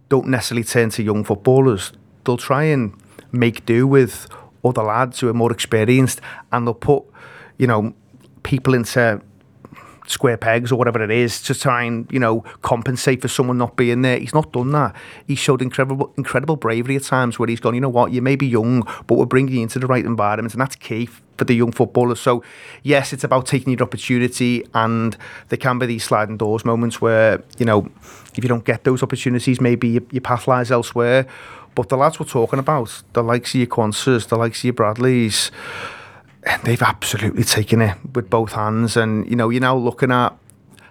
don't 0.08 0.26
necessarily 0.26 0.64
turn 0.64 0.90
to 0.90 1.02
young 1.02 1.24
footballers. 1.24 1.92
They'll 2.24 2.36
try 2.36 2.64
and 2.64 2.94
make 3.32 3.64
do 3.64 3.86
with 3.86 4.26
other 4.64 4.82
lads 4.82 5.20
who 5.20 5.28
are 5.28 5.34
more 5.34 5.52
experienced 5.52 6.20
and 6.52 6.66
they'll 6.66 6.74
put, 6.74 7.04
you 7.58 7.66
know, 7.66 7.94
people 8.42 8.74
into 8.74 9.22
square 10.10 10.36
pegs 10.36 10.72
or 10.72 10.76
whatever 10.76 11.00
it 11.02 11.10
is 11.10 11.40
to 11.40 11.54
try 11.54 11.84
and 11.84 12.10
you 12.10 12.18
know 12.18 12.40
compensate 12.62 13.22
for 13.22 13.28
someone 13.28 13.56
not 13.56 13.76
being 13.76 14.02
there. 14.02 14.18
He's 14.18 14.34
not 14.34 14.52
done 14.52 14.72
that. 14.72 14.94
He 15.26 15.36
showed 15.36 15.62
incredible 15.62 16.12
incredible 16.16 16.56
bravery 16.56 16.96
at 16.96 17.04
times 17.04 17.38
where 17.38 17.48
he's 17.48 17.60
gone. 17.60 17.74
You 17.74 17.80
know 17.80 17.88
what? 17.88 18.12
You 18.12 18.20
may 18.20 18.36
be 18.36 18.46
young, 18.46 18.82
but 19.06 19.14
we're 19.14 19.26
bringing 19.26 19.54
you 19.54 19.62
into 19.62 19.78
the 19.78 19.86
right 19.86 20.04
environment, 20.04 20.52
and 20.52 20.60
that's 20.60 20.76
key 20.76 21.06
for 21.06 21.44
the 21.44 21.54
young 21.54 21.72
footballers. 21.72 22.20
So 22.20 22.42
yes, 22.82 23.12
it's 23.12 23.24
about 23.24 23.46
taking 23.46 23.72
your 23.72 23.82
opportunity, 23.82 24.66
and 24.74 25.16
there 25.48 25.58
can 25.58 25.78
be 25.78 25.86
these 25.86 26.04
sliding 26.04 26.36
doors 26.36 26.64
moments 26.64 27.00
where 27.00 27.42
you 27.58 27.66
know 27.66 27.88
if 28.34 28.42
you 28.42 28.48
don't 28.48 28.64
get 28.64 28.84
those 28.84 29.02
opportunities, 29.02 29.60
maybe 29.60 29.88
your, 29.88 30.02
your 30.10 30.22
path 30.22 30.48
lies 30.48 30.70
elsewhere. 30.70 31.26
But 31.76 31.88
the 31.88 31.96
lads 31.96 32.18
we're 32.18 32.26
talking 32.26 32.58
about, 32.58 33.02
the 33.12 33.22
likes 33.22 33.54
of 33.54 33.60
your 33.60 33.68
Quansahs, 33.68 34.28
the 34.28 34.36
likes 34.36 34.58
of 34.58 34.64
your 34.64 34.72
Bradleys 34.72 35.52
they've 36.64 36.82
absolutely 36.82 37.44
taken 37.44 37.80
it 37.82 37.96
with 38.14 38.30
both 38.30 38.52
hands. 38.52 38.96
And, 38.96 39.28
you 39.28 39.36
know, 39.36 39.50
you're 39.50 39.60
now 39.60 39.76
looking 39.76 40.10
at 40.10 40.36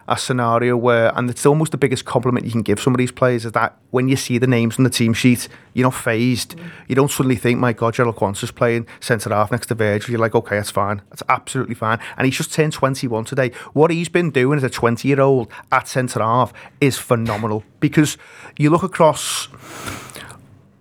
a 0.09 0.17
scenario 0.17 0.75
where, 0.75 1.15
and 1.15 1.29
it's 1.29 1.45
almost 1.45 1.71
the 1.71 1.77
biggest 1.77 2.03
compliment 2.03 2.43
you 2.43 2.51
can 2.51 2.63
give 2.63 2.79
some 2.79 2.95
of 2.95 2.97
these 2.97 3.11
players 3.11 3.45
is 3.45 3.51
that 3.51 3.77
when 3.91 4.09
you 4.09 4.15
see 4.15 4.39
the 4.39 4.47
names 4.47 4.79
on 4.79 4.83
the 4.83 4.89
team 4.89 5.13
sheet, 5.13 5.47
you're 5.73 5.85
not 5.85 5.93
phased. 5.93 6.57
Mm. 6.57 6.71
You 6.87 6.95
don't 6.95 7.11
suddenly 7.11 7.35
think, 7.35 7.59
my 7.59 7.73
God, 7.73 7.93
Jarell 7.93 8.15
Quansah's 8.15 8.49
playing 8.49 8.87
centre 8.99 9.29
half 9.29 9.51
next 9.51 9.67
to 9.67 9.75
Virgil. 9.75 10.11
You're 10.11 10.19
like, 10.19 10.33
okay, 10.33 10.55
that's 10.55 10.71
fine. 10.71 11.03
That's 11.09 11.21
absolutely 11.29 11.75
fine. 11.75 11.99
And 12.17 12.25
he's 12.25 12.35
just 12.35 12.51
turned 12.51 12.73
21 12.73 13.25
today. 13.25 13.51
What 13.73 13.91
he's 13.91 14.09
been 14.09 14.31
doing 14.31 14.57
as 14.57 14.63
a 14.63 14.69
20 14.69 15.07
year 15.07 15.21
old 15.21 15.47
at 15.71 15.87
centre 15.87 16.21
half 16.21 16.53
is 16.81 16.97
phenomenal 16.97 17.63
because 17.79 18.17
you 18.57 18.71
look 18.71 18.83
across 18.83 19.47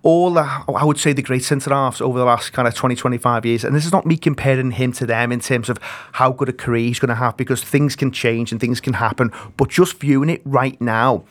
all 0.01 0.31
the, 0.31 0.41
I 0.41 0.85
would 0.85 0.97
say 0.97 1.13
the 1.13 1.21
great 1.21 1.43
centre 1.43 1.71
halves 1.71 1.99
over 1.99 2.17
the 2.17 2.25
last 2.25 2.53
kind 2.53 2.67
of 2.67 2.73
20, 2.73 2.95
25 2.95 3.45
years. 3.45 3.63
And 3.63 3.75
this 3.75 3.85
is 3.85 3.91
not 3.91 4.05
me 4.05 4.17
comparing 4.17 4.71
him 4.71 4.93
to 4.93 5.05
them 5.05 5.31
in 5.31 5.39
terms 5.39 5.69
of 5.69 5.77
how 6.13 6.31
good 6.31 6.49
a 6.49 6.53
career 6.53 6.87
he's 6.87 6.99
going 6.99 7.09
to 7.09 7.15
have 7.15 7.35
because 7.35 7.63
things 7.63 7.95
can 7.95 8.11
change 8.11 8.51
and 8.51 8.61
things 8.61 8.79
can 8.79 8.93
happen. 8.93 9.31
But 9.57 9.69
just 9.69 9.99
viewing 9.99 10.29
it 10.29 10.41
right 10.45 10.79
now, 10.79 11.25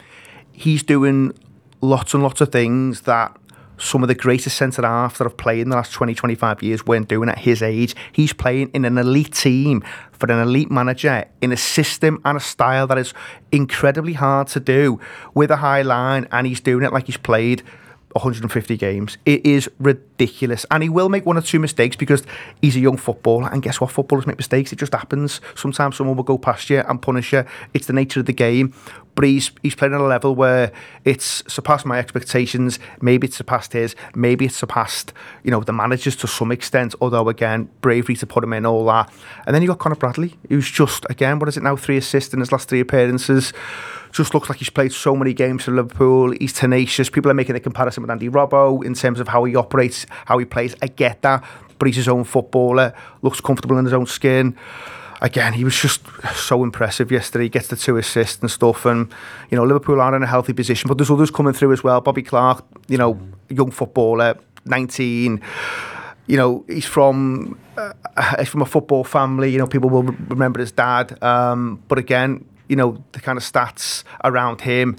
he's 0.52 0.82
doing 0.82 1.32
lots 1.80 2.12
and 2.12 2.22
lots 2.22 2.40
of 2.40 2.52
things 2.52 3.02
that 3.02 3.34
some 3.78 4.02
of 4.02 4.08
the 4.08 4.14
greatest 4.14 4.56
centre 4.56 4.82
halves 4.82 5.18
that 5.18 5.24
have 5.24 5.36
played 5.36 5.60
in 5.60 5.68
the 5.70 5.76
last 5.76 5.92
20, 5.92 6.12
25 6.12 6.62
years 6.62 6.84
weren't 6.84 7.08
doing 7.08 7.28
at 7.28 7.38
his 7.38 7.62
age. 7.62 7.94
He's 8.12 8.32
playing 8.32 8.70
in 8.74 8.84
an 8.84 8.98
elite 8.98 9.32
team 9.32 9.84
for 10.12 10.30
an 10.30 10.40
elite 10.40 10.70
manager 10.70 11.24
in 11.40 11.52
a 11.52 11.56
system 11.56 12.20
and 12.24 12.36
a 12.36 12.40
style 12.40 12.88
that 12.88 12.98
is 12.98 13.14
incredibly 13.52 14.14
hard 14.14 14.48
to 14.48 14.60
do 14.60 15.00
with 15.32 15.50
a 15.50 15.56
high 15.56 15.82
line, 15.82 16.26
and 16.32 16.46
he's 16.46 16.60
doing 16.60 16.84
it 16.84 16.92
like 16.92 17.06
he's 17.06 17.16
played 17.16 17.62
150 18.12 18.76
games. 18.76 19.18
It 19.26 19.44
is 19.44 19.70
ridiculous. 19.78 20.64
And 20.70 20.82
he 20.82 20.88
will 20.88 21.08
make 21.08 21.26
one 21.26 21.36
or 21.36 21.42
two 21.42 21.58
mistakes 21.58 21.96
because 21.96 22.22
he's 22.62 22.76
a 22.76 22.80
young 22.80 22.96
footballer. 22.96 23.48
And 23.52 23.62
guess 23.62 23.80
what? 23.80 23.90
Footballers 23.90 24.26
make 24.26 24.36
mistakes. 24.36 24.72
It 24.72 24.78
just 24.78 24.92
happens. 24.92 25.40
Sometimes 25.54 25.96
someone 25.96 26.16
will 26.16 26.24
go 26.24 26.38
past 26.38 26.70
you 26.70 26.78
and 26.80 27.00
punish 27.00 27.32
you. 27.32 27.44
It's 27.74 27.86
the 27.86 27.92
nature 27.92 28.20
of 28.20 28.26
the 28.26 28.32
game. 28.32 28.74
But 29.14 29.24
he's, 29.24 29.50
he's 29.62 29.74
playing 29.74 29.94
at 29.94 30.00
a 30.00 30.04
level 30.04 30.34
where 30.34 30.70
it's 31.04 31.42
surpassed 31.52 31.84
my 31.84 31.98
expectations. 31.98 32.78
Maybe 33.00 33.26
it's 33.26 33.36
surpassed 33.36 33.72
his. 33.72 33.96
Maybe 34.14 34.44
it's 34.44 34.56
surpassed, 34.56 35.12
you 35.42 35.50
know, 35.50 35.60
the 35.60 35.72
managers 35.72 36.14
to 36.16 36.28
some 36.28 36.52
extent. 36.52 36.94
Although, 37.00 37.28
again, 37.28 37.68
bravery 37.80 38.14
to 38.16 38.26
put 38.26 38.44
him 38.44 38.52
in, 38.52 38.64
all 38.64 38.86
that. 38.86 39.12
And 39.44 39.54
then 39.54 39.62
you 39.62 39.68
got 39.68 39.80
Conor 39.80 39.96
Bradley, 39.96 40.36
who's 40.48 40.70
just, 40.70 41.04
again, 41.10 41.40
what 41.40 41.48
is 41.48 41.56
it 41.56 41.64
now? 41.64 41.74
Three 41.74 41.96
assists 41.96 42.32
in 42.32 42.40
his 42.40 42.52
last 42.52 42.68
three 42.68 42.80
appearances 42.80 43.52
just 44.18 44.34
looks 44.34 44.50
like 44.50 44.58
he's 44.58 44.68
played 44.68 44.92
so 44.92 45.16
many 45.16 45.32
games 45.32 45.64
for 45.64 45.70
Liverpool. 45.70 46.32
He's 46.32 46.52
tenacious. 46.52 47.08
People 47.08 47.30
are 47.30 47.34
making 47.34 47.56
a 47.56 47.60
comparison 47.60 48.02
with 48.02 48.10
Andy 48.10 48.28
Robbo 48.28 48.84
in 48.84 48.92
terms 48.92 49.20
of 49.20 49.28
how 49.28 49.44
he 49.44 49.56
operates, 49.56 50.04
how 50.26 50.36
he 50.36 50.44
plays. 50.44 50.74
I 50.82 50.88
get 50.88 51.22
that, 51.22 51.42
but 51.78 51.86
he's 51.86 51.96
his 51.96 52.08
own 52.08 52.24
footballer. 52.24 52.92
Looks 53.22 53.40
comfortable 53.40 53.78
in 53.78 53.84
his 53.86 53.94
own 53.94 54.06
skin. 54.06 54.56
again, 55.20 55.52
he 55.52 55.64
was 55.64 55.80
just 55.80 56.02
so 56.34 56.62
impressive 56.62 57.10
yesterday. 57.10 57.44
He 57.44 57.48
gets 57.48 57.68
the 57.68 57.76
two 57.76 57.96
assists 57.96 58.40
and 58.40 58.50
stuff, 58.50 58.84
and 58.84 59.12
you 59.50 59.56
know 59.56 59.64
Liverpool 59.64 60.00
are 60.00 60.14
in 60.14 60.22
a 60.22 60.26
healthy 60.26 60.52
position, 60.52 60.88
but 60.88 60.98
there's 60.98 61.10
others 61.10 61.30
coming 61.30 61.52
through 61.52 61.72
as 61.72 61.82
well. 61.82 62.00
Bobby 62.00 62.22
Clark, 62.22 62.64
you 62.88 62.98
know, 62.98 63.18
young 63.48 63.70
footballer, 63.70 64.36
19. 64.64 65.40
You 66.26 66.36
know, 66.36 66.64
he's 66.68 66.84
from 66.84 67.58
uh, 67.76 67.92
he's 68.38 68.48
from 68.48 68.62
a 68.62 68.66
football 68.66 69.04
family. 69.04 69.50
You 69.50 69.58
know, 69.58 69.66
people 69.66 69.88
will 69.88 70.02
remember 70.02 70.60
his 70.60 70.72
dad. 70.72 71.22
Um, 71.22 71.82
but 71.88 71.98
again, 71.98 72.44
you 72.68 72.76
know, 72.76 73.02
the 73.12 73.20
kind 73.20 73.36
of 73.36 73.44
stats 73.44 74.04
around 74.24 74.62
him 74.62 74.96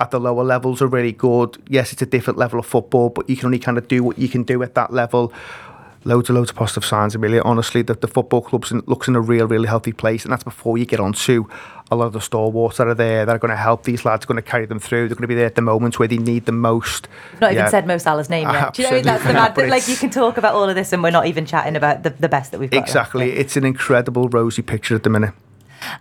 at 0.00 0.10
the 0.10 0.20
lower 0.20 0.44
levels 0.44 0.80
are 0.80 0.86
really 0.86 1.12
good. 1.12 1.60
Yes, 1.68 1.92
it's 1.92 2.02
a 2.02 2.06
different 2.06 2.38
level 2.38 2.58
of 2.58 2.66
football, 2.66 3.10
but 3.10 3.28
you 3.28 3.36
can 3.36 3.46
only 3.46 3.58
kind 3.58 3.78
of 3.78 3.88
do 3.88 4.02
what 4.02 4.18
you 4.18 4.28
can 4.28 4.44
do 4.44 4.62
at 4.62 4.74
that 4.74 4.92
level 4.92 5.32
loads 6.04 6.28
and 6.28 6.38
loads 6.38 6.50
of 6.50 6.56
positive 6.56 6.84
signs. 6.84 7.14
Amelia, 7.14 7.42
honestly, 7.42 7.82
the, 7.82 7.94
the 7.94 8.08
football 8.08 8.40
club's 8.40 8.70
in, 8.70 8.82
looks 8.86 9.08
in 9.08 9.16
a 9.16 9.20
real, 9.20 9.46
really 9.46 9.68
healthy 9.68 9.92
place, 9.92 10.24
and 10.24 10.32
that's 10.32 10.44
before 10.44 10.78
you 10.78 10.84
get 10.84 11.00
on 11.00 11.12
to 11.12 11.48
a 11.90 11.96
lot 11.96 12.06
of 12.06 12.12
the 12.12 12.20
stalwarts 12.20 12.78
that 12.78 12.86
are 12.86 12.94
there 12.94 13.24
that 13.24 13.34
are 13.34 13.38
going 13.38 13.50
to 13.50 13.56
help 13.56 13.84
these 13.84 14.04
lads, 14.04 14.26
going 14.26 14.36
to 14.36 14.42
carry 14.42 14.66
them 14.66 14.78
through. 14.78 15.08
They're 15.08 15.16
going 15.16 15.22
to 15.22 15.28
be 15.28 15.34
there 15.34 15.46
at 15.46 15.54
the 15.54 15.62
moments 15.62 15.98
where 15.98 16.08
they 16.08 16.18
need 16.18 16.46
them 16.46 16.60
most. 16.60 17.08
Not 17.40 17.52
yeah. 17.52 17.60
even 17.60 17.70
said 17.70 17.86
Mo 17.86 17.98
Salah's 17.98 18.30
name 18.30 18.48
yet. 18.48 18.74
Do 18.74 18.82
you 18.82 18.90
know 18.90 19.00
that's 19.00 19.24
the 19.24 19.32
mad 19.32 19.54
thing? 19.54 19.68
Like 19.78 19.86
you 19.86 19.96
can 19.96 20.10
talk 20.10 20.38
about 20.38 20.54
all 20.54 20.68
of 20.68 20.74
this, 20.74 20.92
and 20.92 21.02
we're 21.02 21.10
not 21.10 21.26
even 21.26 21.44
chatting 21.44 21.76
about 21.76 22.02
the, 22.02 22.10
the 22.10 22.28
best 22.28 22.52
that 22.52 22.60
we've 22.60 22.70
got. 22.70 22.82
Exactly, 22.82 23.32
it's 23.32 23.56
an 23.56 23.64
incredible 23.64 24.28
rosy 24.28 24.62
picture 24.62 24.94
at 24.94 25.02
the 25.02 25.10
minute. 25.10 25.34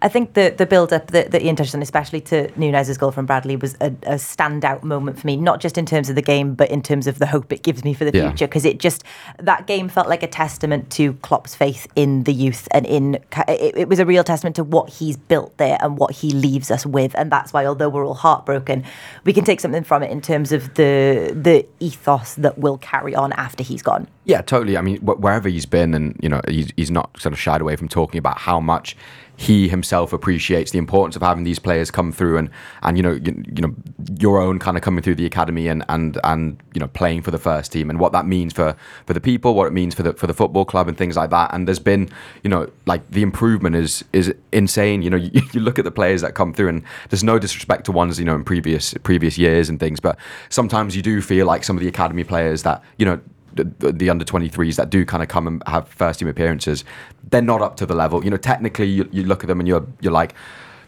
I 0.01 0.09
think 0.09 0.33
the 0.33 0.53
the 0.57 0.65
build 0.65 0.93
up 0.93 1.07
that, 1.11 1.31
that 1.31 1.41
Ian 1.41 1.55
touched 1.55 1.75
on, 1.75 1.81
especially 1.81 2.21
to 2.21 2.49
Nunez's 2.59 2.97
goal 2.97 3.11
from 3.11 3.25
Bradley, 3.25 3.55
was 3.55 3.75
a, 3.81 3.87
a, 4.03 4.15
standout 4.15 4.83
moment 4.83 5.19
for 5.19 5.27
me. 5.27 5.35
Not 5.35 5.59
just 5.59 5.77
in 5.77 5.85
terms 5.85 6.09
of 6.09 6.15
the 6.15 6.21
game, 6.21 6.55
but 6.55 6.69
in 6.69 6.81
terms 6.81 7.07
of 7.07 7.19
the 7.19 7.25
hope 7.25 7.51
it 7.51 7.63
gives 7.63 7.83
me 7.83 7.93
for 7.93 8.05
the 8.05 8.17
yeah. 8.17 8.29
future. 8.29 8.47
Because 8.47 8.65
it 8.65 8.79
just 8.79 9.03
that 9.39 9.67
game 9.67 9.89
felt 9.89 10.07
like 10.07 10.23
a 10.23 10.27
testament 10.27 10.89
to 10.91 11.13
Klopp's 11.13 11.55
faith 11.55 11.87
in 11.95 12.23
the 12.23 12.33
youth 12.33 12.67
and 12.71 12.85
in 12.85 13.15
it, 13.47 13.77
it 13.77 13.87
was 13.89 13.99
a 13.99 14.05
real 14.05 14.23
testament 14.23 14.55
to 14.57 14.63
what 14.63 14.89
he's 14.89 15.17
built 15.17 15.57
there 15.57 15.77
and 15.81 15.97
what 15.97 16.11
he 16.11 16.31
leaves 16.31 16.71
us 16.71 16.85
with. 16.85 17.15
And 17.15 17.31
that's 17.31 17.53
why, 17.53 17.65
although 17.65 17.89
we're 17.89 18.05
all 18.05 18.13
heartbroken, 18.13 18.83
we 19.23 19.33
can 19.33 19.43
take 19.43 19.59
something 19.59 19.83
from 19.83 20.03
it 20.03 20.11
in 20.11 20.21
terms 20.21 20.51
of 20.51 20.73
the 20.75 21.31
the 21.35 21.65
ethos 21.79 22.35
that 22.35 22.57
will 22.57 22.77
carry 22.77 23.15
on 23.15 23.33
after 23.33 23.63
he's 23.63 23.81
gone. 23.81 24.07
Yeah, 24.25 24.41
totally. 24.41 24.77
I 24.77 24.81
mean, 24.81 24.97
wherever 24.97 25.47
he's 25.47 25.65
been, 25.65 25.93
and 25.93 26.19
you 26.21 26.27
know, 26.27 26.41
he's, 26.47 26.71
he's 26.75 26.91
not 26.91 27.17
sort 27.19 27.31
of 27.31 27.39
shied 27.39 27.61
away 27.61 27.77
from 27.77 27.87
talking 27.87 28.19
about 28.19 28.37
how 28.39 28.59
much 28.59 28.97
he 29.37 29.69
himself 29.69 30.11
appreciates 30.11 30.71
the 30.71 30.79
importance 30.79 31.15
of 31.15 31.21
having 31.21 31.43
these 31.43 31.59
players 31.59 31.91
come 31.91 32.11
through 32.11 32.37
and 32.37 32.49
and 32.81 32.97
you 32.97 33.03
know 33.03 33.13
you, 33.13 33.43
you, 33.55 33.61
know 33.61 33.73
your 34.19 34.41
own 34.41 34.57
kind 34.57 34.75
of 34.75 34.83
coming 34.83 35.01
through 35.01 35.15
the 35.15 35.25
academy 35.25 35.67
and 35.67 35.85
and 35.89 36.19
and 36.23 36.61
you 36.73 36.79
know 36.79 36.87
playing 36.87 37.21
for 37.21 37.29
the 37.29 37.37
first 37.37 37.71
team 37.71 37.89
and 37.89 37.99
what 37.99 38.11
that 38.11 38.25
means 38.25 38.51
for 38.51 38.75
for 39.05 39.13
the 39.13 39.21
people 39.21 39.53
what 39.53 39.67
it 39.67 39.73
means 39.73 39.93
for 39.93 40.03
the 40.03 40.13
for 40.13 40.27
the 40.27 40.33
football 40.33 40.65
club 40.65 40.87
and 40.87 40.97
things 40.97 41.15
like 41.15 41.29
that. 41.29 41.53
And 41.53 41.67
there's 41.67 41.79
been 41.79 42.09
you 42.43 42.49
know 42.49 42.69
like 42.87 43.09
the 43.11 43.21
improvement 43.21 43.75
is 43.75 44.03
is 44.11 44.33
insane. 44.51 45.03
You 45.03 45.11
know 45.11 45.17
you, 45.33 45.41
you 45.53 45.59
look 45.59 45.77
at 45.77 45.85
the 45.85 45.91
players 45.91 46.21
that 46.21 46.33
come 46.33 46.51
through 46.53 46.69
and 46.69 46.83
there's 47.09 47.23
no 47.23 47.37
disrespect 47.37 47.85
to 47.85 47.91
ones 47.91 48.17
you 48.17 48.25
know 48.25 48.35
in 48.35 48.43
previous 48.43 48.95
previous 49.03 49.37
years 49.37 49.69
and 49.69 49.79
things 49.79 49.99
but 49.99 50.17
sometimes 50.49 50.95
you 50.95 51.01
do 51.03 51.21
feel 51.21 51.45
like 51.45 51.63
some 51.63 51.77
of 51.77 51.81
the 51.81 51.87
academy 51.87 52.23
players 52.23 52.63
that 52.63 52.83
you 52.97 53.05
know 53.05 53.19
the, 53.57 54.09
under 54.09 54.25
23s 54.25 54.75
that 54.75 54.89
do 54.89 55.05
kind 55.05 55.23
of 55.23 55.29
come 55.29 55.47
and 55.47 55.63
have 55.67 55.87
first 55.87 56.19
team 56.19 56.27
appearances, 56.27 56.83
they're 57.29 57.41
not 57.41 57.61
up 57.61 57.77
to 57.77 57.85
the 57.85 57.95
level. 57.95 58.23
You 58.23 58.29
know, 58.29 58.37
technically, 58.37 58.87
you, 58.87 59.09
you 59.11 59.23
look 59.23 59.43
at 59.43 59.47
them 59.47 59.59
and 59.59 59.67
you're 59.67 59.85
you're 60.01 60.13
like, 60.13 60.33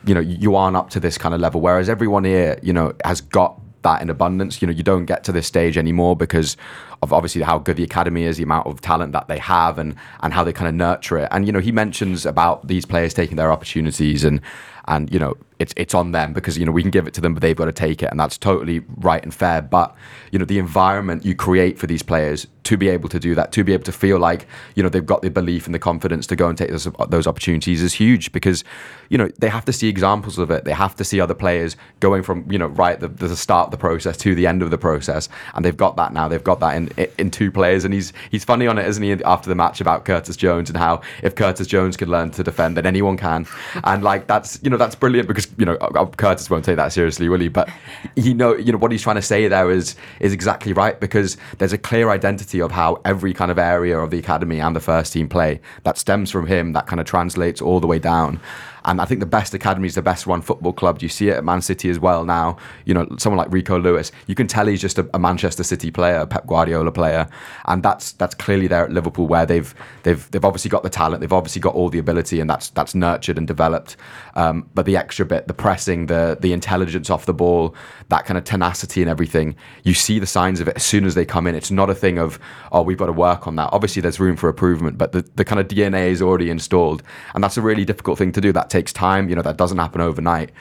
you 0.06 0.14
know, 0.14 0.22
you 0.22 0.56
aren't 0.56 0.78
up 0.78 0.90
to 0.92 1.00
this 1.00 1.18
kind 1.18 1.34
of 1.36 1.42
level. 1.42 1.62
Whereas 1.62 1.90
everyone 1.90 2.24
here, 2.24 2.58
you 2.62 2.74
know, 2.74 2.94
has 3.04 3.22
got 3.22 3.60
that 3.82 4.02
in 4.02 4.10
abundance. 4.10 4.62
You 4.62 4.68
know, 4.68 4.74
you 4.74 4.84
don't 4.84 5.06
get 5.06 5.24
to 5.26 5.32
this 5.32 5.48
stage 5.48 5.78
anymore 5.78 6.16
because 6.16 6.58
of 7.02 7.14
obviously 7.14 7.42
how 7.42 7.58
good 7.58 7.78
the 7.78 7.84
academy 7.84 8.24
is, 8.24 8.38
the 8.38 8.44
amount 8.44 8.68
of 8.68 8.82
talent 8.82 9.14
that 9.14 9.28
they 9.28 9.38
have, 9.40 9.78
and 9.78 9.96
and 10.22 10.34
how 10.34 10.44
they 10.44 10.54
kind 10.54 10.68
of 10.68 10.76
nurture 10.76 11.18
it. 11.18 11.28
And 11.32 11.46
you 11.46 11.52
know, 11.52 11.60
he 11.60 11.72
mentions 11.72 12.26
about 12.26 12.68
these 12.68 12.86
players 12.86 13.14
taking 13.14 13.38
their 13.38 13.52
opportunities 13.52 14.24
and 14.24 14.42
and 14.90 15.14
you 15.14 15.20
know 15.20 15.38
it's 15.60 15.74
it's 15.78 15.94
on 15.94 16.12
them 16.14 16.34
because 16.34 16.58
you 16.58 16.66
know 16.66 16.72
we 16.72 16.82
can 16.82 16.90
give 16.92 17.06
it 17.06 17.14
to 17.14 17.22
them 17.22 17.34
but 17.34 17.42
they've 17.42 17.56
got 17.56 17.66
to 17.66 17.72
take 17.72 18.02
it 18.02 18.10
and 18.10 18.20
that's 18.20 18.38
totally 18.38 18.80
right 18.98 19.24
and 19.24 19.34
fair. 19.34 19.62
But 19.62 19.96
you 20.32 20.40
know 20.40 20.46
the 20.46 20.58
environment 20.58 21.24
you 21.24 21.36
create 21.36 21.78
for 21.78 21.86
these 21.86 22.02
players 22.02 22.48
to 22.64 22.78
be 22.78 22.90
able 22.90 23.10
to 23.10 23.20
do 23.20 23.36
that 23.36 23.52
to 23.52 23.64
be 23.64 23.74
able 23.74 23.84
to 23.84 23.92
feel 23.92 24.20
like 24.20 24.48
you 24.76 24.84
know 24.84 24.90
they've 24.90 25.06
got 25.06 25.22
the 25.22 25.30
belief 25.30 25.66
and 25.66 25.76
the 25.76 25.80
confidence 25.80 26.26
to 26.28 26.36
go 26.36 26.48
and 26.48 26.58
take 26.58 26.70
those, 26.70 26.88
those 27.10 27.28
opportunities 27.28 27.82
is 27.82 27.94
huge 27.94 28.32
because 28.32 28.64
you 29.10 29.18
know 29.18 29.30
they 29.38 29.50
have 29.50 29.66
to 29.66 29.74
see 29.74 29.88
examples 29.88 30.38
of 30.38 30.50
it. 30.50 30.66
They 30.66 30.74
have 30.74 30.96
to 30.96 31.04
see 31.04 31.22
other 31.22 31.36
players 31.36 31.76
going 32.00 32.24
from 32.24 32.50
you 32.52 32.58
know 32.58 32.68
right 32.68 33.00
the, 33.00 33.08
the 33.08 33.36
start 33.36 33.68
of 33.68 33.72
the 33.72 33.78
process 33.78 34.18
to 34.18 34.34
the 34.34 34.48
end 34.48 34.64
of 34.64 34.72
the 34.72 34.78
process 34.78 35.30
and 35.54 35.64
they've 35.64 35.78
got 35.78 35.98
that 35.98 36.14
now. 36.14 36.28
They've 36.28 36.44
got 36.44 36.60
that 36.62 36.76
in 36.76 36.89
in 37.18 37.32
two 37.32 37.52
players 37.52 37.86
and 37.86 37.94
he's 37.94 38.14
he's 38.32 38.44
funny 38.44 38.68
on 38.68 38.78
it 38.78 38.88
isn't 38.88 39.04
he 39.04 39.12
after 39.24 39.50
the 39.50 39.56
match 39.56 39.82
about 39.82 40.06
Curtis 40.06 40.36
Jones 40.36 40.70
and 40.70 40.78
how 40.78 41.02
if 41.24 41.36
Curtis 41.36 41.68
Jones 41.68 41.98
can 41.98 42.10
learn 42.10 42.32
to 42.32 42.44
defend 42.44 42.78
then 42.78 42.86
anyone 42.86 43.18
can 43.18 43.48
and 43.84 44.04
like 44.04 44.28
that's 44.28 44.60
you 44.64 44.70
know 44.70 44.78
that's 44.78 44.96
brilliant 44.96 45.28
because 45.28 45.48
you 45.58 45.66
know 45.66 45.76
uh, 45.82 45.90
uh, 45.96 46.06
Curtis 46.06 46.50
won't 46.50 46.66
take 46.66 46.78
that 46.78 46.92
seriously, 46.92 47.30
will 47.30 47.40
he? 47.40 47.48
But 47.48 47.70
he 48.16 48.34
know 48.34 48.56
you 48.56 48.72
know 48.72 48.78
what 48.78 48.92
he's 48.92 49.02
trying 49.02 49.16
to 49.16 49.22
say 49.22 49.48
there 49.48 49.72
is 49.72 49.96
is 50.20 50.34
exactly 50.34 50.74
right 50.74 51.00
because 51.00 51.38
there's 51.58 51.74
a 51.74 51.78
clear 51.78 52.10
identity 52.10 52.62
of 52.62 52.72
how 52.72 53.02
every 53.06 53.34
kind 53.34 53.52
of 53.52 53.60
area 53.60 53.98
of 54.00 54.12
the 54.12 54.20
academy 54.20 54.60
and 54.60 54.76
the 54.76 54.80
first 54.80 55.14
team 55.14 55.30
play 55.30 55.60
that 55.84 55.98
stems 55.98 56.32
from 56.32 56.48
him 56.48 56.74
that 56.74 56.88
kind 56.88 57.00
of 57.00 57.06
translates 57.06 57.62
all 57.62 57.80
the 57.80 57.88
way 57.88 58.00
down. 58.00 58.40
And 58.86 59.02
I 59.02 59.06
think 59.06 59.20
the 59.20 59.26
best 59.26 59.54
academy 59.54 59.88
is 59.88 59.96
the 59.96 60.02
best 60.02 60.26
run 60.26 60.42
football 60.42 60.74
club. 60.74 61.02
You 61.02 61.10
see 61.10 61.30
it 61.30 61.38
at 61.38 61.44
Man 61.44 61.62
City 61.62 61.90
as 61.90 62.00
well 62.00 62.26
now. 62.26 62.58
You 62.86 62.94
know, 62.94 63.08
someone 63.18 63.38
like 63.38 63.52
Rico 63.52 63.80
Lewis, 63.80 64.12
you 64.28 64.36
can 64.36 64.48
tell 64.48 64.68
he's 64.68 64.82
just 64.82 64.98
a, 64.98 65.10
a 65.14 65.20
Manchester 65.20 65.64
City 65.64 65.92
player, 65.92 66.18
a 66.18 66.28
Pep 66.28 66.48
Guardiola 66.48 66.92
player, 66.92 67.28
and 67.66 67.84
that's 67.84 68.14
that's 68.14 68.36
clearly 68.36 68.68
there 68.68 68.86
at 68.86 68.92
Liverpool 68.92 69.28
where 69.28 69.46
they've 69.46 69.74
they've 70.04 70.30
they've 70.32 70.46
obviously 70.46 70.70
got 70.70 70.84
the 70.84 70.90
talent, 70.90 71.22
they've 71.22 71.34
obviously 71.34 71.62
got 71.62 71.76
all 71.76 71.90
the 71.90 72.00
ability, 72.00 72.40
and 72.40 72.50
that's 72.50 72.70
that's 72.70 72.96
nurtured 72.96 73.38
and 73.38 73.48
developed. 73.48 73.98
Um, 74.36 74.70
but 74.74 74.86
the 74.86 74.98
extra 74.98 75.26
bit, 75.26 75.48
the 75.48 75.54
pressing, 75.54 76.06
the 76.08 76.38
the 76.40 76.54
intelligence 76.54 77.10
off 77.10 77.26
the 77.26 77.34
ball, 77.34 77.76
that 78.10 78.26
kind 78.26 78.38
of 78.38 78.44
tenacity 78.44 79.02
and 79.02 79.10
everything, 79.10 79.56
you 79.84 79.94
see 79.94 80.20
the 80.20 80.28
signs 80.28 80.60
of 80.60 80.68
it 80.68 80.76
as 80.76 80.84
soon 80.84 81.06
as 81.06 81.16
they 81.16 81.26
come 81.26 81.48
in. 81.48 81.56
It's 81.56 81.72
not 81.72 81.90
a 81.90 81.96
thing 81.96 82.18
of 82.18 82.40
oh 82.72 82.82
we've 82.82 82.98
got 82.98 83.08
to 83.08 83.14
work 83.14 83.48
on 83.48 83.56
that. 83.58 83.70
Obviously, 83.72 84.02
there's 84.02 84.20
room 84.20 84.36
for 84.36 84.50
improvement, 84.50 84.98
but 84.98 85.12
the, 85.12 85.22
the 85.36 85.46
kind 85.46 85.60
of 85.60 85.68
DNA 85.68 86.10
is 86.10 86.22
already 86.22 86.50
installed, 86.50 87.04
and 87.34 87.44
that's 87.44 87.58
a 87.58 87.62
really 87.62 87.86
difficult 87.86 88.18
thing 88.18 88.32
to 88.32 88.42
do. 88.42 88.52
That 88.52 88.69
takes 88.70 88.94
time. 88.94 89.30
You 89.30 89.36
know, 89.36 89.42
that 89.42 89.58
doesn't 89.58 89.78
happen 89.78 90.02
overnight. 90.02 90.52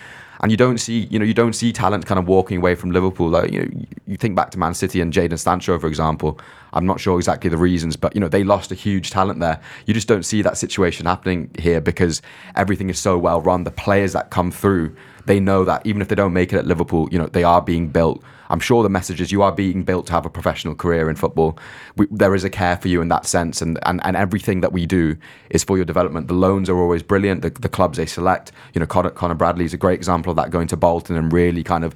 And 0.41 0.53
you 0.53 0.57
don't 0.57 0.79
see, 0.79 1.01
you 1.11 1.19
know, 1.19 1.25
you 1.25 1.35
don't 1.35 1.55
see 1.55 1.73
talent 1.73 2.07
kind 2.07 2.19
of 2.19 2.29
walking 2.29 2.59
away 2.59 2.77
from 2.77 2.93
Liverpool. 2.93 3.29
Like, 3.29 3.51
you 3.51 3.61
know, 3.61 3.87
you 4.07 4.17
think 4.17 4.37
back 4.37 4.51
to 4.53 4.59
Man 4.59 4.73
City 4.73 5.01
and 5.01 5.13
Jadon 5.13 5.39
Sancho, 5.39 5.79
for 5.79 5.89
example. 5.89 6.39
I'm 6.73 6.87
not 6.87 7.01
sure 7.01 7.19
exactly 7.19 7.51
the 7.51 7.57
reasons, 7.57 7.97
but 7.97 8.15
you 8.15 8.21
know, 8.21 8.29
they 8.29 8.45
lost 8.45 8.71
a 8.71 8.75
huge 8.75 9.11
talent 9.11 9.41
there. 9.41 9.61
You 9.87 9.95
just 9.95 10.07
don't 10.07 10.25
see 10.25 10.43
that 10.43 10.57
situation 10.57 11.07
happening 11.07 11.51
here 11.59 11.81
because 11.81 12.23
everything 12.55 12.89
is 12.89 12.99
so 12.99 13.19
well 13.19 13.41
run. 13.41 13.65
The 13.65 13.71
players 13.73 14.13
that 14.13 14.31
come 14.31 14.53
through, 14.53 14.95
they 15.27 15.41
know 15.41 15.65
that 15.65 15.85
even 15.87 16.01
if 16.03 16.09
they 16.09 16.15
don't 16.15 16.33
make 16.33 16.53
it 16.53 16.57
at 16.57 16.67
Liverpool, 16.67 17.09
you 17.11 17.19
know, 17.19 17.27
they 17.27 17.43
are 17.43 17.61
being 17.61 17.89
built 17.89 18.23
I'm 18.49 18.61
sure 18.61 18.83
the 18.83 18.89
message 18.89 19.21
is 19.21 19.31
you 19.31 19.43
are 19.43 19.53
being 19.53 19.83
built 19.83 20.07
to 20.07 20.13
have 20.13 20.27
a 20.27 20.31
professional 20.31 20.75
career 20.75 21.11
in 21.11 21.17
football. 21.17 21.59
We, 21.97 22.07
there 22.11 22.35
is 22.35 22.45
a 22.45 22.51
care 22.51 22.77
for 22.77 22.89
you 22.89 23.01
in 23.01 23.09
that 23.09 23.27
sense, 23.27 23.61
and, 23.61 23.79
and, 23.85 24.01
and 24.05 24.17
everything 24.17 24.61
that 24.61 24.73
we 24.73 24.87
do 24.87 25.17
is 25.51 25.65
for 25.65 25.77
your 25.77 25.85
development. 25.85 26.29
The 26.29 26.35
loans 26.35 26.69
are 26.69 26.79
always 26.79 27.03
brilliant. 27.03 27.43
The, 27.43 27.51
the 27.51 27.69
clubs 27.69 27.99
they 27.99 28.07
select, 28.07 28.53
you 28.75 28.81
know, 28.81 28.87
Conor, 28.87 29.11
Conor 29.11 29.35
Bradley 29.35 29.65
is 29.65 29.75
a 29.75 29.79
great 29.79 29.97
example 29.97 30.31
of 30.31 30.37
that, 30.37 30.51
going 30.51 30.69
to 30.69 30.77
Bolton 30.77 31.17
and 31.17 31.33
really 31.33 31.63
kind 31.63 31.85
of, 31.85 31.95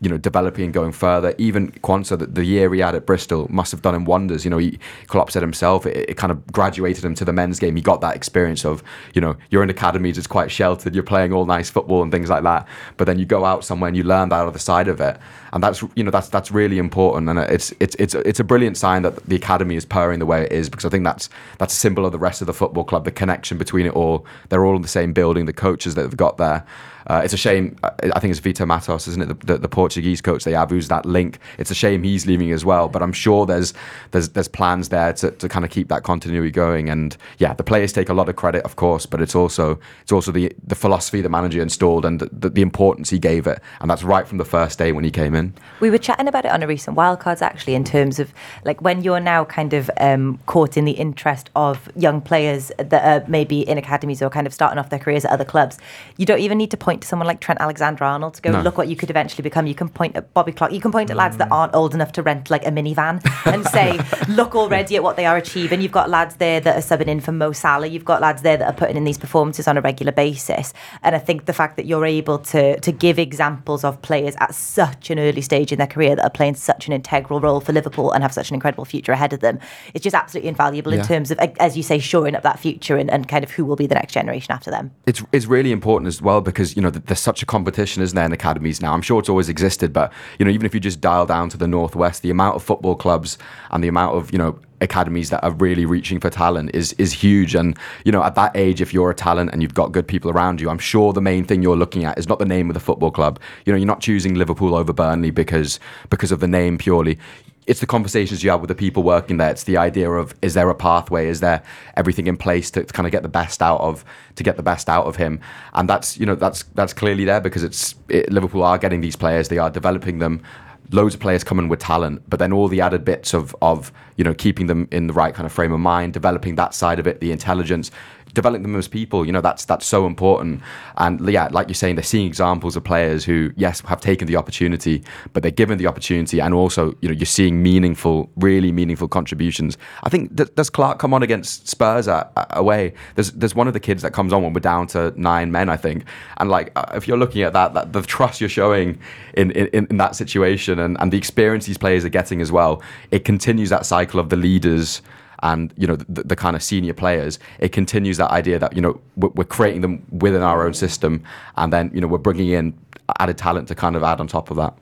you 0.00 0.08
know, 0.08 0.18
developing 0.18 0.64
and 0.64 0.74
going 0.74 0.92
further. 0.92 1.34
Even 1.38 1.72
Quansah, 1.72 2.18
the, 2.18 2.26
the 2.26 2.44
year 2.44 2.72
he 2.74 2.80
had 2.80 2.94
at 2.94 3.06
Bristol, 3.06 3.46
must 3.50 3.72
have 3.72 3.82
done 3.82 3.94
him 3.94 4.04
wonders. 4.04 4.44
You 4.44 4.50
know, 4.50 4.58
he, 4.58 4.78
Klopp 5.06 5.30
said 5.30 5.42
himself, 5.42 5.86
it, 5.86 6.10
it 6.10 6.16
kind 6.16 6.30
of 6.30 6.46
graduated 6.52 7.04
him 7.04 7.14
to 7.14 7.24
the 7.24 7.32
men's 7.32 7.58
game. 7.58 7.76
He 7.76 7.82
got 7.82 8.00
that 8.02 8.16
experience 8.16 8.64
of, 8.64 8.82
you 9.14 9.20
know, 9.20 9.36
you're 9.50 9.62
in 9.62 9.70
academies, 9.70 10.18
it's 10.18 10.26
quite 10.26 10.50
sheltered, 10.50 10.94
you're 10.94 11.04
playing 11.04 11.32
all 11.32 11.46
nice 11.46 11.70
football 11.70 12.02
and 12.02 12.12
things 12.12 12.28
like 12.28 12.42
that. 12.42 12.66
But 12.96 13.06
then 13.06 13.18
you 13.18 13.24
go 13.24 13.44
out 13.44 13.64
somewhere 13.64 13.88
and 13.88 13.96
you 13.96 14.04
learn 14.04 14.28
that 14.28 14.46
other 14.46 14.58
side 14.58 14.88
of 14.88 15.00
it 15.00 15.18
and 15.54 15.62
that's 15.62 15.84
you 15.94 16.02
know 16.04 16.10
that's 16.10 16.28
that's 16.28 16.50
really 16.50 16.78
important, 16.78 17.28
and 17.28 17.38
it's 17.38 17.72
it's 17.80 17.94
it's 17.96 18.14
it's 18.14 18.40
a 18.40 18.44
brilliant 18.44 18.76
sign 18.76 19.02
that 19.02 19.16
the 19.26 19.36
academy 19.36 19.76
is 19.76 19.84
purring 19.84 20.18
the 20.18 20.26
way 20.26 20.42
it 20.42 20.52
is 20.52 20.68
because 20.68 20.84
I 20.84 20.88
think 20.88 21.04
that's 21.04 21.28
that's 21.58 21.74
a 21.74 21.76
symbol 21.76 22.04
of 22.04 22.12
the 22.12 22.18
rest 22.18 22.40
of 22.40 22.46
the 22.46 22.54
football 22.54 22.84
club, 22.84 23.04
the 23.04 23.10
connection 23.10 23.58
between 23.58 23.86
it 23.86 23.92
all. 23.94 24.26
They're 24.48 24.64
all 24.64 24.76
in 24.76 24.82
the 24.82 24.88
same 24.88 25.12
building, 25.12 25.46
the 25.46 25.52
coaches 25.52 25.94
that 25.94 26.02
they've 26.02 26.16
got 26.16 26.38
there. 26.38 26.64
Uh, 27.06 27.22
it's 27.24 27.34
a 27.34 27.36
shame. 27.36 27.76
Uh, 27.82 27.90
I 28.14 28.20
think 28.20 28.30
it's 28.30 28.40
Vitor 28.40 28.66
Matos, 28.66 29.06
isn't 29.08 29.22
it? 29.22 29.26
The, 29.26 29.46
the, 29.46 29.58
the, 29.58 29.68
Portuguese 29.68 30.20
coach 30.20 30.44
they 30.44 30.52
have, 30.52 30.70
who's 30.70 30.88
that 30.88 31.04
link. 31.04 31.38
It's 31.58 31.70
a 31.70 31.74
shame 31.74 32.02
he's 32.02 32.26
leaving 32.26 32.52
as 32.52 32.64
well. 32.64 32.88
But 32.88 33.02
I'm 33.02 33.12
sure 33.12 33.46
there's 33.46 33.74
there's 34.12 34.30
there's 34.30 34.48
plans 34.48 34.88
there 34.88 35.12
to, 35.14 35.30
to 35.30 35.48
kind 35.48 35.64
of 35.64 35.70
keep 35.70 35.88
that 35.88 36.02
continuity 36.02 36.50
going. 36.50 36.88
And 36.88 37.16
yeah, 37.38 37.54
the 37.54 37.64
players 37.64 37.92
take 37.92 38.08
a 38.08 38.14
lot 38.14 38.28
of 38.28 38.36
credit, 38.36 38.64
of 38.64 38.76
course, 38.76 39.06
but 39.06 39.20
it's 39.20 39.34
also 39.34 39.78
it's 40.02 40.12
also 40.12 40.32
the 40.32 40.52
the 40.66 40.74
philosophy 40.74 41.20
the 41.20 41.28
manager 41.28 41.60
installed 41.60 42.04
and 42.04 42.20
the, 42.20 42.50
the 42.50 42.62
importance 42.62 43.10
he 43.10 43.18
gave 43.18 43.46
it, 43.46 43.60
and 43.80 43.90
that's 43.90 44.02
right 44.02 44.26
from 44.26 44.38
the 44.38 44.44
first 44.44 44.78
day 44.78 44.92
when 44.92 45.04
he 45.04 45.10
came 45.10 45.34
in. 45.34 45.54
We 45.80 45.90
were 45.90 45.98
chatting 45.98 46.28
about 46.28 46.44
it 46.44 46.52
on 46.52 46.62
a 46.62 46.66
recent 46.66 46.96
wildcards 46.96 47.42
actually, 47.42 47.74
in 47.74 47.84
terms 47.84 48.18
of 48.18 48.32
like 48.64 48.80
when 48.80 49.02
you're 49.02 49.20
now 49.20 49.44
kind 49.44 49.74
of 49.74 49.90
um, 50.00 50.38
caught 50.46 50.76
in 50.76 50.84
the 50.84 50.92
interest 50.92 51.50
of 51.56 51.90
young 51.96 52.20
players 52.20 52.72
that 52.78 53.04
are 53.04 53.28
maybe 53.28 53.60
in 53.60 53.78
academies 53.78 54.22
or 54.22 54.30
kind 54.30 54.46
of 54.46 54.54
starting 54.54 54.78
off 54.78 54.90
their 54.90 54.98
careers 54.98 55.24
at 55.24 55.30
other 55.30 55.44
clubs. 55.44 55.78
You 56.16 56.26
don't 56.26 56.40
even 56.40 56.58
need 56.58 56.70
to 56.70 56.76
point 56.76 56.93
point 56.94 57.02
to 57.02 57.08
someone 57.08 57.26
like 57.26 57.40
Trent 57.40 57.60
Alexander-Arnold 57.60 58.34
to 58.34 58.42
go 58.42 58.52
No. 58.52 58.60
look 58.62 58.78
what 58.78 58.88
you 58.88 58.94
could 58.94 59.10
eventually 59.10 59.42
become. 59.42 59.66
You 59.66 59.74
can 59.74 59.88
point 59.88 60.16
at 60.16 60.32
Bobby 60.32 60.52
Clark. 60.52 60.72
You 60.72 60.80
can 60.80 60.92
point 60.92 61.10
at 61.10 61.16
lads 61.16 61.36
that 61.38 61.48
mm. 61.48 61.56
aren't 61.56 61.74
old 61.74 61.92
enough 61.92 62.12
to 62.12 62.22
rent 62.22 62.50
like 62.50 62.64
a 62.64 62.70
minivan 62.70 63.20
and 63.46 63.66
say, 63.76 63.98
look 64.28 64.54
already 64.54 64.94
at 64.96 65.02
what 65.02 65.16
they 65.16 65.26
are 65.26 65.36
achieving. 65.36 65.80
You've 65.80 65.92
got 65.92 66.08
lads 66.08 66.36
there 66.36 66.60
that 66.60 66.76
are 66.76 66.96
subbing 66.96 67.08
in 67.08 67.20
for 67.20 67.32
Mo 67.32 67.52
Salah. 67.52 67.88
You've 67.88 68.04
got 68.04 68.20
lads 68.20 68.42
there 68.42 68.56
that 68.56 68.66
are 68.66 68.76
putting 68.76 68.96
in 68.96 69.04
these 69.04 69.18
performances 69.18 69.66
on 69.66 69.76
a 69.76 69.80
regular 69.80 70.12
basis. 70.12 70.72
And 71.02 71.16
I 71.16 71.18
think 71.18 71.46
the 71.46 71.52
fact 71.52 71.76
that 71.76 71.86
you're 71.86 72.06
able 72.06 72.38
to 72.54 72.78
to 72.78 72.92
give 72.92 73.18
examples 73.18 73.82
of 73.82 74.00
players 74.02 74.34
at 74.38 74.54
such 74.54 75.10
an 75.10 75.18
early 75.18 75.40
stage 75.40 75.72
in 75.72 75.78
their 75.78 75.86
career 75.88 76.14
that 76.14 76.24
are 76.24 76.30
playing 76.30 76.54
such 76.54 76.86
an 76.86 76.92
integral 76.92 77.40
role 77.40 77.60
for 77.60 77.72
Liverpool 77.72 78.12
and 78.12 78.22
have 78.22 78.32
such 78.32 78.50
an 78.50 78.54
incredible 78.54 78.84
future 78.84 79.12
ahead 79.12 79.32
of 79.32 79.40
them, 79.40 79.58
it's 79.94 80.04
just 80.04 80.14
absolutely 80.14 80.48
invaluable 80.48 80.92
in 80.92 81.02
terms 81.02 81.30
of, 81.30 81.38
as 81.58 81.76
you 81.76 81.82
say, 81.82 81.98
shoring 81.98 82.34
up 82.36 82.42
that 82.42 82.58
future 82.58 82.96
and, 82.96 83.10
and 83.10 83.26
kind 83.28 83.42
of 83.42 83.50
who 83.50 83.64
will 83.64 83.76
be 83.76 83.86
the 83.86 83.94
next 83.94 84.12
generation 84.12 84.52
after 84.52 84.70
them. 84.70 84.90
it's 85.06 85.22
it's 85.32 85.46
really 85.46 85.72
important 85.72 86.08
as 86.08 86.20
well 86.22 86.40
because 86.40 86.76
you 86.76 86.82
know 86.82 86.83
th- 86.90 87.04
there's 87.06 87.20
such 87.20 87.42
a 87.42 87.46
competition, 87.46 88.02
isn't 88.02 88.14
there, 88.14 88.24
in 88.24 88.32
academies 88.32 88.80
now? 88.80 88.92
I'm 88.92 89.02
sure 89.02 89.18
it's 89.18 89.28
always 89.28 89.48
existed, 89.48 89.92
but 89.92 90.12
you 90.38 90.44
know 90.44 90.50
even 90.50 90.66
if 90.66 90.74
you 90.74 90.80
just 90.80 91.00
dial 91.00 91.26
down 91.26 91.48
to 91.50 91.56
the 91.56 91.68
northwest, 91.68 92.22
the 92.22 92.30
amount 92.30 92.56
of 92.56 92.62
football 92.62 92.94
clubs 92.94 93.38
and 93.70 93.82
the 93.82 93.88
amount 93.88 94.16
of 94.16 94.32
you 94.32 94.38
know 94.38 94.58
academies 94.80 95.30
that 95.30 95.42
are 95.42 95.52
really 95.52 95.86
reaching 95.86 96.20
for 96.20 96.30
talent 96.30 96.70
is 96.74 96.92
is 96.94 97.12
huge. 97.12 97.54
And 97.54 97.78
you 98.04 98.12
know 98.12 98.22
at 98.22 98.34
that 98.36 98.56
age, 98.56 98.80
if 98.80 98.94
you're 98.94 99.10
a 99.10 99.14
talent 99.14 99.50
and 99.52 99.62
you've 99.62 99.74
got 99.74 99.92
good 99.92 100.06
people 100.06 100.30
around 100.30 100.60
you, 100.60 100.70
I'm 100.70 100.78
sure 100.78 101.12
the 101.12 101.20
main 101.20 101.44
thing 101.44 101.62
you're 101.62 101.76
looking 101.76 102.04
at 102.04 102.18
is 102.18 102.28
not 102.28 102.38
the 102.38 102.44
name 102.44 102.70
of 102.70 102.74
the 102.74 102.80
football 102.80 103.10
club. 103.10 103.40
You 103.64 103.72
know 103.72 103.76
you're 103.76 103.86
not 103.86 104.00
choosing 104.00 104.34
Liverpool 104.34 104.74
over 104.74 104.92
Burnley 104.92 105.30
because 105.30 105.80
because 106.10 106.32
of 106.32 106.40
the 106.40 106.48
name 106.48 106.78
purely 106.78 107.18
it's 107.66 107.80
the 107.80 107.86
conversations 107.86 108.42
you 108.44 108.50
have 108.50 108.60
with 108.60 108.68
the 108.68 108.74
people 108.74 109.02
working 109.02 109.38
there. 109.38 109.50
It's 109.50 109.64
the 109.64 109.76
idea 109.76 110.10
of 110.10 110.34
is 110.42 110.54
there 110.54 110.68
a 110.68 110.74
pathway? 110.74 111.28
Is 111.28 111.40
there 111.40 111.62
everything 111.96 112.26
in 112.26 112.36
place 112.36 112.70
to, 112.72 112.84
to 112.84 112.92
kind 112.92 113.06
of 113.06 113.12
get 113.12 113.22
the 113.22 113.28
best 113.28 113.62
out 113.62 113.80
of 113.80 114.04
to 114.36 114.42
get 114.42 114.56
the 114.56 114.62
best 114.62 114.88
out 114.88 115.06
of 115.06 115.16
him? 115.16 115.40
And 115.72 115.88
that's 115.88 116.18
you 116.18 116.26
know 116.26 116.34
that's 116.34 116.64
that's 116.74 116.92
clearly 116.92 117.24
there 117.24 117.40
because 117.40 117.62
it's 117.62 117.94
it, 118.08 118.30
Liverpool 118.30 118.62
are 118.62 118.78
getting 118.78 119.00
these 119.00 119.16
players. 119.16 119.48
They 119.48 119.58
are 119.58 119.70
developing 119.70 120.18
them. 120.18 120.42
Loads 120.90 121.14
of 121.14 121.20
players 121.20 121.42
coming 121.42 121.68
with 121.68 121.80
talent, 121.80 122.22
but 122.28 122.38
then 122.38 122.52
all 122.52 122.68
the 122.68 122.82
added 122.82 123.06
bits 123.06 123.32
of 123.32 123.56
of 123.62 123.90
you 124.16 124.24
know 124.24 124.34
keeping 124.34 124.66
them 124.66 124.86
in 124.90 125.06
the 125.06 125.14
right 125.14 125.34
kind 125.34 125.46
of 125.46 125.52
frame 125.52 125.72
of 125.72 125.80
mind, 125.80 126.12
developing 126.12 126.56
that 126.56 126.74
side 126.74 126.98
of 126.98 127.06
it, 127.06 127.20
the 127.20 127.32
intelligence, 127.32 127.90
developing 128.34 128.62
them 128.62 128.76
as 128.76 128.88
people. 128.88 129.24
You 129.24 129.32
know 129.32 129.40
that's 129.40 129.64
that's 129.64 129.86
so 129.86 130.06
important. 130.06 130.60
And 130.96 131.26
yeah, 131.28 131.48
like 131.50 131.68
you're 131.68 131.74
saying, 131.74 131.96
they're 131.96 132.04
seeing 132.04 132.26
examples 132.26 132.76
of 132.76 132.84
players 132.84 133.24
who 133.24 133.52
yes 133.56 133.80
have 133.82 134.00
taken 134.00 134.28
the 134.28 134.36
opportunity, 134.36 135.02
but 135.32 135.42
they're 135.42 135.52
given 135.52 135.78
the 135.78 135.86
opportunity, 135.86 136.40
and 136.40 136.52
also 136.52 136.94
you 137.00 137.08
know 137.08 137.14
you're 137.14 137.26
seeing 137.26 137.62
meaningful, 137.62 138.30
really 138.36 138.72
meaningful 138.72 139.08
contributions. 139.08 139.78
I 140.02 140.08
think 140.08 140.36
th- 140.36 140.54
does 140.54 140.70
Clark 140.70 140.98
come 140.98 141.14
on 141.14 141.22
against 141.22 141.68
Spurs 141.68 142.08
at, 142.08 142.32
at- 142.36 142.48
away? 142.50 142.94
There's 143.14 143.32
there's 143.32 143.54
one 143.54 143.68
of 143.68 143.74
the 143.74 143.80
kids 143.80 144.02
that 144.02 144.12
comes 144.12 144.32
on 144.32 144.42
when 144.42 144.52
we're 144.52 144.60
down 144.60 144.86
to 144.88 145.12
nine 145.16 145.50
men, 145.52 145.68
I 145.68 145.76
think, 145.76 146.04
and 146.38 146.50
like 146.50 146.72
uh, 146.76 146.86
if 146.94 147.08
you're 147.08 147.18
looking 147.18 147.42
at 147.42 147.52
that, 147.52 147.74
that 147.74 147.92
the 147.92 148.02
trust 148.02 148.40
you're 148.40 148.50
showing 148.50 148.98
in 149.34 149.50
in, 149.52 149.86
in 149.90 149.96
that 149.98 150.16
situation 150.16 150.78
and 150.78 150.96
and 151.00 151.12
the 151.12 151.18
experience 151.18 151.66
these 151.66 151.78
players 151.78 152.04
are 152.04 152.10
getting 152.10 152.40
as 152.40 152.50
well, 152.50 152.82
it 153.10 153.24
continues 153.24 153.70
that 153.70 153.86
cycle 153.86 154.20
of 154.20 154.28
the 154.28 154.36
leaders 154.36 155.02
and 155.44 155.72
you 155.76 155.86
know 155.86 155.94
the, 155.96 156.24
the 156.24 156.34
kind 156.34 156.56
of 156.56 156.62
senior 156.62 156.94
players 156.94 157.38
it 157.60 157.70
continues 157.70 158.16
that 158.16 158.30
idea 158.32 158.58
that 158.58 158.74
you 158.74 158.80
know 158.80 159.00
we're, 159.16 159.28
we're 159.28 159.44
creating 159.44 159.82
them 159.82 160.04
within 160.10 160.42
our 160.42 160.66
own 160.66 160.74
system 160.74 161.22
and 161.56 161.72
then 161.72 161.90
you 161.94 162.00
know 162.00 162.08
we're 162.08 162.18
bringing 162.18 162.48
in 162.48 162.76
added 163.20 163.38
talent 163.38 163.68
to 163.68 163.74
kind 163.74 163.94
of 163.94 164.02
add 164.02 164.18
on 164.18 164.26
top 164.26 164.50
of 164.50 164.56
that 164.56 164.74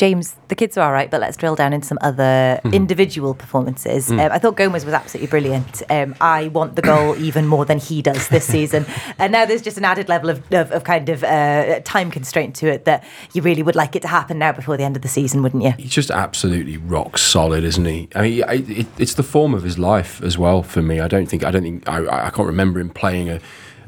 James, 0.00 0.34
the 0.48 0.54
kids 0.54 0.78
are 0.78 0.86
all 0.86 0.92
right, 0.92 1.10
but 1.10 1.20
let's 1.20 1.36
drill 1.36 1.54
down 1.54 1.74
into 1.74 1.86
some 1.86 1.98
other 2.00 2.58
individual 2.72 3.34
performances. 3.34 4.08
Mm. 4.08 4.24
Um, 4.24 4.32
I 4.32 4.38
thought 4.38 4.56
Gomez 4.56 4.86
was 4.86 4.94
absolutely 4.94 5.28
brilliant. 5.28 5.82
Um, 5.90 6.14
I 6.22 6.48
want 6.48 6.74
the 6.74 6.80
goal 6.80 7.14
even 7.22 7.46
more 7.46 7.66
than 7.66 7.78
he 7.78 8.00
does 8.00 8.28
this 8.28 8.46
season. 8.46 8.86
And 9.18 9.30
now 9.30 9.44
there's 9.44 9.60
just 9.60 9.76
an 9.76 9.84
added 9.84 10.08
level 10.08 10.30
of, 10.30 10.50
of, 10.54 10.72
of 10.72 10.84
kind 10.84 11.10
of 11.10 11.22
uh, 11.22 11.80
time 11.80 12.10
constraint 12.10 12.56
to 12.56 12.68
it 12.68 12.86
that 12.86 13.04
you 13.34 13.42
really 13.42 13.62
would 13.62 13.76
like 13.76 13.94
it 13.94 14.00
to 14.00 14.08
happen 14.08 14.38
now 14.38 14.52
before 14.52 14.78
the 14.78 14.84
end 14.84 14.96
of 14.96 15.02
the 15.02 15.08
season, 15.08 15.42
wouldn't 15.42 15.64
you? 15.64 15.72
He's 15.72 15.92
just 15.92 16.10
absolutely 16.10 16.78
rock 16.78 17.18
solid, 17.18 17.62
isn't 17.62 17.84
he? 17.84 18.08
I 18.14 18.22
mean, 18.22 18.44
I, 18.44 18.54
it, 18.54 18.86
it's 18.96 19.12
the 19.12 19.22
form 19.22 19.52
of 19.52 19.64
his 19.64 19.78
life 19.78 20.22
as 20.22 20.38
well 20.38 20.62
for 20.62 20.80
me. 20.80 21.00
I 21.00 21.08
don't 21.08 21.26
think 21.26 21.44
I 21.44 21.50
don't 21.50 21.62
think 21.62 21.86
I, 21.86 22.28
I 22.28 22.30
can't 22.30 22.46
remember 22.46 22.80
him 22.80 22.88
playing 22.88 23.28
a, 23.28 23.38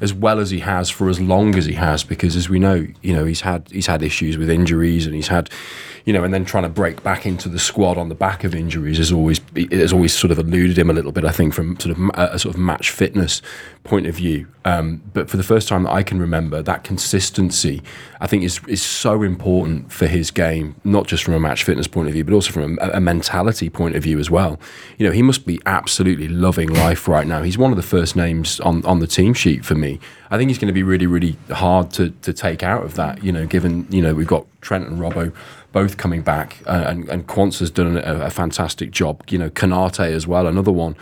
as 0.02 0.12
well 0.12 0.40
as 0.40 0.50
he 0.50 0.58
has 0.58 0.90
for 0.90 1.08
as 1.08 1.20
long 1.20 1.54
as 1.54 1.64
he 1.64 1.74
has 1.74 2.02
because, 2.02 2.34
as 2.34 2.48
we 2.50 2.58
know, 2.58 2.86
you 3.00 3.14
know 3.14 3.24
he's 3.24 3.42
had 3.42 3.68
he's 3.70 3.86
had 3.86 4.02
issues 4.02 4.36
with 4.36 4.50
injuries 4.50 5.06
and 5.06 5.14
he's 5.14 5.28
had, 5.28 5.48
you 6.04 6.12
know, 6.12 6.24
and 6.24 6.34
then 6.34 6.44
trying 6.44 6.64
to 6.64 6.68
break 6.68 7.02
back 7.02 7.26
into 7.26 7.48
the 7.48 7.58
squad 7.58 7.98
on 7.98 8.08
the 8.08 8.14
back 8.14 8.44
of 8.44 8.54
injuries 8.54 8.98
has 8.98 9.12
always 9.12 9.40
has 9.70 9.92
always 9.92 10.12
sort 10.12 10.30
of 10.30 10.38
eluded 10.38 10.78
him 10.78 10.90
a 10.90 10.92
little 10.92 11.12
bit. 11.12 11.24
I 11.24 11.32
think 11.32 11.54
from 11.54 11.78
sort 11.78 11.96
of 11.96 12.10
a 12.14 12.38
sort 12.38 12.54
of 12.54 12.60
match 12.60 12.90
fitness 12.90 13.42
point 13.84 14.06
of 14.06 14.14
view. 14.14 14.46
Um, 14.64 15.02
but 15.12 15.28
for 15.28 15.36
the 15.36 15.42
first 15.42 15.66
time 15.66 15.82
that 15.84 15.92
I 15.92 16.02
can 16.02 16.20
remember, 16.20 16.62
that 16.62 16.84
consistency 16.84 17.82
I 18.20 18.26
think 18.26 18.44
is 18.44 18.60
is 18.68 18.82
so 18.82 19.22
important 19.22 19.92
for 19.92 20.06
his 20.06 20.30
game, 20.30 20.76
not 20.84 21.06
just 21.06 21.24
from 21.24 21.34
a 21.34 21.40
match 21.40 21.64
fitness 21.64 21.86
point 21.88 22.08
of 22.08 22.14
view, 22.14 22.24
but 22.24 22.32
also 22.32 22.52
from 22.52 22.78
a, 22.80 22.90
a 22.90 23.00
mentality 23.00 23.68
point 23.68 23.96
of 23.96 24.02
view 24.02 24.18
as 24.18 24.30
well. 24.30 24.60
You 24.98 25.06
know, 25.06 25.12
he 25.12 25.22
must 25.22 25.44
be 25.44 25.60
absolutely 25.66 26.28
loving 26.28 26.68
life 26.68 27.08
right 27.08 27.26
now. 27.26 27.42
He's 27.42 27.58
one 27.58 27.72
of 27.72 27.76
the 27.76 27.82
first 27.82 28.14
names 28.14 28.60
on, 28.60 28.84
on 28.84 29.00
the 29.00 29.06
team 29.06 29.34
sheet 29.34 29.64
for 29.64 29.74
me. 29.74 29.98
I 30.30 30.38
think 30.38 30.48
he's 30.48 30.58
going 30.58 30.68
to 30.68 30.72
be 30.72 30.82
really, 30.82 31.06
really 31.06 31.36
hard 31.50 31.90
to, 31.92 32.10
to 32.22 32.32
take 32.32 32.62
out 32.62 32.84
of 32.84 32.94
that. 32.94 33.22
You 33.24 33.32
know, 33.32 33.46
given 33.46 33.86
you 33.90 34.00
know 34.00 34.14
we've 34.14 34.26
got 34.26 34.46
Trent 34.60 34.86
and 34.86 34.98
Robbo 34.98 35.34
both 35.72 35.96
coming 35.96 36.22
back, 36.22 36.58
uh, 36.66 36.84
and 36.86 37.08
and 37.08 37.26
Quansah 37.26 37.60
has 37.60 37.70
done 37.70 37.96
a, 37.96 38.26
a 38.26 38.30
fantastic 38.30 38.90
job. 38.90 39.22
You 39.28 39.38
know, 39.38 39.50
Konate 39.50 40.12
as 40.12 40.26
well, 40.26 40.46
another 40.46 40.72
one. 40.72 40.96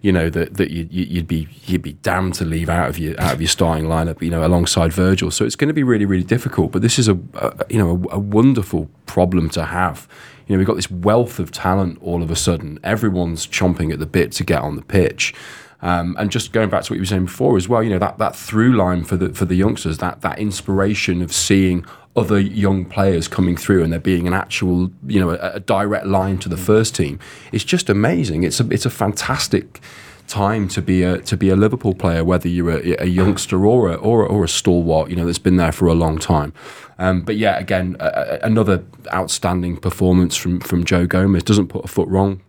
You 0.00 0.12
know 0.12 0.30
that 0.30 0.54
that 0.54 0.70
you, 0.70 0.86
you'd 0.90 1.28
be 1.28 1.48
you'd 1.66 1.82
be 1.82 1.94
damned 1.94 2.34
to 2.34 2.44
leave 2.44 2.68
out 2.68 2.88
of 2.88 2.98
your 2.98 3.20
out 3.20 3.34
of 3.34 3.40
your 3.40 3.48
starting 3.48 3.86
lineup. 3.86 4.22
You 4.22 4.30
know, 4.30 4.46
alongside 4.46 4.92
Virgil, 4.92 5.30
so 5.30 5.44
it's 5.44 5.56
going 5.56 5.68
to 5.68 5.74
be 5.74 5.82
really 5.82 6.06
really 6.06 6.24
difficult. 6.24 6.72
But 6.72 6.82
this 6.82 6.98
is 6.98 7.08
a, 7.08 7.18
a 7.34 7.66
you 7.68 7.78
know 7.78 7.90
a, 8.10 8.16
a 8.16 8.18
wonderful 8.18 8.88
problem 9.06 9.50
to 9.50 9.64
have. 9.64 10.08
You 10.46 10.54
know, 10.54 10.58
we've 10.58 10.66
got 10.66 10.76
this 10.76 10.90
wealth 10.90 11.38
of 11.38 11.52
talent 11.52 11.98
all 12.02 12.22
of 12.22 12.30
a 12.30 12.36
sudden. 12.36 12.78
Everyone's 12.82 13.46
chomping 13.46 13.92
at 13.92 13.98
the 13.98 14.06
bit 14.06 14.32
to 14.32 14.44
get 14.44 14.60
on 14.60 14.76
the 14.76 14.82
pitch. 14.82 15.34
Um, 15.82 16.14
and 16.18 16.30
just 16.30 16.52
going 16.52 16.70
back 16.70 16.84
to 16.84 16.92
what 16.92 16.96
you 16.96 17.02
were 17.02 17.06
saying 17.06 17.24
before 17.24 17.56
as 17.56 17.68
well, 17.68 17.82
you 17.82 17.90
know 17.90 17.98
that, 17.98 18.18
that 18.18 18.36
through 18.36 18.76
line 18.76 19.02
for 19.02 19.16
the 19.16 19.34
for 19.34 19.44
the 19.44 19.56
youngsters, 19.56 19.98
that 19.98 20.20
that 20.20 20.38
inspiration 20.38 21.20
of 21.22 21.32
seeing 21.32 21.84
other 22.14 22.38
young 22.38 22.84
players 22.84 23.26
coming 23.28 23.56
through 23.56 23.82
and 23.82 23.92
there 23.92 24.00
being 24.00 24.26
an 24.26 24.34
actual, 24.34 24.90
you 25.06 25.18
know, 25.18 25.30
a, 25.30 25.52
a 25.54 25.60
direct 25.60 26.06
line 26.06 26.38
to 26.38 26.48
the 26.48 26.56
first 26.58 26.94
team, 26.94 27.18
it's 27.52 27.64
just 27.64 27.88
amazing. 27.88 28.42
It's 28.44 28.60
a 28.60 28.68
it's 28.70 28.84
a 28.86 28.90
fantastic 28.90 29.80
time 30.28 30.68
to 30.68 30.80
be 30.82 31.02
a 31.02 31.18
to 31.22 31.36
be 31.36 31.48
a 31.50 31.56
Liverpool 31.56 31.94
player, 31.94 32.24
whether 32.24 32.48
you're 32.48 32.70
a, 32.70 33.02
a 33.02 33.06
youngster 33.06 33.66
or 33.66 33.90
a, 33.90 33.94
or 33.94 34.24
a, 34.24 34.26
or 34.26 34.44
a 34.44 34.48
stalwart, 34.48 35.10
you 35.10 35.16
know, 35.16 35.24
that's 35.26 35.38
been 35.38 35.56
there 35.56 35.72
for 35.72 35.86
a 35.88 35.94
long 35.94 36.18
time. 36.18 36.52
Um, 36.98 37.22
but 37.22 37.36
yeah, 37.36 37.58
again, 37.58 37.96
a, 37.98 38.06
a- 38.42 38.46
another 38.46 38.84
outstanding 39.12 39.76
performance 39.78 40.36
from 40.36 40.60
from 40.60 40.84
Joe 40.84 41.06
Gomez. 41.06 41.42
Doesn't 41.42 41.68
put 41.68 41.84
a 41.84 41.88
foot 41.88 42.08
wrong. 42.08 42.40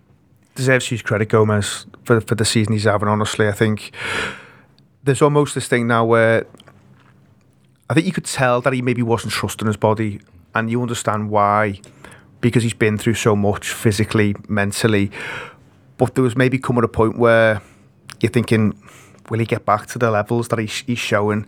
deserves 0.56 0.88
huge 0.88 1.04
credit, 1.04 1.30
Gomez, 1.30 1.86
for 2.04 2.22
for 2.22 2.36
the 2.36 2.46
season 2.46 2.74
he's 2.74 2.84
having. 2.84 3.08
Honestly, 3.08 3.48
I 3.48 3.54
think 3.54 3.92
there's 5.04 5.22
almost 5.22 5.56
this 5.56 5.68
thing 5.68 5.88
now 5.88 6.06
where 6.06 6.46
I 7.90 7.94
think 7.94 8.06
you 8.06 8.14
could 8.14 8.26
tell 8.26 8.62
that 8.62 8.74
he 8.74 8.82
maybe 8.82 9.02
wasn't 9.02 9.34
trusting 9.34 9.68
his 9.68 9.78
body, 9.78 10.22
and 10.56 10.70
you 10.70 10.82
understand 10.82 11.30
why, 11.30 11.82
because 12.42 12.64
he's 12.64 12.74
been 12.74 12.98
through 12.98 13.16
so 13.16 13.36
much 13.36 13.72
physically, 13.72 14.36
mentally. 14.48 15.12
But 15.98 16.16
there 16.16 16.24
was 16.24 16.36
maybe 16.36 16.58
coming 16.60 16.84
a 16.84 16.88
point 16.88 17.18
where 17.18 17.62
you're 18.22 18.32
thinking, 18.32 18.82
will 19.30 19.40
he 19.40 19.46
get 19.46 19.66
back 19.66 19.88
to 19.88 20.00
the 20.00 20.12
levels 20.12 20.48
that 20.50 20.60
he's, 20.60 20.80
he's 20.82 21.00
showing? 21.00 21.42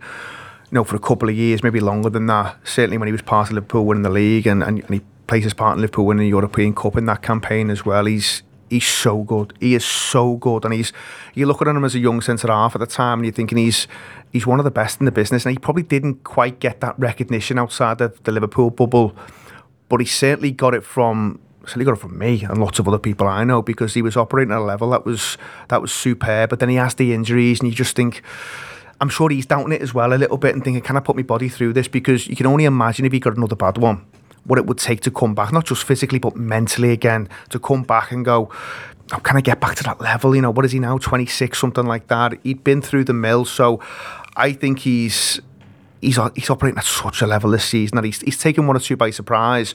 You 0.70 0.72
know, 0.72 0.84
for 0.84 0.96
a 0.96 1.00
couple 1.00 1.28
of 1.28 1.36
years, 1.36 1.62
maybe 1.62 1.80
longer 1.80 2.10
than 2.10 2.26
that. 2.26 2.56
Certainly 2.64 2.98
when 2.98 3.06
he 3.06 3.12
was 3.12 3.22
part 3.22 3.48
of 3.48 3.54
Liverpool 3.54 3.86
winning 3.86 4.02
the 4.02 4.10
league, 4.10 4.46
and, 4.46 4.62
and, 4.62 4.80
and 4.80 4.94
he 4.94 5.00
plays 5.26 5.44
his 5.44 5.54
part 5.54 5.76
in 5.76 5.80
Liverpool 5.80 6.06
winning 6.06 6.24
the 6.24 6.28
European 6.28 6.74
Cup 6.74 6.96
in 6.96 7.06
that 7.06 7.22
campaign 7.22 7.70
as 7.70 7.84
well. 7.84 8.04
He's 8.04 8.42
he's 8.68 8.86
so 8.86 9.22
good. 9.22 9.52
He 9.60 9.74
is 9.74 9.84
so 9.84 10.36
good, 10.36 10.64
and 10.64 10.74
he's 10.74 10.92
you 11.34 11.46
look 11.46 11.62
at 11.62 11.68
him 11.68 11.84
as 11.84 11.94
a 11.94 11.98
young 11.98 12.20
centre 12.20 12.48
half 12.48 12.74
at 12.74 12.80
the 12.80 12.86
time, 12.86 13.20
and 13.20 13.26
you're 13.26 13.32
thinking 13.32 13.58
he's 13.58 13.86
he's 14.32 14.46
one 14.46 14.58
of 14.58 14.64
the 14.64 14.70
best 14.70 15.00
in 15.00 15.06
the 15.06 15.12
business, 15.12 15.44
and 15.44 15.52
he 15.52 15.58
probably 15.58 15.82
didn't 15.82 16.24
quite 16.24 16.60
get 16.60 16.80
that 16.80 16.98
recognition 16.98 17.58
outside 17.58 18.00
of 18.00 18.22
the 18.24 18.32
Liverpool 18.32 18.70
bubble, 18.70 19.16
but 19.88 20.00
he 20.00 20.06
certainly 20.06 20.52
got 20.52 20.74
it 20.74 20.84
from. 20.84 21.40
Certainly 21.64 21.86
got 21.86 21.92
it 21.94 22.00
from 22.00 22.16
me 22.16 22.44
and 22.44 22.58
lots 22.58 22.78
of 22.78 22.86
other 22.86 23.00
people 23.00 23.26
I 23.26 23.42
know 23.42 23.60
because 23.60 23.94
he 23.94 24.00
was 24.00 24.16
operating 24.16 24.52
at 24.52 24.58
a 24.58 24.62
level 24.62 24.90
that 24.90 25.04
was 25.04 25.36
that 25.66 25.82
was 25.82 25.92
superb. 25.92 26.50
But 26.50 26.60
then 26.60 26.68
he 26.68 26.76
has 26.76 26.94
the 26.94 27.12
injuries, 27.12 27.58
and 27.58 27.68
you 27.68 27.74
just 27.74 27.96
think, 27.96 28.22
I'm 29.00 29.08
sure 29.08 29.30
he's 29.30 29.46
doubting 29.46 29.72
it 29.72 29.82
as 29.82 29.92
well 29.92 30.12
a 30.12 30.14
little 30.14 30.38
bit 30.38 30.54
and 30.54 30.62
thinking, 30.62 30.80
can 30.80 30.96
I 30.96 31.00
put 31.00 31.16
my 31.16 31.22
body 31.22 31.48
through 31.48 31.72
this? 31.72 31.88
Because 31.88 32.28
you 32.28 32.36
can 32.36 32.46
only 32.46 32.66
imagine 32.66 33.04
if 33.04 33.10
he 33.10 33.18
got 33.18 33.36
another 33.36 33.56
bad 33.56 33.78
one, 33.78 34.06
what 34.44 34.60
it 34.60 34.66
would 34.66 34.78
take 34.78 35.00
to 35.00 35.10
come 35.10 35.34
back, 35.34 35.52
not 35.52 35.66
just 35.66 35.82
physically, 35.82 36.20
but 36.20 36.36
mentally 36.36 36.92
again, 36.92 37.28
to 37.50 37.58
come 37.58 37.82
back 37.82 38.12
and 38.12 38.24
go, 38.24 38.48
oh, 39.12 39.18
can 39.18 39.36
I 39.36 39.40
get 39.40 39.60
back 39.60 39.76
to 39.76 39.84
that 39.84 40.00
level? 40.00 40.34
You 40.34 40.42
know, 40.42 40.50
what 40.50 40.64
is 40.64 40.72
he 40.72 40.78
now, 40.78 40.98
26, 40.98 41.58
something 41.58 41.86
like 41.86 42.08
that? 42.08 42.34
He'd 42.42 42.64
been 42.64 42.82
through 42.82 43.04
the 43.04 43.12
mill. 43.12 43.44
So 43.44 43.80
I 44.36 44.52
think 44.52 44.80
he's 44.80 45.40
he's 46.00 46.18
he's 46.34 46.50
operating 46.50 46.78
at 46.78 46.84
such 46.84 47.22
a 47.22 47.26
level 47.26 47.50
this 47.50 47.64
season 47.64 47.96
that 47.96 48.04
he's, 48.04 48.20
he's 48.20 48.38
taken 48.38 48.66
one 48.66 48.76
or 48.76 48.80
two 48.80 48.96
by 48.96 49.10
surprise. 49.10 49.74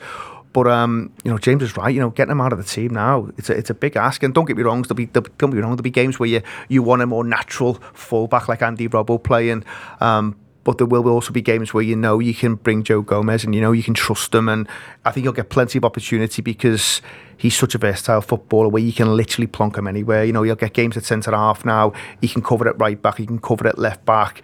But 0.53 0.67
um, 0.67 1.13
you 1.23 1.32
know, 1.32 1.38
James 1.38 1.63
is 1.63 1.77
right. 1.77 1.93
You 1.93 2.01
know, 2.01 2.09
getting 2.09 2.34
him 2.34 2.41
out 2.41 2.51
of 2.51 2.59
the 2.59 2.65
team 2.65 2.93
now, 2.93 3.29
it's 3.38 3.49
a, 3.49 3.57
it's 3.57 3.69
a 3.69 3.73
big 3.73 3.95
ask. 3.95 4.21
And 4.21 4.34
don't 4.34 4.45
get 4.45 4.57
me 4.57 4.63
wrong, 4.63 4.82
there'll 4.82 4.95
be 4.95 5.05
there'll, 5.05 5.27
don't 5.38 5.51
get 5.51 5.57
me 5.57 5.61
wrong, 5.61 5.71
there'll 5.71 5.84
be 5.84 5.89
games 5.89 6.19
where 6.19 6.27
you 6.27 6.41
you 6.67 6.84
want 6.84 7.01
a 7.01 7.05
more 7.05 7.23
natural 7.23 7.75
fullback 7.93 8.49
like 8.49 8.61
Andy 8.61 8.88
Robbo 8.89 9.21
playing. 9.21 9.63
Um, 10.01 10.36
but 10.64 10.78
there 10.78 10.88
will 10.88 11.07
also 11.07 11.32
be 11.32 11.41
games 11.41 11.74
where 11.74 11.84
you 11.84 11.95
know 11.95 12.20
you 12.20 12.34
can 12.34 12.55
bring 12.55 12.84
Joe 12.84 13.01
Gomez 13.01 13.43
and 13.43 13.55
you 13.55 13.62
know 13.62 13.72
you 13.72 13.84
can 13.84 13.93
trust 13.93 14.34
him, 14.34 14.47
and 14.47 14.68
I 15.05 15.12
think 15.12 15.24
you'll 15.24 15.34
get 15.34 15.49
plenty 15.49 15.78
of 15.78 15.86
opportunity 15.86 16.41
because 16.41 17.01
he's 17.38 17.55
such 17.55 17.74
a 17.74 17.78
versatile 17.78 18.22
footballer 18.22 18.70
where 18.70 18.84
you 18.84 18.93
can 18.93 19.16
literally 19.16 19.47
plonk 19.47 19.78
him 19.78 19.88
anywhere. 19.88 20.24
You 20.24 20.34
know, 20.34 20.43
you'll 20.43 20.55
get 20.55 20.74
games 20.74 20.97
at 20.97 21.03
centre 21.03 21.32
half 21.32 21.66
now. 21.66 21.93
He 22.22 22.28
can 22.28 22.41
cover 22.41 22.68
it 22.68 22.76
right 22.78 23.01
back. 23.01 23.18
He 23.18 23.26
can 23.26 23.39
cover 23.39 23.68
it 23.68 23.78
left 23.78 24.05
back, 24.05 24.41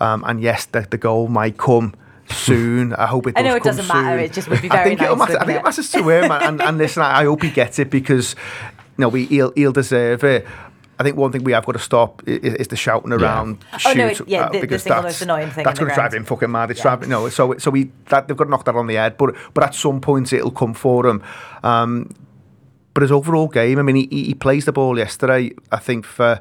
um, 0.00 0.24
and 0.26 0.40
yes, 0.40 0.66
the, 0.66 0.86
the 0.90 0.98
goal 0.98 1.28
might 1.28 1.56
come 1.56 1.94
soon. 2.30 2.92
I 2.94 3.06
hope 3.06 3.26
it. 3.26 3.34
I 3.36 3.42
know 3.42 3.56
it 3.56 3.62
doesn't 3.62 3.86
matter. 3.86 4.18
It 4.18 4.32
just 4.32 4.48
would 4.48 4.62
be 4.62 4.70
I 4.70 4.76
very 4.76 4.96
think 4.96 5.00
nice. 5.00 5.18
matter. 5.18 5.38
I 5.38 5.44
think 5.44 5.56
it? 5.56 5.60
it 5.60 5.64
matters 5.64 5.90
to 5.92 6.08
him, 6.08 6.30
and, 6.30 6.42
and, 6.42 6.62
and 6.62 6.78
listen, 6.78 7.02
I, 7.02 7.20
I 7.20 7.24
hope 7.24 7.42
he 7.42 7.50
gets 7.50 7.78
it 7.78 7.90
because 7.90 8.34
you 8.98 9.02
know 9.02 9.08
we 9.08 9.26
he'll, 9.26 9.52
he'll 9.52 9.72
deserve 9.72 10.24
it. 10.24 10.46
I 11.00 11.02
think 11.02 11.16
one 11.16 11.32
thing 11.32 11.44
we 11.44 11.52
have 11.52 11.64
got 11.64 11.72
to 11.72 11.78
stop 11.78 12.22
is, 12.28 12.54
is 12.54 12.68
the 12.68 12.76
shouting 12.76 13.10
around. 13.12 13.64
Oh, 13.86 13.92
no, 13.94 14.12
shoot, 14.12 14.20
it- 14.20 14.28
yeah, 14.28 14.42
uh, 14.42 14.48
the- 14.48 14.58
the 14.58 14.60
because 14.60 14.82
single 14.82 15.02
that's, 15.02 15.14
most 15.14 15.22
annoying 15.22 15.50
thing 15.50 15.64
That's 15.64 15.78
going 15.78 15.88
to 15.88 15.94
drive 15.94 16.12
him 16.12 16.24
fucking 16.26 16.50
mad. 16.50 16.70
It's 16.70 16.82
driving 16.82 17.08
no. 17.08 17.28
So 17.30 17.56
so 17.56 17.70
we 17.70 17.90
that 18.10 18.28
they've 18.28 18.36
got 18.36 18.44
to 18.44 18.50
knock 18.50 18.66
that 18.66 18.76
on 18.76 18.86
the 18.86 18.96
head. 18.96 19.16
But 19.16 19.34
but 19.54 19.64
at 19.64 19.74
some 19.74 20.02
point 20.02 20.30
it'll 20.34 20.50
come 20.50 20.74
for 20.74 21.06
him. 21.06 21.22
Um, 21.62 22.14
but 22.92 23.02
his 23.02 23.10
overall 23.12 23.48
game, 23.48 23.78
I 23.78 23.82
mean, 23.82 23.96
he, 23.96 24.24
he 24.24 24.34
plays 24.34 24.66
the 24.66 24.72
ball 24.72 24.98
yesterday. 24.98 25.52
I 25.72 25.78
think 25.78 26.04
for 26.04 26.38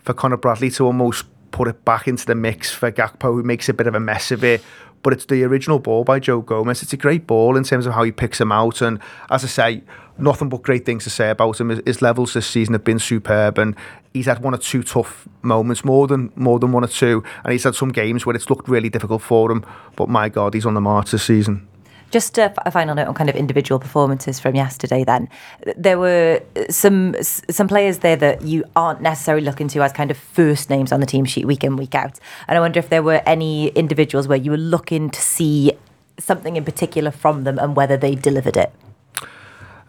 for 0.00 0.12
Conor 0.14 0.36
Bradley 0.36 0.70
to 0.72 0.84
almost 0.86 1.26
put 1.52 1.68
it 1.68 1.84
back 1.84 2.08
into 2.08 2.26
the 2.26 2.34
mix 2.34 2.72
for 2.72 2.90
Gakpo, 2.90 3.34
who 3.34 3.42
makes 3.44 3.68
a 3.68 3.74
bit 3.74 3.86
of 3.86 3.94
a 3.94 4.00
mess 4.00 4.32
of 4.32 4.42
it. 4.42 4.62
But 5.02 5.12
it's 5.12 5.24
the 5.26 5.42
original 5.44 5.78
ball 5.78 6.04
by 6.04 6.20
Joe 6.20 6.40
Gomez. 6.40 6.82
It's 6.82 6.92
a 6.92 6.96
great 6.96 7.26
ball 7.26 7.56
in 7.56 7.64
terms 7.64 7.86
of 7.86 7.94
how 7.94 8.04
he 8.04 8.12
picks 8.12 8.40
him 8.40 8.52
out. 8.52 8.80
And 8.80 9.00
as 9.30 9.42
I 9.44 9.48
say, 9.48 9.82
nothing 10.18 10.48
but 10.48 10.62
great 10.62 10.84
things 10.84 11.04
to 11.04 11.10
say 11.10 11.30
about 11.30 11.60
him. 11.60 11.70
His, 11.84 12.02
levels 12.02 12.34
this 12.34 12.46
season 12.46 12.74
have 12.74 12.84
been 12.84 12.98
superb, 12.98 13.58
and 13.58 13.76
he's 14.12 14.26
had 14.26 14.40
one 14.40 14.54
or 14.54 14.58
two 14.58 14.82
tough 14.82 15.26
moments, 15.42 15.84
more 15.84 16.06
than 16.06 16.32
more 16.36 16.58
than 16.58 16.72
one 16.72 16.84
or 16.84 16.88
two. 16.88 17.24
And 17.44 17.52
he's 17.52 17.64
had 17.64 17.74
some 17.74 17.90
games 17.90 18.24
where 18.26 18.36
it's 18.36 18.48
looked 18.48 18.68
really 18.68 18.88
difficult 18.88 19.22
for 19.22 19.50
him. 19.50 19.64
But 19.96 20.08
my 20.08 20.28
God, 20.28 20.54
he's 20.54 20.66
on 20.66 20.74
the 20.74 20.80
march 20.80 21.10
this 21.10 21.24
season. 21.24 21.68
Just 22.12 22.38
a, 22.38 22.52
a 22.66 22.70
final 22.70 22.94
note 22.94 23.08
on 23.08 23.14
kind 23.14 23.30
of 23.30 23.36
individual 23.36 23.78
performances 23.78 24.38
from 24.38 24.54
yesterday. 24.54 25.02
Then 25.02 25.28
there 25.76 25.98
were 25.98 26.40
some 26.68 27.16
some 27.22 27.66
players 27.66 27.98
there 27.98 28.16
that 28.16 28.42
you 28.42 28.64
aren't 28.76 29.00
necessarily 29.00 29.44
looking 29.44 29.66
to 29.68 29.82
as 29.82 29.92
kind 29.92 30.10
of 30.10 30.16
first 30.18 30.70
names 30.70 30.92
on 30.92 31.00
the 31.00 31.06
team 31.06 31.24
sheet 31.24 31.46
week 31.46 31.64
in 31.64 31.76
week 31.76 31.94
out. 31.94 32.20
And 32.46 32.58
I 32.58 32.60
wonder 32.60 32.78
if 32.78 32.90
there 32.90 33.02
were 33.02 33.22
any 33.26 33.68
individuals 33.68 34.28
where 34.28 34.38
you 34.38 34.50
were 34.50 34.58
looking 34.58 35.10
to 35.10 35.20
see 35.20 35.72
something 36.18 36.56
in 36.56 36.64
particular 36.64 37.10
from 37.10 37.44
them 37.44 37.58
and 37.58 37.74
whether 37.74 37.96
they 37.96 38.14
delivered 38.14 38.56
it. 38.56 38.72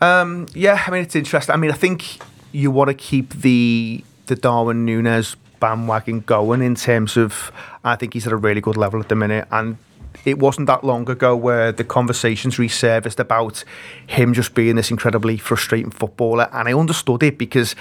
Um, 0.01 0.47
yeah, 0.53 0.83
I 0.87 0.91
mean 0.91 1.03
it's 1.03 1.15
interesting. 1.15 1.53
I 1.53 1.57
mean, 1.57 1.71
I 1.71 1.75
think 1.75 2.19
you 2.51 2.71
want 2.71 2.89
to 2.89 2.93
keep 2.93 3.33
the 3.33 4.03
the 4.27 4.35
Darwin 4.35 4.85
Nunez 4.85 5.35
bandwagon 5.59 6.21
going 6.21 6.61
in 6.61 6.75
terms 6.75 7.17
of. 7.17 7.51
I 7.83 7.97
think 7.97 8.13
he's 8.13 8.25
at 8.25 8.31
a 8.33 8.37
really 8.37 8.61
good 8.61 8.77
level 8.77 9.01
at 9.01 9.09
the 9.09 9.15
minute, 9.15 9.45
and 9.51 9.77
it 10.25 10.39
wasn't 10.39 10.67
that 10.67 10.83
long 10.83 11.09
ago 11.09 11.35
where 11.35 11.71
the 11.71 11.83
conversations 11.83 12.55
resurfaced 12.57 13.19
about 13.19 13.63
him 14.07 14.33
just 14.33 14.55
being 14.55 14.75
this 14.75 14.91
incredibly 14.91 15.37
frustrating 15.37 15.91
footballer, 15.91 16.49
and 16.53 16.67
I 16.67 16.73
understood 16.73 17.23
it 17.23 17.37
because 17.37 17.75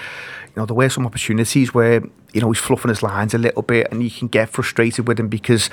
you 0.47 0.61
know 0.61 0.65
there 0.65 0.75
were 0.75 0.89
some 0.89 1.05
opportunities 1.05 1.73
where 1.73 2.03
you 2.33 2.41
know 2.41 2.51
he's 2.51 2.61
fluffing 2.61 2.89
his 2.89 3.03
lines 3.03 3.33
a 3.33 3.37
little 3.37 3.61
bit, 3.61 3.87
and 3.91 4.03
you 4.03 4.11
can 4.11 4.27
get 4.27 4.49
frustrated 4.49 5.07
with 5.07 5.19
him 5.19 5.27
because 5.27 5.69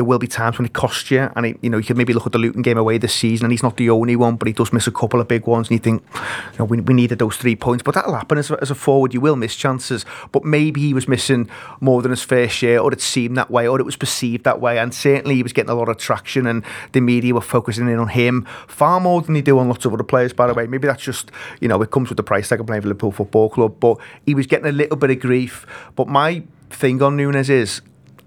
there 0.00 0.04
will 0.06 0.18
be 0.18 0.26
times 0.26 0.56
when 0.56 0.64
it 0.64 0.72
costs 0.72 1.10
you, 1.10 1.30
and 1.36 1.44
it, 1.44 1.58
you 1.60 1.68
know 1.68 1.76
you 1.76 1.84
can 1.84 1.94
maybe 1.94 2.14
look 2.14 2.24
at 2.24 2.32
the 2.32 2.38
Luton 2.38 2.62
game 2.62 2.78
away 2.78 2.96
this 2.96 3.14
season, 3.14 3.44
and 3.44 3.52
he's 3.52 3.62
not 3.62 3.76
the 3.76 3.90
only 3.90 4.16
one, 4.16 4.36
but 4.36 4.48
he 4.48 4.54
does 4.54 4.72
miss 4.72 4.86
a 4.86 4.90
couple 4.90 5.20
of 5.20 5.28
big 5.28 5.46
ones, 5.46 5.68
and 5.68 5.74
you 5.74 5.78
think, 5.78 6.02
you 6.14 6.58
know, 6.58 6.64
we, 6.64 6.80
we 6.80 6.94
needed 6.94 7.18
those 7.18 7.36
three 7.36 7.54
points, 7.54 7.82
but 7.82 7.94
that'll 7.94 8.14
happen 8.14 8.38
as 8.38 8.50
a, 8.50 8.58
as 8.62 8.70
a 8.70 8.74
forward. 8.74 9.12
You 9.12 9.20
will 9.20 9.36
miss 9.36 9.54
chances, 9.54 10.06
but 10.32 10.42
maybe 10.42 10.80
he 10.80 10.94
was 10.94 11.06
missing 11.06 11.50
more 11.80 12.00
than 12.00 12.12
his 12.12 12.22
fair 12.22 12.48
share, 12.48 12.80
or 12.80 12.90
it 12.94 13.02
seemed 13.02 13.36
that 13.36 13.50
way, 13.50 13.68
or 13.68 13.78
it 13.78 13.82
was 13.82 13.96
perceived 13.96 14.44
that 14.44 14.58
way, 14.58 14.78
and 14.78 14.94
certainly 14.94 15.34
he 15.34 15.42
was 15.42 15.52
getting 15.52 15.68
a 15.68 15.74
lot 15.74 15.90
of 15.90 15.98
traction, 15.98 16.46
and 16.46 16.64
the 16.92 17.02
media 17.02 17.34
were 17.34 17.42
focusing 17.42 17.86
in 17.86 17.98
on 17.98 18.08
him 18.08 18.46
far 18.68 19.00
more 19.00 19.20
than 19.20 19.34
they 19.34 19.42
do 19.42 19.58
on 19.58 19.68
lots 19.68 19.84
of 19.84 19.92
other 19.92 20.02
players. 20.02 20.32
By 20.32 20.46
the 20.46 20.54
way, 20.54 20.66
maybe 20.66 20.86
that's 20.86 21.02
just 21.02 21.30
you 21.60 21.68
know 21.68 21.82
it 21.82 21.90
comes 21.90 22.08
with 22.08 22.16
the 22.16 22.22
price 22.22 22.48
tag 22.48 22.60
of 22.60 22.66
playing 22.66 22.80
for 22.80 22.88
Liverpool 22.88 23.12
Football 23.12 23.50
Club, 23.50 23.78
but 23.78 23.98
he 24.24 24.34
was 24.34 24.46
getting 24.46 24.66
a 24.66 24.72
little 24.72 24.96
bit 24.96 25.10
of 25.10 25.20
grief. 25.20 25.66
But 25.94 26.08
my 26.08 26.42
thing 26.70 27.02
on 27.02 27.18
Nunez 27.18 27.50
is. 27.50 27.82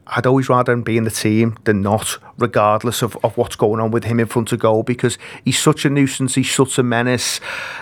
I'd 0.08 0.26
always 0.26 0.49
rather 0.49 0.74
him 0.74 0.82
be 0.84 0.97
in 0.97 1.06
the 1.06 1.12
team 1.12 1.58
than 1.64 1.82
not, 1.82 2.18
regardless 2.38 3.01
of, 3.01 3.18
of 3.24 3.38
what's 3.38 3.56
going 3.56 3.80
on 3.80 3.91
with 3.91 4.04
him 4.04 4.20
in 4.20 4.26
front 4.26 4.51
of 4.51 4.60
goal, 4.60 4.84
because 4.84 5.18
he's 5.45 5.58
such 5.58 5.86
a 5.86 5.89
nuisance, 5.89 6.36
he's 6.36 6.51
such 6.51 6.78
a 6.78 6.84
menace. 6.84 7.39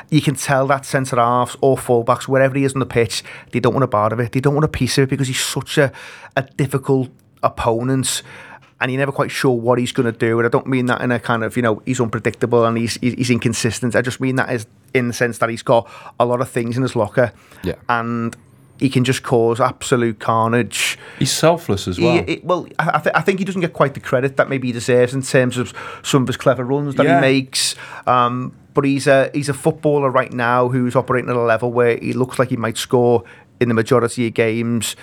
You 0.09 0.21
can 0.21 0.35
tell 0.35 0.67
that 0.67 0.85
centre 0.85 1.15
halves 1.15 1.57
or 1.61 1.77
fullbacks, 1.77 2.27
wherever 2.27 2.55
he 2.55 2.63
is 2.63 2.73
on 2.73 2.79
the 2.79 2.85
pitch, 2.85 3.23
they 3.51 3.59
don't 3.59 3.73
want 3.73 3.83
a 3.83 3.87
part 3.87 4.13
of 4.13 4.19
it. 4.19 4.33
They 4.33 4.39
don't 4.39 4.53
want 4.53 4.65
a 4.65 4.69
piece 4.69 4.97
of 4.97 5.05
it 5.05 5.09
because 5.09 5.27
he's 5.27 5.43
such 5.43 5.77
a, 5.77 5.91
a 6.37 6.43
difficult 6.43 7.09
opponent. 7.41 8.21
And 8.79 8.91
you're 8.91 8.99
never 8.99 9.11
quite 9.11 9.29
sure 9.29 9.55
what 9.55 9.77
he's 9.77 9.91
going 9.91 10.11
to 10.11 10.17
do. 10.17 10.39
And 10.39 10.45
I 10.45 10.49
don't 10.49 10.65
mean 10.65 10.87
that 10.87 11.01
in 11.01 11.11
a 11.11 11.19
kind 11.19 11.43
of, 11.43 11.55
you 11.55 11.61
know, 11.61 11.83
he's 11.85 12.01
unpredictable 12.01 12.65
and 12.65 12.75
he's 12.77 12.95
he's 12.95 13.29
inconsistent. 13.29 13.95
I 13.95 14.01
just 14.01 14.19
mean 14.19 14.37
that 14.37 14.51
is 14.51 14.65
in 14.95 15.07
the 15.07 15.13
sense 15.13 15.37
that 15.37 15.49
he's 15.49 15.61
got 15.61 15.87
a 16.19 16.25
lot 16.25 16.41
of 16.41 16.49
things 16.49 16.77
in 16.77 16.81
his 16.81 16.95
locker. 16.95 17.31
Yeah. 17.63 17.75
And 17.89 18.35
he 18.81 18.89
can 18.89 19.05
just 19.05 19.23
cause 19.23 19.61
absolute 19.61 20.19
carnage. 20.19 20.97
He's 21.19 21.31
selfless 21.31 21.87
as 21.87 21.99
well. 21.99 22.23
He, 22.25 22.41
well, 22.43 22.67
I, 22.79 22.99
th- 22.99 23.15
I 23.15 23.21
think 23.21 23.39
he 23.39 23.45
doesn't 23.45 23.61
get 23.61 23.71
quite 23.73 23.93
the 23.93 23.99
credit 24.01 24.35
that 24.37 24.49
maybe 24.49 24.67
he 24.67 24.73
deserves 24.73 25.13
in 25.13 25.21
terms 25.21 25.57
of 25.57 25.73
some 26.03 26.23
of 26.23 26.27
his 26.27 26.35
clever 26.37 26.65
runs 26.65 26.95
that 26.95 27.05
Yeah. 27.05 27.15
he 27.15 27.21
makes. 27.21 27.75
Um, 28.07 28.53
but 28.73 28.83
he's 28.85 29.05
a 29.07 29.29
he's 29.33 29.49
a 29.49 29.53
footballer 29.53 30.09
right 30.09 30.33
now 30.33 30.67
who's 30.69 30.95
operating 30.95 31.29
at 31.29 31.35
a 31.35 31.41
level 31.41 31.71
where 31.71 31.97
he 31.97 32.13
looks 32.13 32.39
like 32.39 32.49
he 32.49 32.57
might 32.57 32.77
score 32.77 33.23
in 33.59 33.67
the 33.67 33.75
majority 33.75 34.27
of 34.27 34.33
games. 34.33 34.95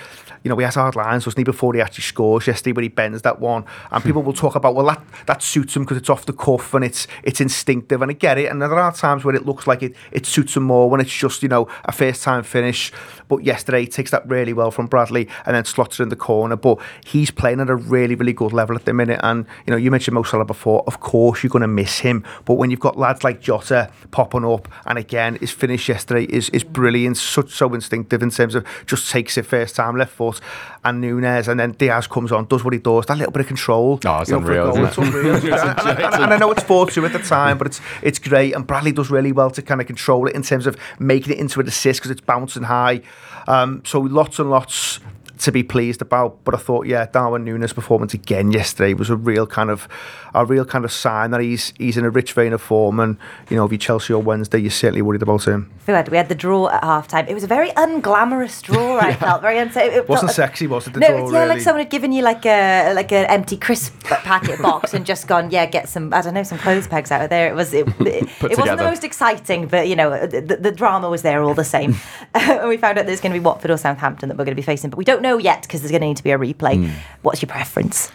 You 0.45 0.49
know, 0.51 0.57
he 0.57 0.65
has 0.65 0.77
hard 0.77 0.95
lines, 0.95 1.27
wasn't 1.27 1.39
he, 1.39 1.45
before 1.45 1.75
he 1.75 1.81
actually 1.81 2.03
scores 2.05 2.47
yesterday, 2.47 2.73
when 2.73 2.85
he 2.85 2.89
bends 2.89 3.23
that 3.23 3.41
one. 3.41 3.65
And 3.91 4.03
people 4.05 4.23
will 4.23 4.33
talk 4.33 4.55
about, 4.55 4.77
well, 4.77 4.87
that, 4.87 5.03
that 5.27 5.43
suits 5.43 5.75
him 5.75 5.83
because 5.83 5.97
it's 5.97 6.09
off 6.09 6.27
the 6.27 6.33
cuff 6.33 6.75
and 6.75 6.85
it's 6.85 7.09
it's 7.25 7.41
instinctive. 7.41 8.01
And 8.03 8.11
I 8.11 8.15
get 8.15 8.39
it. 8.39 8.47
And 8.51 8.63
there 8.63 8.73
are 8.73 8.93
times 8.93 9.25
where 9.25 9.35
it 9.35 9.45
looks 9.45 9.67
like 9.67 9.83
it, 9.83 9.95
it 10.13 10.27
suits 10.27 10.57
him 10.57 10.63
more 10.63 10.89
when 10.89 11.01
it's 11.01 11.13
just, 11.13 11.43
you 11.43 11.49
know, 11.49 11.69
a 11.85 11.93
first 11.93 12.23
time 12.23 12.45
finish. 12.45 12.93
But 13.29 13.45
yesterday, 13.45 13.83
he 13.83 13.87
takes 13.87 14.11
that 14.11 14.27
really 14.29 14.53
well 14.53 14.71
from 14.71 14.87
Bradley 14.87 15.29
and 15.47 15.55
then 15.55 15.65
slots 15.65 16.01
it 16.01 16.03
in 16.03 16.09
the 16.09 16.17
corner. 16.17 16.57
But 16.57 16.79
he's 17.05 17.31
playing 17.31 17.61
at 17.61 17.69
a 17.71 17.77
really, 17.77 18.15
really 18.15 18.33
good 18.33 18.53
level 18.53 18.75
at 18.75 18.85
the 18.87 18.93
minute. 18.95 19.21
And, 19.23 19.47
you 19.67 19.71
know, 19.71 19.77
you 19.77 19.91
mentioned 19.91 20.15
Mo 20.15 20.23
Salah 20.23 20.45
before. 20.45 20.83
Of 20.87 21.01
course, 21.01 21.43
you're 21.43 21.51
going 21.51 21.61
to 21.63 21.69
miss 21.69 21.99
him. 21.99 22.25
But 22.45 22.55
when 22.55 22.71
you've 22.71 22.81
got 22.81 22.97
lads 22.99 23.25
like 23.25 23.41
Jota 23.41 23.91
popping 24.11 24.45
up, 24.45 24.69
and 24.87 24.99
again, 24.99 25.37
his 25.37 25.51
finish 25.51 25.89
yesterday 25.89 26.25
is, 26.25 26.49
is 26.51 26.65
brilliant, 26.65 27.17
such 27.19 27.51
so 27.51 27.73
instinctive 27.75 28.23
in 28.23 28.31
terms 28.31 28.55
of 28.55 28.67
just 28.87 29.11
takes 29.11 29.37
it 29.37 29.47
first 29.47 29.77
time 29.77 29.97
left 29.97 30.13
foot. 30.13 30.41
And 30.85 31.01
Nunez, 31.01 31.49
and 31.49 31.61
then 31.61 31.73
Diaz 31.73 32.07
comes 32.07 32.33
on, 32.33 32.47
does 32.47 32.65
what 32.65 32.73
he 32.73 32.79
does. 32.79 33.07
That 33.07 33.19
little 33.19 33.33
bit 33.33 33.41
of 33.41 33.47
control. 33.49 34.01
Oh, 34.07 34.19
it's 34.21 34.31
unreal, 34.31 34.73
goal, 34.73 34.85
It's 34.87 34.97
unreal. 34.99 35.35
and, 35.37 35.45
and- 35.45 35.99
and- 35.99 36.15
and 36.19 36.35
I 36.35 36.37
know 36.39 36.51
it's 36.51 36.63
4 36.63 36.89
2 36.91 37.05
at 37.07 37.13
the 37.13 37.19
time, 37.19 37.59
but 37.59 37.67
it's 37.67 37.81
it's 38.03 38.19
great. 38.19 38.55
And 38.55 38.67
Bradley 38.67 38.93
does 38.93 39.11
really 39.11 39.33
well 39.33 39.51
to 39.51 39.63
kind 39.63 39.81
of 39.81 39.87
control 39.87 40.27
it 40.27 40.35
in 40.35 40.43
terms 40.43 40.67
of 40.67 40.77
making 40.99 41.33
it 41.33 41.39
into 41.39 41.61
an 41.61 41.69
assist 41.69 42.01
because 42.01 42.11
it's 42.11 42.21
bouncing 42.21 42.65
high. 42.65 43.03
Um, 43.49 43.83
so 43.87 43.99
lots 44.01 44.39
and 44.39 44.51
lots 44.51 45.01
to 45.39 45.53
be 45.53 45.63
pleased 45.63 46.03
about. 46.03 46.43
But 46.45 46.55
I 46.55 46.59
thought, 46.59 46.87
yeah, 46.87 47.07
Darwin 47.07 47.45
Nunez' 47.45 47.73
performance 47.73 48.15
again 48.15 48.53
yesterday 48.53 48.95
was 48.95 49.11
a 49.11 49.17
real 49.17 49.47
kind 49.47 49.71
of 49.71 49.89
a 50.35 50.45
real 50.45 50.65
kind 50.65 50.85
of 50.85 50.93
sign 50.93 51.31
that 51.31 51.41
he's 51.41 51.73
he's 51.79 51.97
in 51.97 52.05
a 52.05 52.11
rich 52.11 52.33
vein 52.33 52.53
of 52.53 52.61
form. 52.63 53.01
And 53.01 53.17
you 53.51 53.57
know, 53.57 53.65
if 53.65 53.73
you 53.73 53.79
Chelsea 53.79 54.13
on 54.15 54.25
Wednesday, 54.25 54.59
you're 54.59 54.71
certainly 54.71 55.03
worried 55.03 55.23
about 55.23 55.47
him. 55.47 55.71
Fuad, 55.87 56.09
we 56.11 56.17
had 56.17 56.29
the 56.29 56.35
draw 56.35 56.69
at 56.69 56.83
half 56.85 57.09
time. 57.09 57.27
It 57.29 57.35
was 57.35 57.45
a 57.45 57.47
very 57.47 57.71
unglamorous 57.71 58.63
draw, 58.63 58.99
I 58.99 59.15
felt. 59.25 59.43
Very 59.43 59.57
unsa- 59.57 59.87
it 59.87 59.93
felt- 59.93 60.09
Wasn't 60.09 60.31
sexy, 60.33 60.67
was 60.67 60.87
it? 60.87 60.93
The 60.95 61.01
no, 61.01 61.09
draw, 61.09 61.25
it's, 61.25 61.33
yeah, 61.33 61.45
like 61.45 61.61
someone 61.61 61.81
had 61.81 61.91
given 61.91 62.13
you 62.13 62.23
like 62.23 62.45
a 62.45 62.93
like 62.95 63.13
an 63.13 63.27
empty 63.27 63.57
crisp 63.57 64.03
packet 64.05 64.61
box 64.63 64.95
and 64.95 65.07
just 65.07 65.27
gone, 65.27 65.51
yeah, 65.51 65.67
get 65.67 65.89
some 65.89 66.13
I 66.13 66.21
don't 66.21 66.35
know 66.35 66.43
some 66.43 66.59
clothes 66.59 66.87
pegs 66.87 67.11
out 67.11 67.23
of 67.23 67.31
there. 67.31 67.49
It 67.49 67.55
was 67.55 67.73
it, 67.73 67.87
it, 68.01 68.29
it 68.43 68.59
wasn't 68.59 68.79
the 68.79 68.85
most 68.85 69.05
exciting, 69.05 69.67
but 69.67 69.89
you 69.89 69.97
know 69.97 70.27
the, 70.27 70.59
the 70.61 70.73
drama 70.73 71.09
was 71.09 71.23
there 71.23 71.43
all 71.43 71.55
the 71.55 71.65
same. 71.65 71.95
and 72.35 72.69
we 72.69 72.77
found 72.77 72.99
out 72.99 73.07
there's 73.07 73.21
going 73.21 73.33
to 73.33 73.39
be 73.39 73.45
Watford 73.45 73.71
or 73.71 73.77
Southampton 73.77 74.29
that 74.29 74.37
we're 74.37 74.45
going 74.45 74.57
to 74.57 74.61
be 74.61 74.63
facing, 74.63 74.91
but 74.91 74.99
we 74.99 75.05
don't 75.05 75.23
know 75.23 75.28
yet 75.37 75.63
because 75.63 75.81
there's 75.81 75.91
going 75.91 76.01
to 76.01 76.09
need 76.09 76.17
to 76.17 76.25
be 76.25 76.31
a 76.31 76.39
replay. 76.39 76.77
Hmm. 76.77 76.93
What's 77.23 77.43
your 77.43 77.49
preference? 77.49 78.11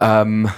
Um, 0.00 0.50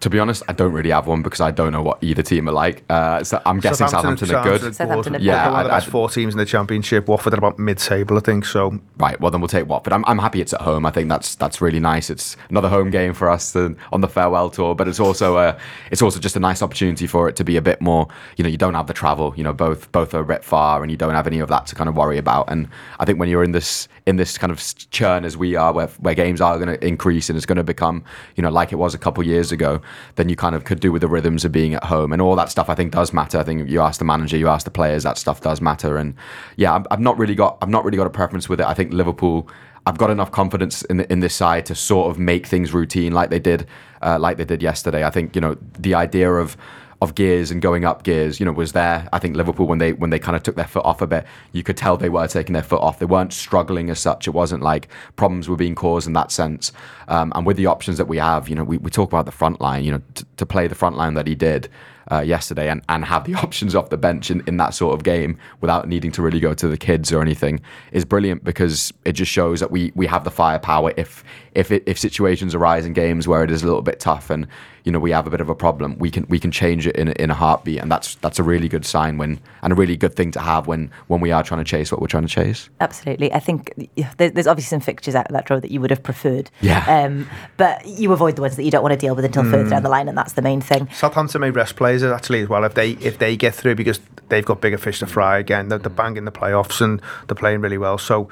to 0.00 0.10
be 0.10 0.18
honest, 0.18 0.42
I 0.48 0.52
don't 0.52 0.72
really 0.72 0.90
have 0.90 1.06
one 1.06 1.22
because 1.22 1.40
I 1.40 1.50
don't 1.50 1.72
know 1.72 1.82
what 1.82 2.02
either 2.02 2.22
team 2.22 2.48
are 2.48 2.52
like. 2.52 2.84
Uh, 2.88 3.24
so 3.24 3.40
I'm 3.44 3.60
guessing 3.60 3.88
Southampton, 3.88 4.34
are 4.34 4.44
good. 4.44 4.74
Southampton 4.74 5.16
are 5.16 5.18
Yeah, 5.18 5.34
Yeah, 5.46 5.50
one 5.50 5.60
of 5.60 5.66
the 5.66 5.72
I- 5.72 5.76
best 5.78 5.88
four 5.88 6.08
teams 6.08 6.34
in 6.34 6.38
the 6.38 6.44
championship. 6.46 7.08
Watford 7.08 7.34
are 7.34 7.38
about 7.38 7.58
mid-table, 7.58 8.16
I 8.16 8.20
think. 8.20 8.44
So 8.44 8.78
Right, 8.98 9.20
well 9.20 9.30
then 9.30 9.40
we'll 9.40 9.48
take 9.48 9.66
Watford. 9.68 9.92
I'm, 9.92 10.04
I'm 10.06 10.18
happy 10.18 10.40
it's 10.40 10.52
at 10.52 10.60
home. 10.62 10.86
I 10.86 10.90
think 10.90 11.08
that's 11.08 11.34
that's 11.34 11.60
really 11.60 11.80
nice. 11.80 12.10
It's 12.10 12.36
another 12.50 12.68
home 12.68 12.90
game 12.90 13.12
for 13.14 13.28
us 13.28 13.52
to, 13.52 13.76
on 13.92 14.00
the 14.00 14.08
farewell 14.08 14.50
tour, 14.50 14.74
but 14.74 14.88
it's 14.88 15.00
also 15.00 15.38
a 15.38 15.56
it's 15.90 16.02
also 16.02 16.18
just 16.20 16.36
a 16.36 16.40
nice 16.40 16.62
opportunity 16.62 17.06
for 17.06 17.28
it 17.28 17.36
to 17.36 17.44
be 17.44 17.56
a 17.56 17.62
bit 17.62 17.80
more. 17.80 18.08
You 18.36 18.44
know, 18.44 18.50
you 18.50 18.56
don't 18.58 18.74
have 18.74 18.86
the 18.86 18.94
travel. 18.94 19.34
You 19.36 19.44
know, 19.44 19.52
both 19.52 19.90
both 19.92 20.14
are 20.14 20.20
a 20.20 20.24
bit 20.26 20.44
far, 20.44 20.82
and 20.82 20.90
you 20.90 20.96
don't 20.96 21.14
have 21.14 21.26
any 21.26 21.38
of 21.40 21.48
that 21.48 21.66
to 21.66 21.74
kind 21.74 21.88
of 21.88 21.96
worry 21.96 22.18
about. 22.18 22.50
And 22.50 22.68
I 23.00 23.04
think 23.04 23.18
when 23.18 23.28
you're 23.28 23.44
in 23.44 23.52
this 23.52 23.88
in 24.06 24.16
this 24.16 24.38
kind 24.38 24.50
of 24.50 24.62
churn 24.90 25.24
as 25.24 25.36
we 25.36 25.54
are, 25.56 25.72
where 25.72 25.88
where 25.98 26.14
games 26.14 26.40
are 26.40 26.56
going 26.58 26.68
to 26.78 26.86
increase 26.86 27.28
and 27.28 27.36
it's 27.36 27.46
going 27.46 27.56
to 27.56 27.64
become 27.64 28.04
you 28.36 28.42
know 28.42 28.50
like 28.50 28.72
it 28.72 28.76
was 28.76 28.94
a 28.94 28.98
couple 28.98 29.22
years 29.24 29.52
ago, 29.52 29.80
then 30.16 30.28
you 30.28 30.36
kind 30.36 30.54
of 30.54 30.64
could 30.64 30.80
do 30.80 30.92
with 30.92 31.02
the 31.02 31.08
rhythms 31.08 31.44
of 31.44 31.52
being 31.52 31.74
at 31.74 31.84
home 31.84 32.12
and 32.12 32.22
all 32.22 32.36
that 32.36 32.50
stuff. 32.50 32.68
I 32.68 32.74
think 32.74 32.92
does 32.92 33.12
matter. 33.12 33.38
I 33.38 33.42
think 33.42 33.68
you 33.68 33.80
ask 33.80 33.98
the 33.98 34.04
manager, 34.04 34.36
you 34.36 34.48
ask 34.48 34.64
the 34.64 34.70
players, 34.70 35.02
that 35.02 35.18
stuff 35.18 35.40
does 35.40 35.60
matter. 35.60 35.96
And 35.96 36.14
yeah, 36.56 36.74
I've, 36.74 36.86
I've 36.90 37.00
not 37.00 37.18
really 37.18 37.34
got 37.34 37.58
I've 37.62 37.68
not 37.68 37.84
really 37.84 37.96
got 37.96 38.06
a 38.06 38.10
preference 38.10 38.48
with 38.48 38.60
it. 38.60 38.66
I 38.66 38.74
think 38.74 38.92
Liverpool. 38.92 39.48
I've 39.86 39.96
got 39.96 40.10
enough 40.10 40.32
confidence 40.32 40.82
in 40.82 41.00
in 41.00 41.20
this 41.20 41.34
side 41.34 41.64
to 41.66 41.74
sort 41.74 42.10
of 42.10 42.18
make 42.18 42.46
things 42.46 42.74
routine 42.74 43.12
like 43.12 43.30
they 43.30 43.38
did, 43.38 43.66
uh, 44.02 44.18
like 44.18 44.36
they 44.36 44.44
did 44.44 44.62
yesterday. 44.62 45.02
I 45.02 45.08
think 45.08 45.34
you 45.34 45.40
know 45.40 45.56
the 45.78 45.94
idea 45.94 46.30
of 46.30 46.58
of 47.00 47.14
gears 47.14 47.50
and 47.50 47.62
going 47.62 47.84
up 47.84 48.02
gears, 48.02 48.40
you 48.40 48.46
know, 48.46 48.52
was 48.52 48.72
there. 48.72 49.08
I 49.12 49.18
think 49.18 49.36
Liverpool 49.36 49.66
when 49.66 49.78
they 49.78 49.92
when 49.92 50.10
they 50.10 50.18
kind 50.18 50.34
of 50.36 50.42
took 50.42 50.56
their 50.56 50.66
foot 50.66 50.84
off 50.84 51.00
a 51.00 51.06
bit, 51.06 51.24
you 51.52 51.62
could 51.62 51.76
tell 51.76 51.96
they 51.96 52.08
were 52.08 52.26
taking 52.26 52.54
their 52.54 52.62
foot 52.62 52.80
off. 52.80 52.98
They 52.98 53.06
weren't 53.06 53.32
struggling 53.32 53.88
as 53.90 54.00
such. 54.00 54.26
It 54.26 54.32
wasn't 54.32 54.62
like 54.62 54.88
problems 55.16 55.48
were 55.48 55.56
being 55.56 55.74
caused 55.74 56.06
in 56.06 56.12
that 56.14 56.32
sense. 56.32 56.72
Um, 57.06 57.32
and 57.36 57.46
with 57.46 57.56
the 57.56 57.66
options 57.66 57.98
that 57.98 58.08
we 58.08 58.18
have, 58.18 58.48
you 58.48 58.56
know, 58.56 58.64
we, 58.64 58.78
we 58.78 58.90
talk 58.90 59.10
about 59.10 59.26
the 59.26 59.32
front 59.32 59.60
line. 59.60 59.84
You 59.84 59.92
know, 59.92 60.02
t- 60.14 60.24
to 60.36 60.46
play 60.46 60.66
the 60.66 60.74
front 60.74 60.96
line 60.96 61.14
that 61.14 61.26
he 61.26 61.34
did 61.34 61.68
uh, 62.10 62.20
yesterday 62.20 62.68
and, 62.68 62.82
and 62.88 63.04
have 63.04 63.24
the 63.24 63.34
options 63.42 63.74
off 63.74 63.90
the 63.90 63.96
bench 63.96 64.30
in, 64.30 64.42
in 64.46 64.56
that 64.56 64.74
sort 64.74 64.94
of 64.94 65.04
game 65.04 65.38
without 65.60 65.88
needing 65.88 66.10
to 66.12 66.22
really 66.22 66.40
go 66.40 66.54
to 66.54 66.68
the 66.68 66.76
kids 66.76 67.12
or 67.12 67.20
anything 67.20 67.60
is 67.92 68.04
brilliant 68.04 68.44
because 68.44 68.92
it 69.04 69.12
just 69.12 69.30
shows 69.30 69.60
that 69.60 69.70
we 69.70 69.92
we 69.94 70.06
have 70.06 70.24
the 70.24 70.30
firepower 70.30 70.92
if 70.96 71.22
if 71.54 71.70
it, 71.70 71.82
if 71.86 71.98
situations 71.98 72.54
arise 72.54 72.86
in 72.86 72.92
games 72.92 73.28
where 73.28 73.44
it 73.44 73.50
is 73.50 73.62
a 73.62 73.66
little 73.66 73.82
bit 73.82 74.00
tough 74.00 74.30
and 74.30 74.46
you 74.84 74.92
know 74.92 74.98
we 74.98 75.10
have 75.10 75.26
a 75.26 75.30
bit 75.30 75.40
of 75.40 75.48
a 75.48 75.54
problem 75.54 75.98
we 75.98 76.10
can 76.10 76.24
we 76.28 76.38
can 76.38 76.50
change 76.50 76.86
it 76.86 76.96
in, 76.96 77.08
in 77.12 77.30
a 77.30 77.34
heartbeat 77.34 77.80
and 77.80 77.90
that's 77.90 78.14
that's 78.16 78.38
a 78.38 78.42
really 78.42 78.68
good 78.68 78.84
sign 78.84 79.18
when 79.18 79.38
and 79.62 79.72
a 79.72 79.76
really 79.76 79.96
good 79.96 80.14
thing 80.14 80.30
to 80.30 80.40
have 80.40 80.66
when 80.66 80.90
when 81.08 81.20
we 81.20 81.30
are 81.32 81.42
trying 81.42 81.58
to 81.62 81.64
chase 81.64 81.90
what 81.92 82.00
we're 82.00 82.06
trying 82.06 82.26
to 82.26 82.28
chase 82.28 82.68
Absolutely. 82.80 83.32
I 83.32 83.40
think 83.40 83.74
there's 84.16 84.46
obviously 84.46 84.70
some 84.70 84.80
fixtures 84.80 85.14
out 85.14 85.26
of 85.26 85.32
that 85.32 85.46
draw 85.46 85.60
that 85.60 85.70
you 85.70 85.80
would 85.80 85.90
have 85.90 86.02
preferred. 86.02 86.50
Yeah. 86.60 86.84
Um, 86.86 87.28
but 87.56 87.86
you 87.86 88.12
avoid 88.12 88.36
the 88.36 88.42
ones 88.42 88.56
that 88.56 88.64
you 88.64 88.70
don't 88.70 88.82
want 88.82 88.92
to 88.92 88.98
deal 88.98 89.14
with 89.14 89.24
until 89.24 89.42
further 89.44 89.64
Mm. 89.64 89.70
down 89.70 89.82
the 89.82 89.88
line, 89.88 90.08
and 90.08 90.16
that's 90.16 90.32
the 90.34 90.42
main 90.42 90.60
thing. 90.60 90.88
Southampton 90.92 91.40
may 91.40 91.50
rest 91.50 91.76
players 91.76 92.02
actually 92.02 92.40
as 92.42 92.48
well 92.48 92.64
if 92.64 92.74
they 92.74 92.92
if 92.92 93.18
they 93.18 93.36
get 93.36 93.54
through 93.54 93.74
because 93.74 94.00
they've 94.28 94.44
got 94.44 94.60
bigger 94.60 94.78
fish 94.78 95.00
to 95.00 95.06
fry 95.06 95.38
again. 95.38 95.68
They're, 95.68 95.78
they're 95.78 95.90
banging 95.90 96.24
the 96.24 96.32
playoffs 96.32 96.80
and 96.80 97.00
they're 97.26 97.34
playing 97.34 97.60
really 97.60 97.78
well. 97.78 97.98
So 97.98 98.28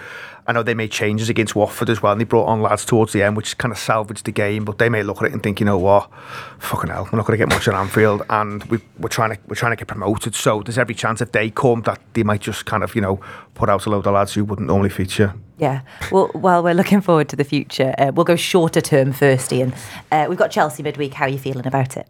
I 0.48 0.52
know 0.52 0.62
they 0.62 0.74
made 0.74 0.92
changes 0.92 1.28
against 1.28 1.56
Watford 1.56 1.90
as 1.90 2.02
well, 2.02 2.12
and 2.12 2.20
they 2.20 2.24
brought 2.24 2.46
on 2.46 2.62
lads 2.62 2.84
towards 2.84 3.12
the 3.12 3.22
end, 3.22 3.36
which 3.36 3.58
kind 3.58 3.72
of 3.72 3.78
salvaged 3.78 4.24
the 4.26 4.32
game. 4.32 4.64
But 4.64 4.78
they 4.78 4.88
may 4.88 5.02
look 5.02 5.18
at 5.18 5.24
it 5.24 5.32
and 5.32 5.42
think, 5.42 5.58
you 5.58 5.66
know 5.66 5.78
what, 5.78 6.10
fucking 6.58 6.90
hell, 6.90 7.08
we're 7.12 7.16
not 7.16 7.26
going 7.26 7.38
to 7.38 7.44
get 7.44 7.48
much 7.48 7.66
at 7.66 7.74
Anfield, 7.74 8.22
and 8.30 8.62
we, 8.64 8.78
we're 8.98 9.08
trying 9.08 9.34
to 9.34 9.38
we're 9.48 9.56
trying 9.56 9.72
to 9.72 9.76
get 9.76 9.88
promoted. 9.88 10.34
So 10.34 10.62
there's 10.62 10.78
every 10.78 10.94
chance 10.94 11.20
if 11.20 11.32
they 11.32 11.50
come 11.50 11.82
that 11.82 12.00
they 12.12 12.22
might 12.22 12.40
just 12.40 12.64
kind 12.66 12.82
of 12.82 12.94
you 12.94 13.00
know 13.00 13.20
put 13.54 13.68
out 13.68 13.86
a 13.86 13.90
load 13.90 14.06
of 14.06 14.14
lads 14.14 14.34
who 14.34 14.44
wouldn't 14.44 14.68
normally 14.68 14.90
feature. 14.90 15.34
Yeah. 15.58 15.80
Well, 16.12 16.28
while 16.34 16.62
we're 16.62 16.74
looking 16.74 17.00
forward 17.00 17.28
to 17.30 17.36
the 17.36 17.44
future, 17.44 17.94
uh, 17.98 18.12
we'll 18.14 18.24
go 18.24 18.36
shorter 18.36 18.80
term 18.80 19.12
first, 19.12 19.52
Ian. 19.52 19.74
Uh, 20.12 20.26
we've 20.28 20.38
got 20.38 20.50
Chelsea 20.50 20.82
midweek. 20.82 21.14
How 21.14 21.24
are 21.24 21.30
you 21.30 21.38
feeling 21.38 21.66
about 21.66 21.96
it? 21.96 22.08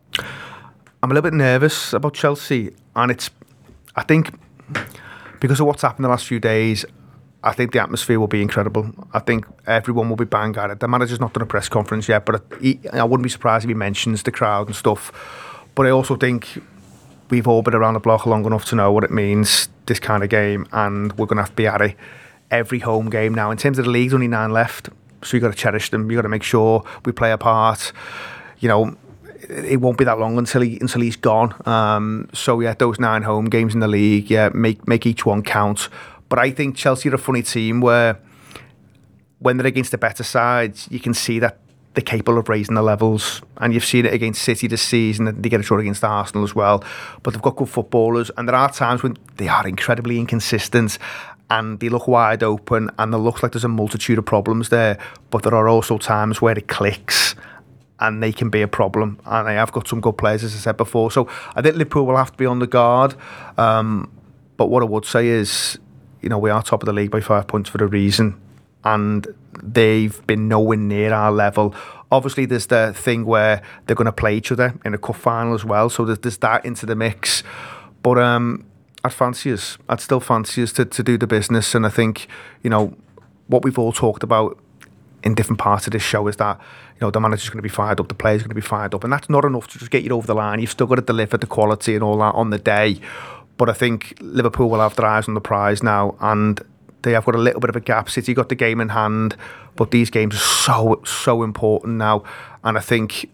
I'm 1.03 1.11
a 1.11 1.15
little 1.15 1.31
bit 1.31 1.35
nervous 1.35 1.93
about 1.93 2.15
Chelsea, 2.15 2.75
and 2.97 3.11
it's, 3.13 3.31
I 3.95 4.03
think, 4.03 4.33
because 5.41 5.61
of 5.61 5.67
what's 5.67 5.83
happened 5.83 6.05
the 6.05 6.09
last 6.09 6.27
few 6.27 6.41
days, 6.41 6.85
I 7.47 7.53
think 7.53 7.71
the 7.71 7.81
atmosphere 7.81 8.19
will 8.19 8.27
be 8.27 8.43
incredible. 8.43 8.91
I 9.15 9.21
think 9.21 9.47
everyone 9.69 10.09
will 10.09 10.17
be 10.17 10.25
bang 10.25 10.57
at 10.57 10.71
it. 10.71 10.81
The 10.81 10.89
manager's 10.89 11.21
not 11.21 11.33
done 11.33 11.45
a 11.45 11.47
press 11.47 11.69
conference 11.69 12.09
yet, 12.09 12.27
but 12.27 12.43
he, 12.61 12.81
I 12.93 13.05
wouldn't 13.05 13.23
be 13.23 13.31
surprised 13.31 13.65
if 13.65 13.69
he 13.69 13.75
mentions 13.75 14.25
the 14.25 14.33
crowd 14.33 14.67
and 14.67 14.75
stuff. 14.75 15.13
But 15.77 15.87
I 15.87 15.91
also 15.91 16.17
think 16.17 16.61
we've 17.31 17.47
all 17.47 17.63
been 17.63 17.75
around 17.75 17.95
the 17.95 18.01
block 18.01 18.27
long 18.27 18.45
enough 18.45 18.65
to 18.67 18.75
know 18.75 18.91
what 18.91 19.05
it 19.05 19.13
means, 19.13 19.69
this 19.87 20.01
kind 20.01 20.25
of 20.25 20.29
game, 20.29 20.67
and 20.73 21.13
we're 21.13 21.27
going 21.27 21.37
to 21.37 21.43
have 21.43 21.51
to 21.51 21.57
be 21.57 21.69
at 21.69 21.81
it 21.81 21.97
every 22.51 22.81
home 22.81 23.11
game 23.11 23.33
now. 23.33 23.53
In 23.53 23.59
terms 23.59 23.79
of 23.79 23.85
the 23.85 23.93
league's 23.93 24.13
only 24.13 24.27
nine 24.27 24.53
left, 24.53 24.89
so 25.23 25.37
you've 25.37 25.43
got 25.43 25.53
to 25.53 25.57
cherish 25.57 25.91
them. 25.91 26.11
You've 26.11 26.19
got 26.19 26.23
to 26.23 26.29
make 26.29 26.43
sure 26.43 26.85
we 27.05 27.13
play 27.13 27.31
a 27.31 27.39
part. 27.39 27.93
You 28.59 28.69
know, 28.69 28.97
it 29.49 29.81
won't 29.81 29.99
be 29.99 30.05
that 30.05 30.19
long 30.19 30.37
until 30.37 30.63
he 30.63 30.79
until 30.81 31.01
he's 31.01 31.17
gone. 31.17 31.55
Um, 31.65 32.29
so 32.33 32.59
yeah, 32.59 32.75
those 32.75 32.99
nine 32.99 33.23
home 33.23 33.45
games 33.47 33.73
in 33.73 33.81
the 33.81 33.89
league, 33.89 34.31
yeah, 34.31 34.51
make 34.53 34.89
make 34.89 35.07
each 35.07 35.25
one 35.25 35.43
count. 35.43 35.89
But 36.29 36.39
I 36.39 36.51
think 36.51 36.77
Chelsea 36.77 37.09
are 37.09 37.15
a 37.15 37.19
funny 37.19 37.43
team 37.43 37.81
where 37.81 38.19
when 39.39 39.57
they're 39.57 39.67
against 39.67 39.91
the 39.91 39.99
better 39.99 40.25
sides, 40.25 40.89
you 40.91 41.01
can 41.01 41.15
see 41.15 41.39
that 41.39 41.59
they're 41.95 42.03
capable 42.03 42.39
of 42.39 42.49
raising 42.49 42.75
the 42.75 42.83
levels. 42.83 43.43
And 43.59 43.73
you've 43.73 43.85
seen 43.85 44.07
it 44.07 44.13
against 44.13 44.43
City 44.43 44.67
this 44.67 44.83
season, 44.83 45.29
and 45.29 45.43
they 45.43 45.49
get 45.49 45.61
a 45.61 45.63
draw 45.63 45.79
against 45.79 46.05
Arsenal 46.05 46.45
as 46.45 46.55
well. 46.55 46.85
But 47.23 47.33
they've 47.33 47.43
got 47.43 47.57
good 47.57 47.69
footballers, 47.69 48.31
and 48.37 48.49
there 48.49 48.57
are 48.57 48.71
times 48.71 49.03
when 49.03 49.17
they 49.37 49.49
are 49.49 49.67
incredibly 49.67 50.19
inconsistent 50.19 50.99
and 51.51 51.79
they 51.81 51.89
look 51.89 52.09
wide 52.09 52.43
open 52.43 52.91
and 52.99 53.13
there 53.13 53.21
looks 53.21 53.43
like 53.43 53.53
there's 53.53 53.65
a 53.65 53.69
multitude 53.69 54.19
of 54.19 54.25
problems 54.25 54.69
there. 54.69 54.99
But 55.31 55.43
there 55.43 55.55
are 55.55 55.69
also 55.69 55.99
times 55.99 56.43
where 56.43 56.59
it 56.59 56.69
clicks 56.69 57.35
and 58.01 58.23
they 58.23 58.33
can 58.33 58.51
be 58.51 58.63
a 58.63 58.69
problem. 58.69 59.19
And 59.25 59.47
they 59.47 59.55
have 59.55 59.73
got 59.73 59.89
some 59.89 60.01
good 60.01 60.19
players, 60.19 60.45
as 60.45 60.55
I 60.55 60.59
said 60.59 60.77
before. 60.77 61.11
So 61.11 61.29
I 61.55 61.63
think 61.63 61.77
Liverpool 61.77 62.07
will 62.07 62.17
have 62.17 62.33
to 62.33 62.39
be 62.39 62.47
on 62.47 62.59
the 62.59 62.67
guard. 62.67 63.15
Um, 63.57 64.11
but 64.57 64.67
what 64.67 64.83
I 64.83 64.87
would 64.87 65.05
say 65.05 65.29
is, 65.29 65.79
you 66.27 66.31
know, 66.31 66.39
we 66.39 66.51
are 66.51 66.61
top 66.61 66.83
of 66.83 66.87
the 66.87 66.93
league 66.93 67.13
by 67.13 67.21
five 67.21 67.47
points 67.47 67.71
for 67.71 67.85
a 67.85 67.87
reason. 67.87 68.41
And 68.83 69.29
they've 69.63 70.27
been 70.27 70.49
nowhere 70.49 70.77
near 70.77 71.15
our 71.15 71.31
level. 71.31 71.73
Obviously, 72.11 72.47
there's 72.47 72.67
the 72.67 72.93
thing 72.97 73.25
where 73.25 73.63
they're 73.87 73.95
going 73.95 74.07
to 74.07 74.13
play 74.13 74.37
each 74.37 74.51
other 74.51 74.75
in 74.85 74.93
a 74.93 74.99
cup 74.99 75.15
final 75.15 75.55
as 75.55 75.65
well. 75.65 75.89
So 75.89 76.05
there's, 76.05 76.19
there's 76.19 76.39
that 76.39 76.65
into 76.65 76.85
the 76.85 76.97
mix. 76.97 77.45
But 78.03 78.19
um, 78.19 78.67
I'd 79.05 79.13
fancy 79.13 79.53
us. 79.53 79.79
I'd 79.89 80.01
still 80.01 80.19
fancy 80.19 80.65
us 80.65 80.73
to, 80.73 80.85
to 80.85 81.03
do 81.05 81.17
the 81.17 81.29
business. 81.29 81.77
And 81.77 81.87
I 81.87 81.91
think, 81.91 82.27
you 82.65 82.71
know, 82.71 82.97
what 83.47 83.63
we've 83.63 83.79
all 83.79 83.93
talked 83.93 84.25
about 84.25 84.59
in 85.23 85.37
different 85.37 85.61
parts 85.61 85.87
of 85.87 85.93
this 85.93 86.03
show 86.03 86.27
is 86.27 86.37
that 86.37 86.59
you 86.95 87.01
know 87.01 87.11
the 87.11 87.21
manager's 87.21 87.51
going 87.51 87.59
to 87.59 87.63
be 87.63 87.69
fired 87.69 88.01
up, 88.01 88.09
the 88.09 88.15
players 88.15 88.43
going 88.43 88.49
to 88.49 88.55
be 88.55 88.61
fired 88.61 88.95
up, 88.95 89.05
and 89.05 89.13
that's 89.13 89.29
not 89.29 89.45
enough 89.45 89.67
to 89.69 89.79
just 89.79 89.91
get 89.91 90.03
you 90.03 90.11
over 90.11 90.27
the 90.27 90.35
line. 90.35 90.61
You've 90.61 90.71
still 90.71 90.87
got 90.87 90.97
to 90.97 91.03
deliver 91.03 91.37
the 91.37 91.47
quality 91.47 91.95
and 91.95 92.03
all 92.03 92.19
that 92.19 92.35
on 92.35 92.51
the 92.51 92.59
day. 92.59 93.01
But 93.57 93.71
I 93.71 93.73
think 93.73 94.17
Liverpool 94.21 94.69
will 94.69 94.81
have 94.81 94.97
their 94.97 95.07
eyes 95.07 95.29
on 95.29 95.35
the 95.35 95.41
prize 95.41 95.83
now, 95.83 96.17
and 96.21 96.61
they 97.03 97.13
have 97.13 97.25
got 97.25 97.35
a 97.35 97.39
little 97.39 97.61
bit 97.61 97.71
of 97.71 97.77
a 97.77 97.81
gap. 97.81 98.11
City 98.11 98.35
got 98.35 98.49
the 98.49 98.55
game 98.55 98.81
in 98.81 98.91
hand, 98.91 99.37
but 99.77 99.91
these 99.91 100.11
games 100.11 100.35
are 100.35 100.39
so 100.39 101.03
so 101.05 101.43
important 101.43 101.97
now, 101.97 102.23
and 102.65 102.77
I 102.77 102.81
think. 102.81 103.31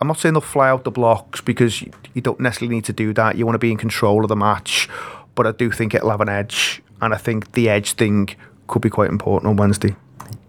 I'm 0.00 0.08
not 0.08 0.18
saying 0.18 0.34
they'll 0.34 0.42
fly 0.42 0.68
out 0.68 0.84
the 0.84 0.90
blocks 0.90 1.40
because 1.40 1.80
you, 1.80 2.20
don't 2.20 2.38
necessarily 2.38 2.74
need 2.74 2.84
to 2.86 2.92
do 2.92 3.14
that. 3.14 3.36
You 3.36 3.46
want 3.46 3.54
to 3.54 3.60
be 3.60 3.70
in 3.70 3.78
control 3.78 4.22
of 4.22 4.28
the 4.28 4.36
match, 4.36 4.86
but 5.34 5.46
I 5.46 5.52
do 5.52 5.70
think 5.70 5.94
it'll 5.94 6.10
have 6.10 6.20
an 6.20 6.28
edge, 6.28 6.82
and 7.00 7.14
I 7.14 7.16
think 7.16 7.52
the 7.52 7.70
edge 7.70 7.92
thing 7.92 8.28
could 8.66 8.82
be 8.82 8.90
quite 8.90 9.08
important 9.08 9.48
on 9.48 9.56
Wednesday. 9.56 9.96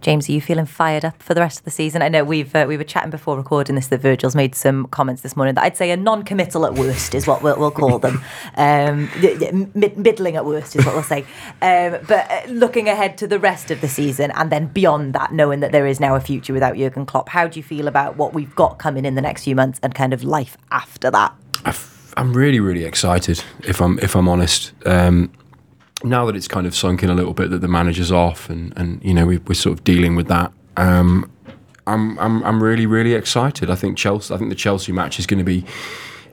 James, 0.01 0.29
are 0.29 0.31
you 0.33 0.41
feeling 0.41 0.65
fired 0.65 1.03
up 1.03 1.21
for 1.21 1.33
the 1.33 1.41
rest 1.41 1.59
of 1.59 1.65
the 1.65 1.71
season? 1.71 2.01
I 2.01 2.09
know 2.09 2.23
we've 2.23 2.55
uh, 2.55 2.65
we 2.67 2.77
were 2.77 2.83
chatting 2.83 3.09
before 3.09 3.37
recording 3.37 3.75
this 3.75 3.87
that 3.87 4.01
Virgil's 4.01 4.35
made 4.35 4.55
some 4.55 4.87
comments 4.87 5.21
this 5.21 5.35
morning 5.35 5.55
that 5.55 5.63
I'd 5.63 5.77
say 5.77 5.91
are 5.91 5.97
non-committal 5.97 6.65
at 6.65 6.73
worst 6.75 7.15
is 7.15 7.25
what 7.27 7.41
we'll, 7.41 7.57
we'll 7.57 7.71
call 7.71 7.99
them. 7.99 8.21
Um, 8.57 9.09
y- 9.21 9.37
y- 9.39 9.67
mid- 9.73 9.97
middling 9.97 10.35
at 10.37 10.45
worst 10.45 10.75
is 10.75 10.85
what 10.85 10.93
we'll 10.95 11.03
say. 11.03 11.21
Um, 11.61 11.99
but 12.07 12.29
uh, 12.31 12.41
looking 12.47 12.87
ahead 12.87 13.17
to 13.17 13.27
the 13.27 13.39
rest 13.39 13.69
of 13.69 13.81
the 13.81 13.87
season 13.87 14.31
and 14.31 14.51
then 14.51 14.67
beyond 14.67 15.13
that, 15.13 15.33
knowing 15.33 15.59
that 15.59 15.71
there 15.71 15.85
is 15.87 15.99
now 15.99 16.15
a 16.15 16.19
future 16.21 16.53
without 16.53 16.75
Jurgen 16.77 17.05
Klopp, 17.05 17.29
how 17.29 17.47
do 17.47 17.59
you 17.59 17.63
feel 17.63 17.87
about 17.87 18.15
what 18.17 18.33
we've 18.33 18.55
got 18.55 18.77
coming 18.77 19.03
in 19.05 19.15
the 19.15 19.21
next 19.21 19.43
few 19.43 19.55
months 19.55 19.79
and 19.83 19.93
kind 19.93 20.13
of 20.13 20.23
life 20.23 20.57
after 20.71 21.11
that? 21.11 21.33
I'm 22.17 22.33
really, 22.33 22.59
really 22.61 22.85
excited. 22.85 23.43
If 23.63 23.81
I'm, 23.81 23.99
if 23.99 24.15
I'm 24.15 24.29
honest, 24.29 24.71
um, 24.85 25.31
now 26.05 26.25
that 26.25 26.35
it's 26.35 26.47
kind 26.47 26.67
of 26.67 26.75
sunk 26.75 27.03
in 27.03 27.09
a 27.09 27.15
little 27.15 27.33
bit 27.33 27.49
that 27.49 27.59
the 27.59 27.67
manager's 27.67 28.11
off, 28.11 28.49
and 28.49 28.73
and 28.77 29.03
you 29.03 29.13
know 29.13 29.25
we, 29.25 29.37
we're 29.37 29.55
sort 29.55 29.77
of 29.77 29.83
dealing 29.83 30.15
with 30.15 30.27
that. 30.27 30.51
Um, 30.77 31.31
I'm, 31.87 32.17
I'm, 32.17 32.43
I'm 32.43 32.63
really, 32.63 32.87
really 32.87 33.13
excited. 33.13 33.69
I 33.69 33.75
think 33.75 33.97
Chelsea. 33.97 34.33
I 34.33 34.37
think 34.37 34.49
the 34.49 34.55
Chelsea 34.55 34.91
match 34.91 35.19
is 35.19 35.27
going 35.27 35.37
to 35.37 35.43
be 35.43 35.65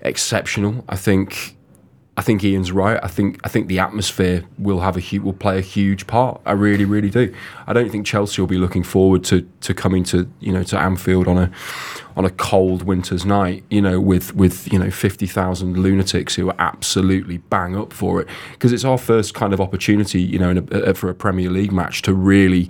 exceptional. 0.02 0.84
I 0.88 0.96
think. 0.96 1.56
I 2.14 2.20
think 2.20 2.44
Ian's 2.44 2.70
right. 2.70 3.00
I 3.02 3.08
think 3.08 3.40
I 3.42 3.48
think 3.48 3.68
the 3.68 3.78
atmosphere 3.78 4.44
will 4.58 4.80
have 4.80 4.98
a 4.98 5.18
will 5.18 5.32
play 5.32 5.56
a 5.56 5.62
huge 5.62 6.06
part. 6.06 6.42
I 6.44 6.52
really, 6.52 6.84
really 6.84 7.08
do. 7.08 7.34
I 7.66 7.72
don't 7.72 7.90
think 7.90 8.04
Chelsea 8.04 8.42
will 8.42 8.48
be 8.48 8.58
looking 8.58 8.82
forward 8.82 9.24
to 9.24 9.48
to 9.62 9.72
coming 9.72 10.04
to 10.04 10.30
you 10.38 10.52
know 10.52 10.62
to 10.64 10.78
Anfield 10.78 11.26
on 11.26 11.38
a 11.38 11.50
on 12.14 12.26
a 12.26 12.30
cold 12.30 12.82
winter's 12.82 13.24
night, 13.24 13.64
you 13.70 13.80
know, 13.80 13.98
with 13.98 14.34
with 14.34 14.70
you 14.70 14.78
know 14.78 14.90
fifty 14.90 15.26
thousand 15.26 15.78
lunatics 15.78 16.34
who 16.34 16.50
are 16.50 16.56
absolutely 16.58 17.38
bang 17.38 17.74
up 17.74 17.94
for 17.94 18.20
it 18.20 18.28
because 18.52 18.72
it's 18.74 18.84
our 18.84 18.98
first 18.98 19.32
kind 19.32 19.54
of 19.54 19.60
opportunity, 19.60 20.20
you 20.20 20.38
know, 20.38 20.50
in 20.50 20.58
a, 20.70 20.90
uh, 20.90 20.92
for 20.92 21.08
a 21.08 21.14
Premier 21.14 21.48
League 21.48 21.72
match 21.72 22.02
to 22.02 22.12
really 22.12 22.68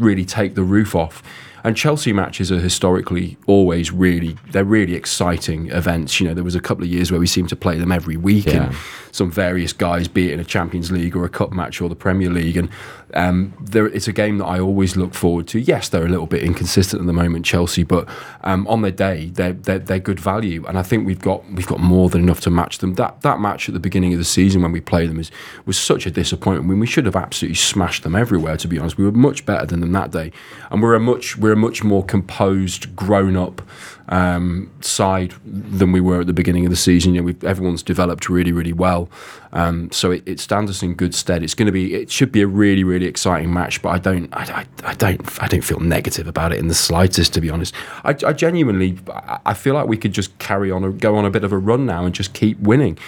really 0.00 0.24
take 0.24 0.56
the 0.56 0.64
roof 0.64 0.96
off. 0.96 1.22
And 1.64 1.76
Chelsea 1.76 2.12
matches 2.12 2.50
are 2.50 2.58
historically 2.58 3.36
always 3.46 3.92
really 3.92 4.36
they're 4.52 4.64
really 4.64 4.94
exciting 4.94 5.70
events. 5.70 6.20
You 6.20 6.28
know, 6.28 6.34
there 6.34 6.44
was 6.44 6.54
a 6.54 6.60
couple 6.60 6.84
of 6.84 6.90
years 6.90 7.10
where 7.10 7.20
we 7.20 7.26
seemed 7.26 7.48
to 7.50 7.56
play 7.56 7.78
them 7.78 7.92
every 7.92 8.16
week, 8.16 8.46
Yeah. 8.46 8.66
and 8.66 8.74
some 9.12 9.30
various 9.30 9.72
guys, 9.72 10.08
be 10.08 10.30
it 10.30 10.34
in 10.34 10.40
a 10.40 10.44
Champions 10.44 10.90
League 10.90 11.16
or 11.16 11.24
a 11.24 11.28
cup 11.28 11.52
match 11.52 11.80
or 11.80 11.88
the 11.88 11.96
Premier 11.96 12.30
League, 12.30 12.56
and 12.56 12.68
um, 13.14 13.54
there, 13.60 13.86
it's 13.86 14.08
a 14.08 14.12
game 14.12 14.38
that 14.38 14.46
I 14.46 14.60
always 14.60 14.96
look 14.96 15.14
forward 15.14 15.48
to. 15.48 15.60
Yes, 15.60 15.88
they're 15.88 16.04
a 16.04 16.08
little 16.08 16.26
bit 16.26 16.42
inconsistent 16.42 17.00
at 17.00 17.06
the 17.06 17.12
moment, 17.12 17.44
Chelsea, 17.44 17.82
but 17.82 18.08
um, 18.42 18.66
on 18.68 18.82
their 18.82 18.90
day, 18.90 19.26
they're, 19.26 19.52
they're 19.52 19.78
they're 19.78 19.98
good 19.98 20.20
value, 20.20 20.64
and 20.66 20.78
I 20.78 20.82
think 20.82 21.06
we've 21.06 21.20
got 21.20 21.44
we've 21.52 21.66
got 21.66 21.80
more 21.80 22.08
than 22.08 22.22
enough 22.22 22.40
to 22.42 22.50
match 22.50 22.78
them. 22.78 22.94
That 22.94 23.20
that 23.22 23.40
match 23.40 23.68
at 23.68 23.74
the 23.74 23.80
beginning 23.80 24.12
of 24.12 24.18
the 24.18 24.24
season 24.24 24.62
when 24.62 24.72
we 24.72 24.80
played 24.80 25.10
them 25.10 25.18
is 25.18 25.30
was 25.66 25.78
such 25.78 26.06
a 26.06 26.10
disappointment. 26.10 26.68
When 26.68 26.80
we 26.80 26.86
should 26.86 27.06
have 27.06 27.16
absolutely 27.16 27.56
smashed 27.56 28.02
them 28.02 28.14
everywhere. 28.14 28.56
To 28.56 28.68
be 28.68 28.78
honest, 28.78 28.98
we 28.98 29.04
were 29.04 29.12
much 29.12 29.46
better 29.46 29.66
than 29.66 29.80
them 29.80 29.92
that 29.92 30.10
day, 30.10 30.32
and 30.70 30.82
we're 30.82 30.94
a 30.94 31.00
much 31.00 31.36
we're 31.36 31.52
a 31.52 31.56
much 31.56 31.82
more 31.82 32.04
composed, 32.04 32.94
grown 32.96 33.36
up 33.36 33.62
um, 34.10 34.70
side 34.80 35.34
than 35.44 35.92
we 35.92 36.00
were 36.00 36.20
at 36.20 36.26
the 36.26 36.32
beginning 36.32 36.66
of 36.66 36.70
the 36.70 36.76
season. 36.76 37.14
You 37.14 37.22
know, 37.22 37.34
everyone's 37.48 37.82
developed 37.82 38.28
really, 38.28 38.52
really 38.52 38.72
well, 38.72 39.08
um, 39.52 39.90
so 39.92 40.10
it, 40.10 40.22
it, 40.26 40.40
stands 40.40 40.70
us 40.70 40.82
in 40.82 40.94
good 40.94 41.14
stead. 41.14 41.42
It's 41.42 41.54
going 41.54 41.66
to 41.66 41.72
be, 41.72 41.94
it 41.94 42.10
should 42.10 42.32
be 42.32 42.42
a 42.42 42.46
really, 42.46 42.82
really 42.84 43.06
exciting 43.06 43.52
match. 43.52 43.80
But 43.80 43.90
I 43.90 43.98
don't, 43.98 44.28
I, 44.34 44.42
I, 44.42 44.90
I, 44.90 44.94
don't, 44.94 45.42
I 45.42 45.46
don't 45.46 45.62
feel 45.62 45.80
negative 45.80 46.26
about 46.26 46.52
it 46.52 46.58
in 46.58 46.68
the 46.68 46.74
slightest. 46.74 47.32
To 47.34 47.40
be 47.40 47.50
honest, 47.50 47.72
I, 48.04 48.16
I 48.26 48.32
genuinely, 48.32 48.98
I 49.46 49.54
feel 49.54 49.74
like 49.74 49.86
we 49.86 49.96
could 49.96 50.12
just 50.12 50.36
carry 50.38 50.70
on, 50.70 50.84
or 50.84 50.90
go 50.90 51.16
on 51.16 51.24
a 51.24 51.30
bit 51.30 51.44
of 51.44 51.52
a 51.52 51.58
run 51.58 51.86
now, 51.86 52.04
and 52.04 52.14
just 52.14 52.34
keep 52.34 52.58
winning. 52.58 52.98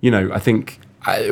You 0.00 0.10
know, 0.10 0.30
I 0.32 0.40
think. 0.40 0.80
I, 1.02 1.30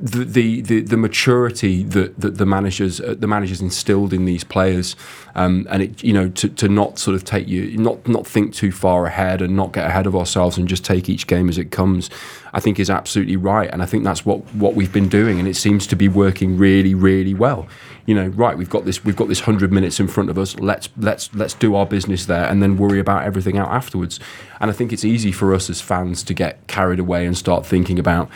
the, 0.00 0.60
the, 0.60 0.80
the, 0.80 0.96
maturity 0.96 1.82
that, 1.82 2.18
that 2.20 2.38
the 2.38 2.46
managers 2.46 3.00
uh, 3.00 3.14
the 3.18 3.26
managers 3.26 3.60
instilled 3.60 4.12
in 4.12 4.24
these 4.24 4.44
players, 4.44 4.94
um, 5.34 5.66
and 5.70 5.82
it 5.82 6.04
you 6.04 6.12
know 6.12 6.28
to, 6.30 6.48
to 6.50 6.68
not 6.68 6.98
sort 6.98 7.14
of 7.14 7.24
take 7.24 7.48
you 7.48 7.76
not 7.76 8.06
not 8.06 8.26
think 8.26 8.54
too 8.54 8.70
far 8.70 9.06
ahead 9.06 9.42
and 9.42 9.56
not 9.56 9.72
get 9.72 9.86
ahead 9.86 10.06
of 10.06 10.14
ourselves 10.14 10.56
and 10.56 10.68
just 10.68 10.84
take 10.84 11.08
each 11.08 11.26
game 11.26 11.48
as 11.48 11.58
it 11.58 11.70
comes, 11.70 12.10
I 12.52 12.60
think 12.60 12.78
is 12.78 12.90
absolutely 12.90 13.36
right, 13.36 13.68
and 13.72 13.82
I 13.82 13.86
think 13.86 14.04
that's 14.04 14.24
what 14.24 14.38
what 14.54 14.74
we've 14.74 14.92
been 14.92 15.08
doing, 15.08 15.38
and 15.38 15.48
it 15.48 15.56
seems 15.56 15.86
to 15.88 15.96
be 15.96 16.08
working 16.08 16.56
really 16.56 16.94
really 16.94 17.34
well. 17.34 17.66
You 18.06 18.14
know, 18.14 18.28
right? 18.28 18.56
We've 18.56 18.70
got 18.70 18.84
this 18.84 19.04
we've 19.04 19.16
got 19.16 19.28
this 19.28 19.40
hundred 19.40 19.72
minutes 19.72 20.00
in 20.00 20.08
front 20.08 20.30
of 20.30 20.38
us. 20.38 20.58
Let's 20.58 20.88
let's 20.96 21.34
let's 21.34 21.54
do 21.54 21.74
our 21.74 21.86
business 21.86 22.26
there, 22.26 22.44
and 22.44 22.62
then 22.62 22.76
worry 22.76 23.00
about 23.00 23.24
everything 23.24 23.58
out 23.58 23.70
afterwards. 23.70 24.20
And 24.60 24.70
I 24.70 24.74
think 24.74 24.92
it's 24.92 25.04
easy 25.04 25.32
for 25.32 25.54
us 25.54 25.70
as 25.70 25.80
fans 25.80 26.22
to 26.24 26.34
get 26.34 26.66
carried 26.66 26.98
away 26.98 27.26
and 27.26 27.36
start 27.36 27.66
thinking 27.66 27.98
about 27.98 28.30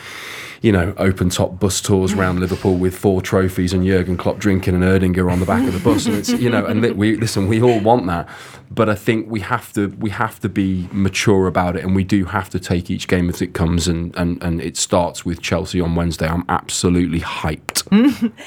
you 0.63 0.71
know, 0.71 0.93
open 0.97 1.29
top 1.29 1.59
bus 1.59 1.81
tours 1.81 2.13
around 2.13 2.39
Liverpool 2.39 2.77
with 2.77 2.97
four 2.97 3.21
trophies 3.21 3.73
and 3.73 3.85
Jurgen 3.85 4.15
Klopp 4.15 4.37
drinking 4.37 4.73
and 4.73 4.81
Erdinger 4.81 5.29
on 5.29 5.41
the 5.41 5.45
back 5.45 5.67
of 5.67 5.73
the 5.73 5.79
bus. 5.79 6.05
And 6.05 6.15
it's, 6.15 6.29
you 6.29 6.49
know, 6.49 6.65
and 6.65 6.81
we 6.95 7.17
listen, 7.17 7.49
we 7.49 7.61
all 7.61 7.81
want 7.81 8.07
that, 8.07 8.29
but 8.71 8.89
I 8.89 8.95
think 8.95 9.29
we 9.29 9.41
have 9.41 9.73
to 9.73 9.87
we 9.99 10.09
have 10.11 10.39
to 10.39 10.49
be 10.49 10.87
mature 10.91 11.47
about 11.47 11.75
it, 11.75 11.83
and 11.83 11.93
we 11.93 12.05
do 12.05 12.25
have 12.25 12.49
to 12.51 12.59
take 12.59 12.89
each 12.89 13.09
game 13.09 13.29
as 13.29 13.41
it 13.41 13.53
comes. 13.53 13.89
And 13.89 14.15
and 14.15 14.41
and 14.41 14.61
it 14.61 14.77
starts 14.77 15.25
with 15.25 15.41
Chelsea 15.41 15.81
on 15.81 15.95
Wednesday. 15.95 16.27
I'm 16.27 16.45
absolutely 16.47 17.19
hyped. 17.19 17.83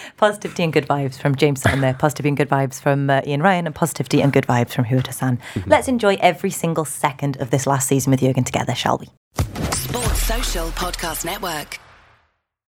positivity 0.16 0.62
and 0.64 0.72
good 0.72 0.88
vibes 0.88 1.18
from 1.20 1.34
James 1.36 1.60
Sutton 1.60 1.82
there. 1.82 1.94
Positivity 1.94 2.30
and 2.30 2.36
good 2.38 2.48
vibes 2.48 2.80
from 2.80 3.10
uh, 3.10 3.20
Ian 3.26 3.42
Ryan, 3.42 3.66
and 3.66 3.74
positivity 3.74 4.22
and 4.22 4.32
good 4.32 4.46
vibes 4.46 4.70
from 4.70 4.86
Fuad 4.86 5.06
Hasan. 5.06 5.38
Mm-hmm. 5.54 5.70
Let's 5.70 5.86
enjoy 5.86 6.16
every 6.20 6.50
single 6.50 6.86
second 6.86 7.36
of 7.36 7.50
this 7.50 7.65
last 7.66 7.88
season 7.88 8.10
with 8.10 8.20
Jurgen 8.20 8.44
together, 8.44 8.74
shall 8.74 8.98
we? 8.98 9.08
Sports 9.72 10.22
Social 10.22 10.68
Podcast 10.70 11.24
Network. 11.24 11.78